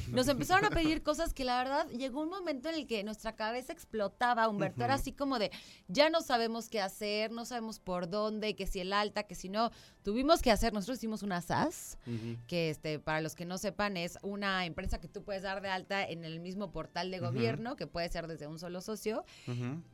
Nos 0.08 0.28
empezaron 0.28 0.66
a 0.66 0.70
pedir 0.70 1.02
cosas 1.02 1.32
que 1.32 1.44
la 1.46 1.56
verdad 1.56 1.86
llegó 1.88 2.09
un 2.18 2.28
momento 2.28 2.68
en 2.68 2.74
el 2.74 2.86
que 2.86 3.02
nuestra 3.04 3.36
cabeza 3.36 3.72
explotaba, 3.72 4.48
Humberto. 4.48 4.84
Era 4.84 4.94
así 4.94 5.12
como 5.12 5.38
de, 5.38 5.50
ya 5.88 6.10
no 6.10 6.20
sabemos 6.22 6.68
qué 6.68 6.80
hacer, 6.80 7.30
no 7.30 7.44
sabemos 7.44 7.78
por 7.78 8.08
dónde, 8.08 8.54
que 8.54 8.66
si 8.66 8.80
el 8.80 8.92
alta, 8.92 9.24
que 9.24 9.34
si 9.34 9.48
no. 9.48 9.70
Tuvimos 10.02 10.40
que 10.40 10.50
hacer, 10.50 10.72
nosotros 10.72 10.98
hicimos 10.98 11.22
una 11.22 11.42
SAS, 11.42 11.98
que 12.46 12.70
este, 12.70 12.98
para 12.98 13.20
los 13.20 13.34
que 13.34 13.44
no 13.44 13.58
sepan, 13.58 13.96
es 13.96 14.18
una 14.22 14.64
empresa 14.64 14.98
que 14.98 15.08
tú 15.08 15.22
puedes 15.22 15.42
dar 15.42 15.60
de 15.60 15.68
alta 15.68 16.02
en 16.08 16.24
el 16.24 16.40
mismo 16.40 16.72
portal 16.72 17.10
de 17.10 17.18
gobierno, 17.18 17.76
que 17.76 17.86
puede 17.86 18.08
ser 18.08 18.26
desde 18.26 18.46
un 18.46 18.58
solo 18.58 18.80
socio. 18.80 19.24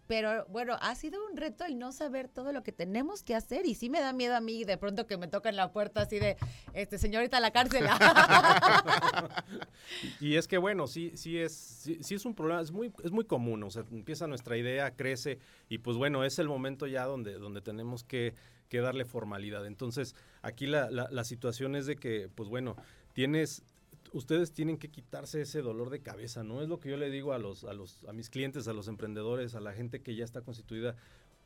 Pero 0.06 0.46
bueno, 0.46 0.76
ha 0.80 0.94
sido 0.94 1.18
un 1.28 1.36
reto 1.36 1.64
el 1.64 1.78
no 1.78 1.92
saber 1.92 2.28
todo 2.28 2.52
lo 2.52 2.62
que 2.62 2.72
tenemos 2.72 3.22
que 3.22 3.34
hacer 3.34 3.66
y 3.66 3.74
sí 3.74 3.90
me 3.90 4.00
da 4.00 4.12
miedo 4.12 4.36
a 4.36 4.40
mí 4.40 4.64
de 4.64 4.76
pronto 4.76 5.06
que 5.06 5.16
me 5.16 5.26
tocan 5.26 5.56
la 5.56 5.72
puerta 5.72 6.02
así 6.02 6.18
de, 6.18 6.36
este 6.72 6.98
señorita 6.98 7.38
a 7.38 7.40
la 7.40 7.50
cárcel. 7.50 7.86
Y 10.20 10.36
es 10.36 10.48
que 10.48 10.58
bueno, 10.58 10.86
sí, 10.86 11.12
sí 11.14 11.38
es, 11.38 11.52
sí, 11.54 11.95
sí 12.02 12.14
es 12.14 12.24
un 12.24 12.34
problema, 12.34 12.60
es 12.60 12.72
muy, 12.72 12.92
es 13.04 13.12
muy 13.12 13.24
común, 13.24 13.62
o 13.62 13.70
sea, 13.70 13.84
empieza 13.90 14.26
nuestra 14.26 14.56
idea, 14.56 14.94
crece, 14.94 15.38
y 15.68 15.78
pues 15.78 15.96
bueno, 15.96 16.24
es 16.24 16.38
el 16.38 16.48
momento 16.48 16.86
ya 16.86 17.04
donde, 17.04 17.34
donde 17.34 17.60
tenemos 17.60 18.04
que, 18.04 18.34
darle 18.70 19.06
formalidad. 19.06 19.64
Entonces, 19.64 20.14
aquí 20.42 20.66
la, 20.66 20.90
la, 20.90 21.08
la 21.10 21.24
situación 21.24 21.76
es 21.76 21.86
de 21.86 21.96
que, 21.96 22.28
pues 22.34 22.50
bueno, 22.50 22.76
tienes, 23.14 23.62
ustedes 24.12 24.52
tienen 24.52 24.76
que 24.76 24.88
quitarse 24.88 25.40
ese 25.42 25.62
dolor 25.62 25.90
de 25.90 26.00
cabeza, 26.00 26.44
¿no? 26.44 26.62
Es 26.62 26.68
lo 26.68 26.78
que 26.78 26.90
yo 26.90 26.96
le 26.96 27.10
digo 27.10 27.32
a 27.32 27.38
los, 27.38 27.64
a 27.64 27.72
los, 27.72 28.04
a 28.04 28.12
mis 28.12 28.30
clientes, 28.30 28.68
a 28.68 28.72
los 28.72 28.88
emprendedores, 28.88 29.54
a 29.54 29.60
la 29.60 29.72
gente 29.72 30.00
que 30.02 30.14
ya 30.14 30.24
está 30.24 30.42
constituida. 30.42 30.96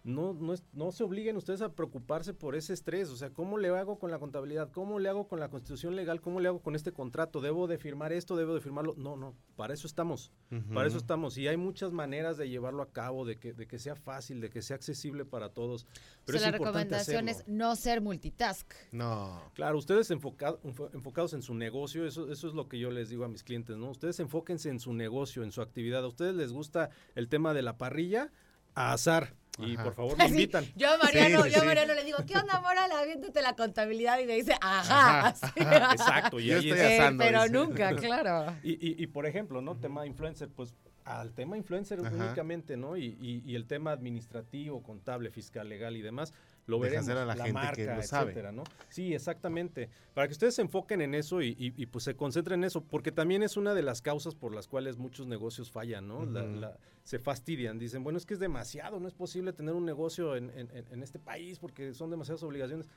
No, 0.03 0.33
no, 0.33 0.55
es- 0.55 0.65
no 0.73 0.93
se 0.93 1.05
obliguen 1.05 1.37
ustedes 1.37 1.61
a 1.61 1.73
preocuparse 1.73 2.33
por 2.33 2.57
ese 2.57 2.73
estrés. 2.73 3.11
O 3.11 3.17
sea, 3.17 3.31
¿cómo 3.31 3.59
le 3.59 3.69
hago 3.69 3.99
con 3.99 4.11
la 4.11 4.19
contabilidad? 4.19 4.71
¿Cómo 4.73 4.99
le 4.99 5.11
hago 5.11 5.29
con 5.29 5.41
la 5.41 5.51
constitución 5.51 5.95
legal? 5.95 6.23
¿Cómo 6.23 6.41
le 6.41 6.49
hago 6.49 6.61
con 6.63 6.75
este 6.75 6.91
contrato? 6.93 7.43
¿Debo 7.43 7.67
de 7.67 7.77
firmar 7.77 8.13
esto? 8.15 8.35
¿Debo 8.35 8.55
de 8.55 8.61
firmarlo? 8.63 8.95
No, 8.97 9.17
no, 9.17 9.35
para 9.57 9.75
eso 9.75 9.87
estamos. 9.87 10.33
Para 10.73 10.89
eso 10.89 10.97
estamos. 10.97 11.37
Y 11.37 11.49
hay 11.49 11.59
muchas 11.59 11.93
maneras 11.93 12.39
de 12.39 12.49
llevarlo 12.49 12.83
a 12.83 12.91
cabo, 12.91 13.27
de 13.27 13.37
que, 13.37 13.53
de 13.53 13.67
que 13.67 13.79
sea 13.79 13.95
fácil, 13.95 14.41
de 14.41 14.49
que 14.49 14.63
sea 14.63 14.77
accesible 14.77 15.25
para 15.27 15.51
todos. 15.51 15.87
Pero 16.25 16.39
o 16.39 16.41
sea, 16.41 16.49
es 16.49 16.53
la 16.53 16.57
importante 16.57 16.95
recomendación 16.95 17.29
hacerlo. 17.29 17.43
es 17.43 17.49
no 17.49 17.77
ser 17.77 18.01
multitask. 18.01 18.73
No. 18.93 19.43
Claro, 19.55 19.77
ustedes 19.77 20.11
enfoca- 20.11 20.59
enfo- 20.65 20.89
enfocados 20.95 21.35
en 21.35 21.43
su 21.43 21.55
negocio, 21.55 22.07
eso, 22.07 22.33
eso 22.33 22.49
es 22.49 22.55
lo 22.55 22.69
que 22.69 22.79
yo 22.79 22.91
les 22.91 23.11
digo 23.11 23.25
a 23.25 23.29
mis 23.29 23.43
clientes, 23.45 23.77
¿no? 23.77 23.91
Ustedes 23.91 24.19
enfóquense 24.21 24.71
en 24.71 24.81
su 24.81 24.95
negocio, 24.95 25.43
en 25.43 25.53
su 25.53 25.61
actividad. 25.61 26.03
A 26.05 26.09
ustedes 26.09 26.35
les 26.35 26.53
gusta 26.53 26.89
el 27.15 27.29
tema 27.29 27.53
de 27.53 27.61
la 27.63 27.77
parrilla, 27.77 28.33
a 28.75 28.93
azar. 28.95 29.35
Y 29.63 29.75
Ajá. 29.75 29.85
por 29.85 29.95
favor, 29.95 30.17
me 30.19 30.27
invitan. 30.29 30.65
Yo 30.77 30.93
a 30.93 30.97
Mariano, 30.99 31.43
Sí, 31.45 31.51
yo 31.51 31.63
a. 31.63 31.65
Mariano 31.65 31.95
le 31.95 32.05
digo, 32.05 32.19
¿qué 32.27 32.37
onda, 32.39 32.61
Moral? 32.61 32.91
Aviéntate 32.93 33.43
la 33.43 33.55
contabilidad 33.55 34.19
y 34.21 34.27
me 34.27 34.35
dice, 34.35 34.55
ajá. 34.61 35.29
Ajá. 35.29 35.53
Exacto. 35.93 36.41
Y 36.41 36.47
Yo 36.47 36.59
ahí 36.59 36.71
estoy 36.71 36.87
es- 36.87 37.01
asando, 37.01 37.25
pero 37.25 37.43
dice. 37.43 37.53
nunca, 37.55 37.95
claro. 37.97 38.55
Y, 38.63 38.73
y- 38.73 39.03
y, 39.03 39.07
por 39.07 39.27
ejemplo, 39.27 39.61
¿no? 39.61 39.77
Tema 39.77 40.07
influencer, 40.07 40.49
pues 40.49 40.75
al 41.05 41.33
tema 41.33 41.57
influencer 41.57 41.99
Ajá. 42.05 42.15
únicamente, 42.15 42.77
¿no? 42.77 42.97
Y, 42.97 43.17
y- 43.21 43.43
y 43.45 43.55
el 43.57 43.67
tema 43.67 43.91
administrativo, 43.93 44.83
contable, 44.83 45.31
fiscal, 45.31 45.69
legal 45.69 45.97
y 45.97 46.03
demás, 46.03 46.33
lo 46.67 46.79
Deja 46.79 47.01
veremos. 47.03 47.09
a 47.23 47.25
la 47.37 47.45
gente 47.45 47.61
que 47.75 47.87
lo 47.87 48.03
sabe. 48.03 48.31
etcétera, 48.31 48.53
¿no? 48.53 48.63
Sí, 48.89 49.13
exactamente. 49.15 49.89
Para 50.15 50.29
que 50.29 50.33
ustedes 50.33 50.55
se 50.55 50.63
enfoquen 50.63 51.01
en 51.01 51.15
eso 51.15 51.43
y, 51.43 51.49
y- 51.59 51.75
y, 51.77 51.87
pues 51.87 52.05
se 52.05 52.15
concentren 52.15 52.61
en 52.61 52.65
eso, 52.65 52.83
porque 52.85 53.11
también 53.13 53.43
es 53.43 53.57
una 53.57 53.75
de 53.75 53.83
las 53.83 54.03
causas 54.03 54.35
por 54.35 54.55
las 54.55 54.69
cuales 54.69 54.97
muchos 54.99 55.27
negocios 55.27 55.71
fallan, 55.71 56.07
¿no? 56.07 56.25
La- 56.27 56.77
se 57.03 57.19
fastidian, 57.19 57.79
dicen, 57.79 58.05
bueno, 58.05 58.19
es 58.19 58.27
que 58.27 58.35
es 58.35 58.41
demasiado, 58.41 59.01
no 59.01 59.09
es 59.09 59.15
posible 59.15 59.53
tener 59.53 59.75
un 59.75 59.85
negocio 59.85 60.37
en- 60.37 60.51
en 60.55 61.03
este 61.03 61.19
país 61.19 61.59
porque 61.59 61.93
son 61.95 62.11
demasiadas 62.11 62.43
obligaciones. 62.43 62.89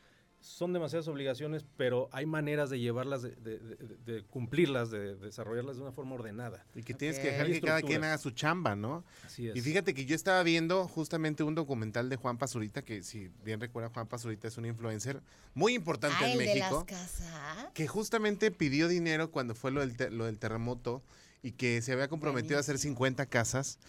Son 0.43 0.73
demasiadas 0.73 1.07
obligaciones, 1.07 1.65
pero 1.77 2.09
hay 2.11 2.25
maneras 2.25 2.69
de 2.69 2.77
llevarlas, 2.79 3.21
de, 3.21 3.29
de- 3.37 3.59
de- 3.59 4.13
de 4.13 4.23
cumplirlas, 4.23 4.91
de, 4.91 5.15
de 5.15 5.15
desarrollarlas 5.15 5.77
de 5.77 5.83
una 5.83 5.93
forma 5.93 6.15
ordenada. 6.15 6.65
Y 6.75 6.83
que 6.83 6.93
tienes 6.93 7.17
que 7.17 7.31
dejar 7.31 7.47
que 7.47 7.61
cada 7.61 7.81
quien 7.81 8.03
haga 8.03 8.17
su 8.17 8.31
chamba, 8.31 8.75
¿no? 8.75 9.05
Así 9.25 9.47
es. 9.47 9.55
Y 9.55 9.61
fíjate 9.61 9.93
que 9.93 10.05
yo 10.05 10.15
estaba 10.15 10.43
viendo 10.43 10.85
justamente 10.87 11.43
un 11.43 11.55
documental 11.55 12.09
de 12.09 12.17
Juan 12.17 12.37
Pazurita, 12.37 12.81
que 12.81 13.03
si 13.03 13.29
bien 13.45 13.61
recuerda, 13.61 13.89
Juan 13.93 14.07
Pazurita 14.07 14.49
es 14.49 14.57
un 14.57 14.65
influencer 14.65 15.21
muy 15.53 15.73
importante 15.75 16.17
Ah, 16.19 16.25
en 16.25 16.31
el 16.33 16.37
de 16.39 16.45
México. 16.55 16.75
las 16.75 16.99
casas. 16.99 17.67
que 17.73 17.87
justamente 17.87 18.51
pidió 18.51 18.89
dinero 18.89 19.31
cuando 19.31 19.55
fue 19.55 19.71
lo 19.71 19.79
del, 19.79 19.95
te- 19.95 20.11
lo 20.11 20.25
del 20.25 20.39
terremoto 20.39 21.01
y 21.41 21.51
que 21.53 21.81
se 21.81 21.93
había 21.93 22.07
comprometido 22.09 22.57
a 22.57 22.59
hacer 22.59 22.77
50 22.79 23.25
casas. 23.27 23.79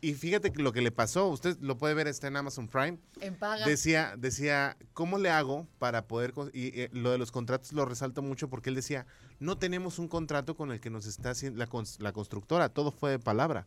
Y 0.00 0.14
fíjate 0.14 0.52
que 0.52 0.62
lo 0.62 0.72
que 0.72 0.80
le 0.80 0.90
pasó, 0.90 1.28
usted 1.28 1.56
lo 1.60 1.76
puede 1.76 1.94
ver, 1.94 2.06
está 2.08 2.28
en 2.28 2.36
Amazon 2.36 2.68
Prime. 2.68 2.98
En 3.20 3.34
paga. 3.34 3.66
Decía, 3.66 4.14
decía, 4.16 4.76
¿cómo 4.92 5.18
le 5.18 5.30
hago 5.30 5.66
para 5.78 6.06
poder... 6.06 6.32
Y 6.52 6.80
eh, 6.80 6.90
lo 6.92 7.10
de 7.10 7.18
los 7.18 7.30
contratos 7.30 7.72
lo 7.72 7.84
resalto 7.84 8.22
mucho 8.22 8.48
porque 8.48 8.70
él 8.70 8.76
decía, 8.76 9.06
no 9.38 9.58
tenemos 9.58 9.98
un 9.98 10.08
contrato 10.08 10.56
con 10.56 10.72
el 10.72 10.80
que 10.80 10.90
nos 10.90 11.06
está 11.06 11.30
haciendo 11.30 11.58
la, 11.58 11.68
la 11.98 12.12
constructora, 12.12 12.68
todo 12.68 12.90
fue 12.92 13.10
de 13.10 13.18
palabra. 13.18 13.66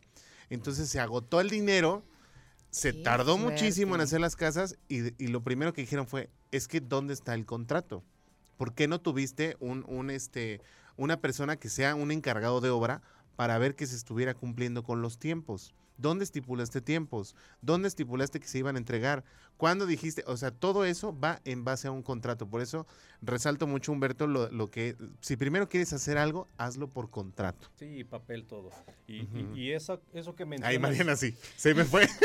Entonces 0.50 0.88
se 0.88 1.00
agotó 1.00 1.40
el 1.40 1.50
dinero, 1.50 2.02
se 2.70 2.92
Qué 2.92 3.02
tardó 3.02 3.38
muchísimo 3.38 3.94
en 3.94 4.00
hacer 4.00 4.20
las 4.20 4.36
casas 4.36 4.76
y, 4.88 5.22
y 5.22 5.28
lo 5.28 5.42
primero 5.42 5.72
que 5.72 5.82
dijeron 5.82 6.06
fue, 6.06 6.30
es 6.50 6.68
que 6.68 6.80
¿dónde 6.80 7.14
está 7.14 7.34
el 7.34 7.46
contrato? 7.46 8.02
¿Por 8.56 8.74
qué 8.74 8.88
no 8.88 9.00
tuviste 9.00 9.56
un, 9.60 9.84
un, 9.88 10.10
este, 10.10 10.60
una 10.96 11.20
persona 11.20 11.56
que 11.56 11.68
sea 11.68 11.94
un 11.94 12.10
encargado 12.10 12.60
de 12.60 12.70
obra 12.70 13.02
para 13.36 13.58
ver 13.58 13.74
que 13.74 13.86
se 13.86 13.96
estuviera 13.96 14.34
cumpliendo 14.34 14.82
con 14.82 15.02
los 15.02 15.18
tiempos? 15.18 15.74
¿Dónde 15.96 16.24
estipulaste 16.24 16.80
tiempos? 16.80 17.36
¿Dónde 17.62 17.88
estipulaste 17.88 18.40
que 18.40 18.48
se 18.48 18.58
iban 18.58 18.74
a 18.76 18.78
entregar? 18.78 19.24
¿Cuándo 19.56 19.86
dijiste? 19.86 20.24
O 20.26 20.36
sea, 20.36 20.50
todo 20.50 20.84
eso 20.84 21.16
va 21.18 21.40
en 21.44 21.64
base 21.64 21.86
a 21.86 21.92
un 21.92 22.02
contrato. 22.02 22.48
Por 22.48 22.60
eso 22.60 22.86
resalto 23.22 23.66
mucho, 23.68 23.92
Humberto, 23.92 24.26
lo, 24.26 24.50
lo 24.50 24.70
que, 24.70 24.96
si 25.20 25.36
primero 25.36 25.68
quieres 25.68 25.92
hacer 25.92 26.18
algo, 26.18 26.48
hazlo 26.58 26.88
por 26.88 27.10
contrato. 27.10 27.68
Sí, 27.76 28.02
papel 28.02 28.44
todo. 28.46 28.70
Y, 29.06 29.18
y- 29.22 29.50
y 29.54 29.70
eso, 29.72 30.02
eso 30.12 30.34
que 30.34 30.44
mencionas... 30.44 30.70
Ay, 30.72 30.78
Mariana, 30.80 31.14
sí, 31.14 31.36
se 31.56 31.72
me 31.74 31.84
fue. 31.84 32.08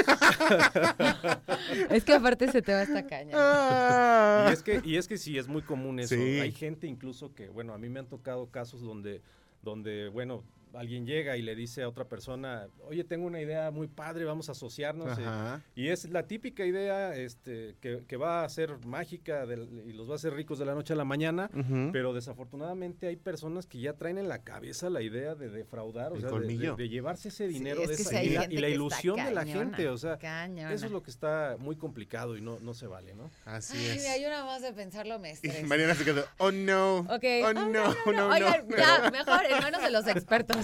Es 1.89 2.03
que 2.03 2.13
aparte 2.13 2.51
se 2.51 2.61
te 2.61 2.73
va 2.73 2.81
esta 2.83 3.05
caña. 3.07 4.49
Y 4.49 4.53
es 4.53 4.63
que, 4.63 4.81
y 4.83 4.95
es 4.97 5.07
que 5.07 5.17
sí, 5.17 5.37
es 5.37 5.47
muy 5.47 5.61
común 5.61 5.99
eso. 5.99 6.15
Sí. 6.15 6.39
Hay 6.39 6.51
gente 6.51 6.87
incluso 6.87 7.33
que, 7.33 7.49
bueno, 7.49 7.73
a 7.73 7.77
mí 7.77 7.89
me 7.89 7.99
han 7.99 8.07
tocado 8.07 8.49
casos 8.49 8.81
donde, 8.81 9.21
donde, 9.61 10.09
bueno, 10.09 10.43
alguien 10.73 11.05
llega 11.05 11.35
y 11.37 11.41
le 11.41 11.55
dice 11.55 11.83
a 11.83 11.89
otra 11.89 12.05
persona, 12.05 12.67
oye, 12.87 13.03
tengo 13.03 13.25
una 13.25 13.41
idea 13.41 13.71
muy 13.71 13.87
padre, 13.87 14.25
vamos 14.25 14.49
a 14.49 14.51
asociarnos. 14.53 15.17
eh, 15.17 15.23
Ajá. 15.25 15.61
Y 15.75 15.87
es 15.89 16.09
la 16.09 16.23
típica 16.27 16.65
idea 16.65 17.15
este, 17.15 17.75
que, 17.81 18.03
que 18.07 18.17
va 18.17 18.43
a 18.43 18.49
ser 18.49 18.85
mágica 18.85 19.45
del- 19.45 19.83
y 19.87 19.93
los 19.93 20.07
va 20.09 20.13
a 20.13 20.15
hacer 20.15 20.33
ricos 20.33 20.59
de 20.59 20.65
la 20.65 20.75
noche 20.75 20.93
a 20.93 20.95
la 20.95 21.05
mañana. 21.05 21.49
Pero 21.91 22.13
desafortunadamente 22.13 23.07
hay 23.07 23.15
personas 23.15 23.65
que 23.65 23.79
ya 23.79 23.93
traen 23.93 24.17
en 24.17 24.27
la 24.27 24.43
cabeza 24.43 24.89
la 24.89 25.01
idea 25.01 25.35
de 25.35 25.49
defraudar, 25.49 26.11
o 26.11 26.15
El 26.15 26.21
sea, 26.21 26.29
de- 26.29 26.35
de, 26.35 26.41
colmillo. 26.41 26.75
de 26.75 26.89
llevarse 26.89 27.29
ese 27.29 27.47
Sí, 27.47 27.53
dinero 27.53 27.81
es 27.83 27.87
de 27.89 27.93
esa 27.95 28.23
y 28.23 28.29
la- 28.29 28.45
y 28.45 28.57
la 28.57 28.69
ilusión 28.69 29.15
de 29.17 29.31
la 29.31 29.41
cañona, 29.41 29.59
gente, 29.77 29.89
o 29.89 29.97
sea, 29.97 30.17
cañona. 30.17 30.73
eso 30.73 30.85
es 30.85 30.91
lo 30.91 31.01
que 31.03 31.11
está 31.11 31.57
muy 31.59 31.75
complicado 31.75 32.37
y 32.37 32.41
no, 32.41 32.59
no 32.59 32.73
se 32.73 32.87
vale, 32.87 33.15
¿no? 33.15 33.29
Así 33.45 33.77
Ay, 33.77 33.85
es. 33.97 33.97
mira, 34.03 34.17
yo 34.17 34.29
nada 34.29 34.45
más 34.45 34.61
de 34.61 34.73
pensarlo 34.73 35.19
me 35.19 35.31
estresa. 35.31 35.65
Mariana 35.65 35.95
se 35.95 36.05
quedó, 36.05 36.23
oh 36.37 36.51
no, 36.51 36.99
Ok. 36.99 37.23
oh 37.43 37.47
Ah, 37.47 37.53
no, 37.53 37.69
no, 37.69 37.95
no, 38.13 38.29
Oigan, 38.29 38.67
no. 38.67 38.77
ya, 38.77 39.09
mejor 39.11 39.45
en 39.45 39.57
manos 39.63 39.81
de 39.81 39.89
los 39.91 40.07
expertos. 40.07 40.58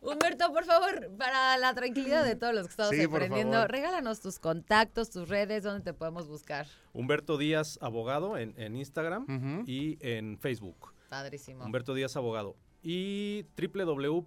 Humberto, 0.00 0.52
por 0.52 0.64
favor, 0.64 1.10
para 1.18 1.56
la 1.58 1.74
tranquilidad 1.74 2.24
de 2.24 2.36
todos 2.36 2.54
los 2.54 2.66
que 2.66 2.70
estamos 2.70 2.94
Sí, 2.94 3.02
aprendiendo, 3.02 3.66
regálanos 3.66 4.20
tus 4.20 4.38
contactos, 4.38 5.10
tus 5.10 5.28
redes, 5.28 5.62
donde 5.64 5.82
te 5.82 5.92
podemos 5.94 6.28
buscar. 6.28 6.66
Humberto 6.92 7.36
Díaz 7.36 7.78
Abogado 7.82 8.38
en, 8.38 8.54
en 8.56 8.76
Instagram 8.76 9.64
y 9.66 9.98
en 10.00 10.38
Facebook. 10.38 10.92
Padrísimo. 11.08 11.64
Humberto 11.64 11.94
Díaz 11.94 12.16
Abogado. 12.16 12.56
Y 12.82 13.44
www. 13.56 14.26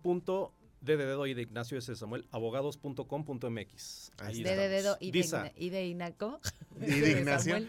De 0.81 0.97
dedo 0.97 1.27
y 1.27 1.33
de 1.33 1.43
Ignacio 1.43 1.77
S. 1.77 1.95
Samuel, 1.95 2.25
abogados.com.mx. 2.31 4.11
Ahí 4.17 4.35
Ahí 4.35 4.43
de, 4.43 4.55
de 4.55 4.69
dedo 4.69 4.97
y 4.99 5.11
de, 5.11 5.51
y 5.55 5.69
de 5.69 5.85
Inaco. 5.87 6.39
¿Y 6.81 6.99
de 6.99 7.11
Ignacio? 7.11 7.65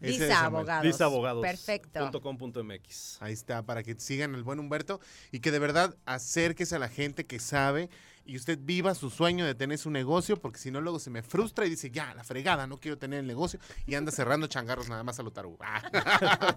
Disa. 0.00 0.44
Abogados. 0.46 0.84
Disa 0.84 1.04
Abogados. 1.04 1.42
Perfecto. 1.42 2.00
punto 2.00 2.20
com 2.22 2.38
punto 2.38 2.64
MX. 2.64 3.18
Ahí 3.20 3.32
está, 3.32 3.64
para 3.64 3.82
que 3.82 3.94
sigan 3.98 4.34
al 4.34 4.44
buen 4.44 4.60
Humberto 4.60 5.00
y 5.32 5.40
que 5.40 5.50
de 5.50 5.58
verdad 5.58 5.96
acérquese 6.06 6.76
a 6.76 6.78
la 6.78 6.88
gente 6.88 7.26
que 7.26 7.40
sabe 7.40 7.90
y 8.26 8.36
usted 8.36 8.58
viva 8.60 8.94
su 8.94 9.08
sueño 9.10 9.46
de 9.46 9.54
tener 9.54 9.78
su 9.78 9.90
negocio, 9.90 10.36
porque 10.36 10.58
si 10.58 10.70
no 10.70 10.80
luego 10.80 10.98
se 10.98 11.10
me 11.10 11.22
frustra 11.22 11.64
y 11.66 11.70
dice, 11.70 11.90
ya, 11.90 12.14
la 12.14 12.24
fregada, 12.24 12.66
no 12.66 12.78
quiero 12.78 12.98
tener 12.98 13.20
el 13.20 13.26
negocio 13.26 13.58
y 13.86 13.94
anda 13.94 14.10
cerrando 14.12 14.46
changarros 14.46 14.88
nada 14.88 15.02
más 15.04 15.18
a 15.18 15.22
lo 15.22 15.30
tarugo. 15.30 15.58
Ah. 15.68 16.50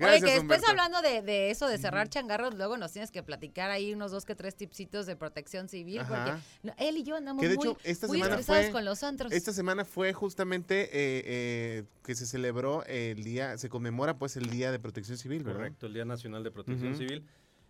Oye, 0.00 0.20
que 0.20 0.26
después 0.26 0.40
Humberto. 0.42 0.66
hablando 0.70 1.02
de, 1.02 1.22
de 1.22 1.50
eso, 1.50 1.68
de 1.68 1.78
cerrar 1.78 2.08
changarros, 2.08 2.54
luego 2.54 2.76
nos 2.76 2.92
tienes 2.92 3.10
que 3.10 3.22
platicar 3.22 3.70
ahí 3.70 3.92
unos 3.92 4.10
dos 4.10 4.24
que 4.24 4.34
tres 4.34 4.54
tipsitos 4.56 5.06
de 5.06 5.16
protección 5.16 5.68
civil, 5.68 6.00
Ajá. 6.00 6.24
porque 6.24 6.40
no, 6.62 6.74
él 6.78 6.96
y 6.98 7.02
yo 7.02 7.16
andamos 7.16 7.40
Que 7.42 7.48
de 7.48 7.56
muy, 7.56 7.66
hecho, 7.68 7.78
esta 7.84 8.06
muy 8.06 8.18
semana 8.18 8.34
estresados 8.34 8.64
fue- 8.66 8.72
con 8.72 8.84
los 8.84 9.02
antros. 9.02 9.32
Esta 9.32 9.52
semana 9.52 9.84
fue 9.84 10.12
justamente 10.12 10.84
eh, 10.84 10.88
eh, 11.24 11.84
que 12.04 12.14
se 12.14 12.26
celebró 12.26 12.84
el 12.86 13.24
día, 13.24 13.56
se 13.58 13.68
conmemora 13.68 14.18
pues 14.18 14.36
el 14.36 14.50
Día 14.50 14.70
de 14.72 14.78
Protección 14.78 15.16
Civil, 15.18 15.42
¿verdad? 15.44 15.60
Correcto, 15.60 15.86
el 15.86 15.94
Día 15.94 16.04
Nacional 16.04 16.42
de 16.44 16.50
Protección. 16.50 16.96
Civil. 16.96 17.24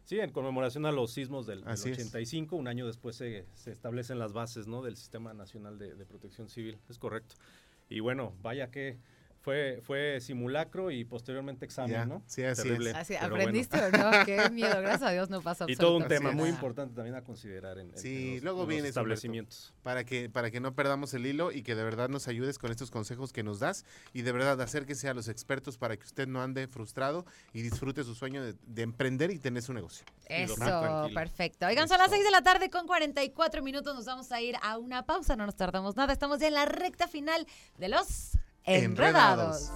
Sí, 0.07 0.20
en 0.20 0.30
conmemoración 0.30 0.86
a 0.86 0.92
los 0.92 1.12
sismos 1.12 1.46
del, 1.46 1.62
del 1.62 1.68
Así 1.68 1.90
es. 1.90 1.98
85, 1.98 2.54
un 2.54 2.68
año 2.68 2.86
después 2.86 3.16
se, 3.16 3.44
se 3.54 3.72
establecen 3.72 4.20
las 4.20 4.32
bases 4.32 4.68
¿no? 4.68 4.80
del 4.80 4.96
Sistema 4.96 5.34
Nacional 5.34 5.78
de, 5.78 5.96
de 5.96 6.07
Protección 6.07 6.48
Civil, 6.48 6.78
es 6.88 6.96
correcto. 6.96 7.34
Y 7.88 7.98
bueno, 7.98 8.32
vaya 8.40 8.70
que 8.70 8.98
fue, 9.47 9.78
fue 9.80 10.18
simulacro 10.20 10.90
y 10.90 11.05
posteriormente 11.05 11.64
examen, 11.64 12.09
¿no? 12.09 12.20
sí, 12.26 12.42
así 12.42 12.62
es. 12.62 12.64
Terrible, 12.64 12.90
Así, 12.90 13.14
pero 13.14 13.30
bueno. 13.30 13.44
¿Aprendiste 13.44 13.78
o 13.80 13.90
no? 13.92 14.11
Qué 14.26 14.51
miedo, 14.51 14.80
gracias 14.80 15.03
a 15.03 15.11
Dios 15.12 15.30
no 15.30 15.40
pasó 15.40 15.66
Y 15.68 15.76
todo 15.76 15.99
un 15.99 16.09
tema 16.09 16.32
muy 16.32 16.49
importante 16.49 16.97
también 16.97 17.14
a 17.14 17.22
considerar 17.22 17.78
en, 17.78 17.97
Sí, 17.97 18.30
en 18.30 18.34
los, 18.34 18.42
luego 18.42 18.59
en 18.59 18.62
los 18.62 18.68
viene 18.68 18.80
eso, 18.88 18.88
establecimientos. 18.88 19.72
para 19.84 20.03
que, 20.03 20.28
para 20.28 20.51
que 20.51 20.59
no 20.59 20.74
perdamos 20.74 21.14
el 21.14 21.26
hilo 21.26 21.53
y 21.53 21.62
que 21.62 21.76
de 21.76 21.84
verdad 21.84 22.09
nos 22.09 22.26
ayudes 22.26 22.59
con 22.59 22.72
estos 22.72 22.90
consejos 22.90 23.32
que 23.32 23.44
nos 23.44 23.61
das 23.61 23.84
y 24.12 24.22
de 24.22 24.32
verdad 24.32 24.61
acérquese 24.61 25.09
a 25.09 25.14
los 25.14 25.28
expertos 25.28 25.78
para 25.78 25.97
que 25.97 26.03
usted 26.03 26.26
no 26.26 26.42
ande 26.42 26.66
frustrado 26.66 27.24
y 27.53 27.62
disfrute 27.62 28.03
su 28.03 28.16
sueño 28.16 28.42
de, 28.42 28.57
de 28.66 28.82
emprender 28.82 29.30
y 29.30 29.38
tener 29.38 29.62
su 29.62 29.72
negocio. 29.72 30.05
Eso, 30.26 30.57
perfecto. 31.14 31.66
Oigan, 31.66 31.86
son 31.86 31.99
las 31.99 32.11
6 32.11 32.24
de 32.24 32.30
la 32.32 32.42
tarde 32.42 32.68
con 32.68 32.88
44 32.88 33.62
minutos. 33.62 33.94
Nos 33.94 34.07
vamos 34.07 34.32
a 34.32 34.40
ir 34.40 34.57
a 34.61 34.76
una 34.76 35.07
pausa, 35.07 35.36
no 35.36 35.47
nos 35.47 35.55
tardamos 35.55 35.94
nada. 35.94 36.12
Estamos 36.12 36.40
ya 36.40 36.49
en 36.49 36.55
la 36.55 36.64
recta 36.64 37.07
final 37.07 37.47
de 37.78 37.88
los 37.90 38.32
enredados. 38.66 39.70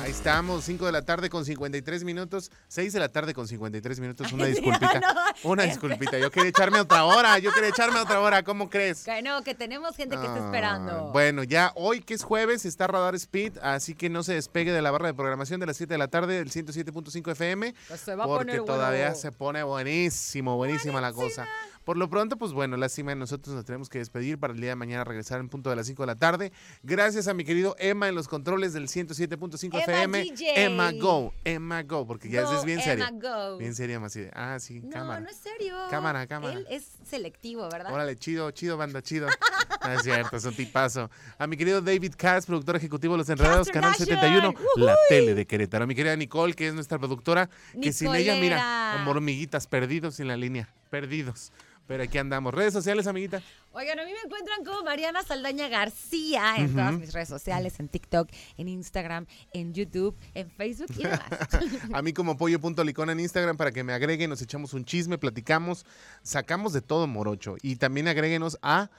Ahí 0.00 0.10
estamos, 0.10 0.64
5 0.64 0.86
de 0.86 0.90
la 0.90 1.02
tarde 1.02 1.30
con 1.30 1.44
53 1.44 2.02
minutos, 2.02 2.50
6 2.66 2.92
de 2.92 2.98
la 2.98 3.08
tarde 3.08 3.34
con 3.34 3.46
53 3.46 4.00
minutos, 4.00 4.32
una 4.32 4.46
disculpita, 4.46 5.00
una 5.44 5.62
disculpita, 5.62 6.18
yo 6.18 6.28
quería 6.32 6.48
echarme 6.50 6.80
otra 6.80 7.04
hora, 7.04 7.38
yo 7.38 7.52
quería 7.52 7.68
echarme 7.68 8.00
otra 8.00 8.18
hora, 8.18 8.42
¿cómo 8.42 8.68
crees? 8.68 9.04
Que 9.04 9.22
no, 9.22 9.42
que 9.44 9.54
tenemos 9.54 9.94
gente 9.94 10.16
que 10.16 10.22
está 10.26 10.42
Ah, 10.42 10.44
esperando. 10.46 11.12
Bueno, 11.12 11.44
ya 11.44 11.70
hoy 11.76 12.00
que 12.00 12.14
es 12.14 12.24
jueves 12.24 12.64
está 12.64 12.88
Radar 12.88 13.14
Speed, 13.14 13.58
así 13.62 13.94
que 13.94 14.10
no 14.10 14.24
se 14.24 14.34
despegue 14.34 14.72
de 14.72 14.82
la 14.82 14.90
barra 14.90 15.06
de 15.06 15.14
programación 15.14 15.60
de 15.60 15.66
las 15.66 15.76
7 15.76 15.94
de 15.94 15.98
la 15.98 16.08
tarde 16.08 16.34
del 16.38 16.50
107.5 16.50 17.30
FM, 17.30 17.72
Pues 17.86 18.00
se 18.00 18.16
va 18.16 18.24
a 18.24 18.26
porque 18.26 18.38
poner 18.46 18.60
bueno. 18.62 18.74
todavía 18.74 19.14
se 19.14 19.30
pone 19.30 19.62
buenísimo, 19.62 20.56
buenísima 20.56 21.00
la 21.00 21.12
cosa. 21.12 21.46
Por 21.84 21.96
lo 21.96 22.08
pronto, 22.08 22.36
pues 22.36 22.52
bueno, 22.52 22.76
lástima, 22.76 23.14
nosotros 23.14 23.54
nos 23.56 23.64
tenemos 23.64 23.88
que 23.88 23.98
despedir 23.98 24.38
para 24.38 24.52
el 24.54 24.60
día 24.60 24.70
de 24.70 24.76
mañana 24.76 25.04
regresar 25.04 25.40
en 25.40 25.48
punto 25.48 25.68
de 25.70 25.76
las 25.76 25.86
5 25.86 26.02
de 26.02 26.06
la 26.06 26.16
tarde. 26.16 26.52
Gracias 26.82 27.26
a 27.26 27.34
mi 27.34 27.44
querido 27.44 27.74
Emma 27.78 28.08
en 28.08 28.14
los 28.14 28.28
controles 28.28 28.72
del 28.72 28.88
107.5 28.88 29.66
Emma 29.72 29.80
FM. 29.82 30.22
DJ. 30.22 30.64
Emma 30.64 30.92
Go, 30.92 31.34
Emma 31.44 31.82
Go, 31.82 32.06
porque 32.06 32.28
ya 32.28 32.42
Go, 32.42 32.52
es 32.58 32.64
bien 32.64 32.78
Emma, 32.78 32.84
seria. 32.84 33.10
go. 33.10 33.58
Bien 33.58 33.74
seria, 33.74 33.98
más 33.98 34.14
de, 34.14 34.30
ah, 34.34 34.58
sí, 34.60 34.80
No, 34.80 34.90
cámara. 34.90 35.20
no 35.20 35.28
es 35.28 35.36
serio. 35.36 35.76
Cámara, 35.90 36.26
cámara. 36.26 36.54
Él 36.54 36.66
es 36.70 36.86
selectivo, 37.04 37.68
¿verdad? 37.68 37.92
Órale, 37.92 38.16
chido, 38.16 38.50
chido, 38.52 38.76
banda, 38.76 39.02
chido. 39.02 39.26
No 39.26 39.92
es 39.92 40.02
cierto, 40.02 40.36
es 40.36 40.44
un 40.44 40.54
tipazo. 40.54 41.10
A 41.38 41.46
mi 41.46 41.56
querido 41.56 41.80
David 41.80 42.14
Katz, 42.16 42.46
productor 42.46 42.76
ejecutivo 42.76 43.14
de 43.14 43.18
Los 43.18 43.28
Enredados, 43.28 43.68
Canal 43.68 43.92
Kardashian. 43.96 44.20
71, 44.20 44.54
la 44.76 44.96
tele 45.08 45.34
de 45.34 45.46
Querétaro. 45.46 45.84
A 45.84 45.86
mi 45.86 45.94
querida 45.94 46.14
Nicole, 46.16 46.54
que 46.54 46.68
es 46.68 46.74
nuestra 46.74 46.98
productora, 46.98 47.50
que 47.80 47.92
sin 47.92 48.14
ella, 48.14 48.36
mira, 48.36 48.92
como 48.98 49.10
hormiguitas 49.10 49.66
perdidos 49.66 50.20
en 50.20 50.28
la 50.28 50.36
línea. 50.36 50.68
Perdidos. 50.92 51.52
Pero 51.86 52.04
aquí 52.04 52.18
andamos. 52.18 52.54
Redes 52.54 52.74
sociales, 52.74 53.06
amiguita. 53.06 53.42
Oigan, 53.72 53.98
a 53.98 54.04
mí 54.04 54.12
me 54.12 54.20
encuentran 54.24 54.64
como 54.64 54.84
Mariana 54.84 55.22
Saldaña 55.22 55.68
García 55.68 56.54
en 56.58 56.72
todas 56.74 56.92
mis 56.92 57.12
redes 57.12 57.28
sociales, 57.28 57.80
en 57.80 57.88
TikTok, 57.88 58.28
en 58.58 58.68
Instagram, 58.68 59.26
en 59.52 59.72
YouTube, 59.72 60.14
en 60.34 60.50
Facebook 60.50 60.90
y 60.96 61.02
demás. 61.04 61.22
A 61.92 62.02
mí 62.02 62.12
como 62.12 62.36
pollo.licón 62.36 63.10
en 63.10 63.20
Instagram 63.20 63.56
para 63.56 63.72
que 63.72 63.82
me 63.82 63.94
agreguen, 63.94 64.30
nos 64.30 64.42
echamos 64.42 64.74
un 64.74 64.84
chisme, 64.84 65.18
platicamos, 65.18 65.84
sacamos 66.22 66.72
de 66.72 66.82
todo 66.82 67.06
morocho. 67.06 67.56
Y 67.62 67.76
también 67.76 68.06
agréguenos 68.06 68.58
a 68.62 68.90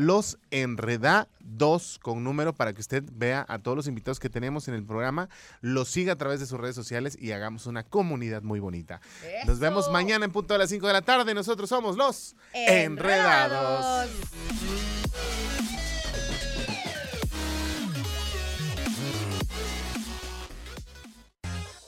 los 0.00 0.38
Enredados 0.50 1.98
con 2.00 2.24
número 2.24 2.54
para 2.54 2.72
que 2.72 2.80
usted 2.80 3.04
vea 3.12 3.44
a 3.48 3.58
todos 3.58 3.76
los 3.76 3.86
invitados 3.86 4.18
que 4.18 4.30
tenemos 4.30 4.66
en 4.66 4.74
el 4.74 4.82
programa, 4.84 5.28
los 5.60 5.88
siga 5.88 6.14
a 6.14 6.16
través 6.16 6.40
de 6.40 6.46
sus 6.46 6.58
redes 6.58 6.74
sociales 6.74 7.18
y 7.20 7.32
hagamos 7.32 7.66
una 7.66 7.82
comunidad 7.82 8.42
muy 8.42 8.60
bonita. 8.60 9.00
Nos 9.46 9.58
vemos 9.58 9.90
mañana 9.90 10.24
en 10.24 10.32
punto 10.32 10.54
de 10.54 10.58
las 10.58 10.70
5 10.70 10.86
de 10.86 10.92
la 10.92 11.02
tarde. 11.02 11.34
Nosotros 11.34 11.68
somos 11.68 11.96
los 11.96 12.34
Enredados. 12.52 14.08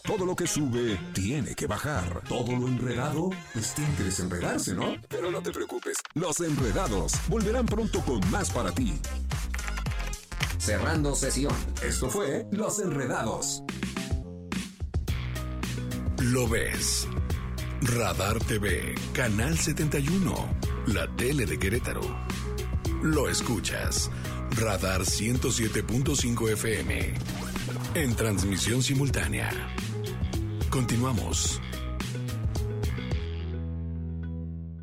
Todo 0.04 0.26
lo 0.26 0.34
que 0.34 0.48
sube 0.48 0.98
tiene 1.12 1.54
que 1.54 1.68
bajar. 1.68 2.22
Todo 2.28 2.56
lo 2.56 2.66
enredado, 2.66 3.30
pues 3.52 3.72
tiene 3.72 3.94
que 3.94 4.02
desenredarse, 4.02 4.74
¿no? 4.74 4.96
Pero 5.08 5.30
no 5.30 5.40
te 5.40 5.52
preocupes, 5.52 5.96
los 6.14 6.40
enredados 6.40 7.12
volverán 7.28 7.66
pronto 7.66 8.00
con 8.00 8.18
más 8.28 8.50
para 8.50 8.72
ti. 8.72 8.94
Cerrando 10.58 11.14
sesión. 11.14 11.54
Esto 11.84 12.10
fue 12.10 12.46
Los 12.50 12.80
Enredados. 12.80 13.62
Lo 16.20 16.48
ves. 16.48 17.06
Radar 17.82 18.38
TV, 18.40 18.94
Canal 19.12 19.56
71, 19.56 20.34
la 20.86 21.08
tele 21.16 21.46
de 21.46 21.58
Querétaro. 21.58 22.02
Lo 23.02 23.28
escuchas. 23.28 24.10
Radar 24.50 25.02
107.5 25.02 26.52
FM. 26.52 27.14
En 27.94 28.16
transmisión 28.16 28.82
simultánea. 28.82 29.50
Continuamos. 30.72 31.60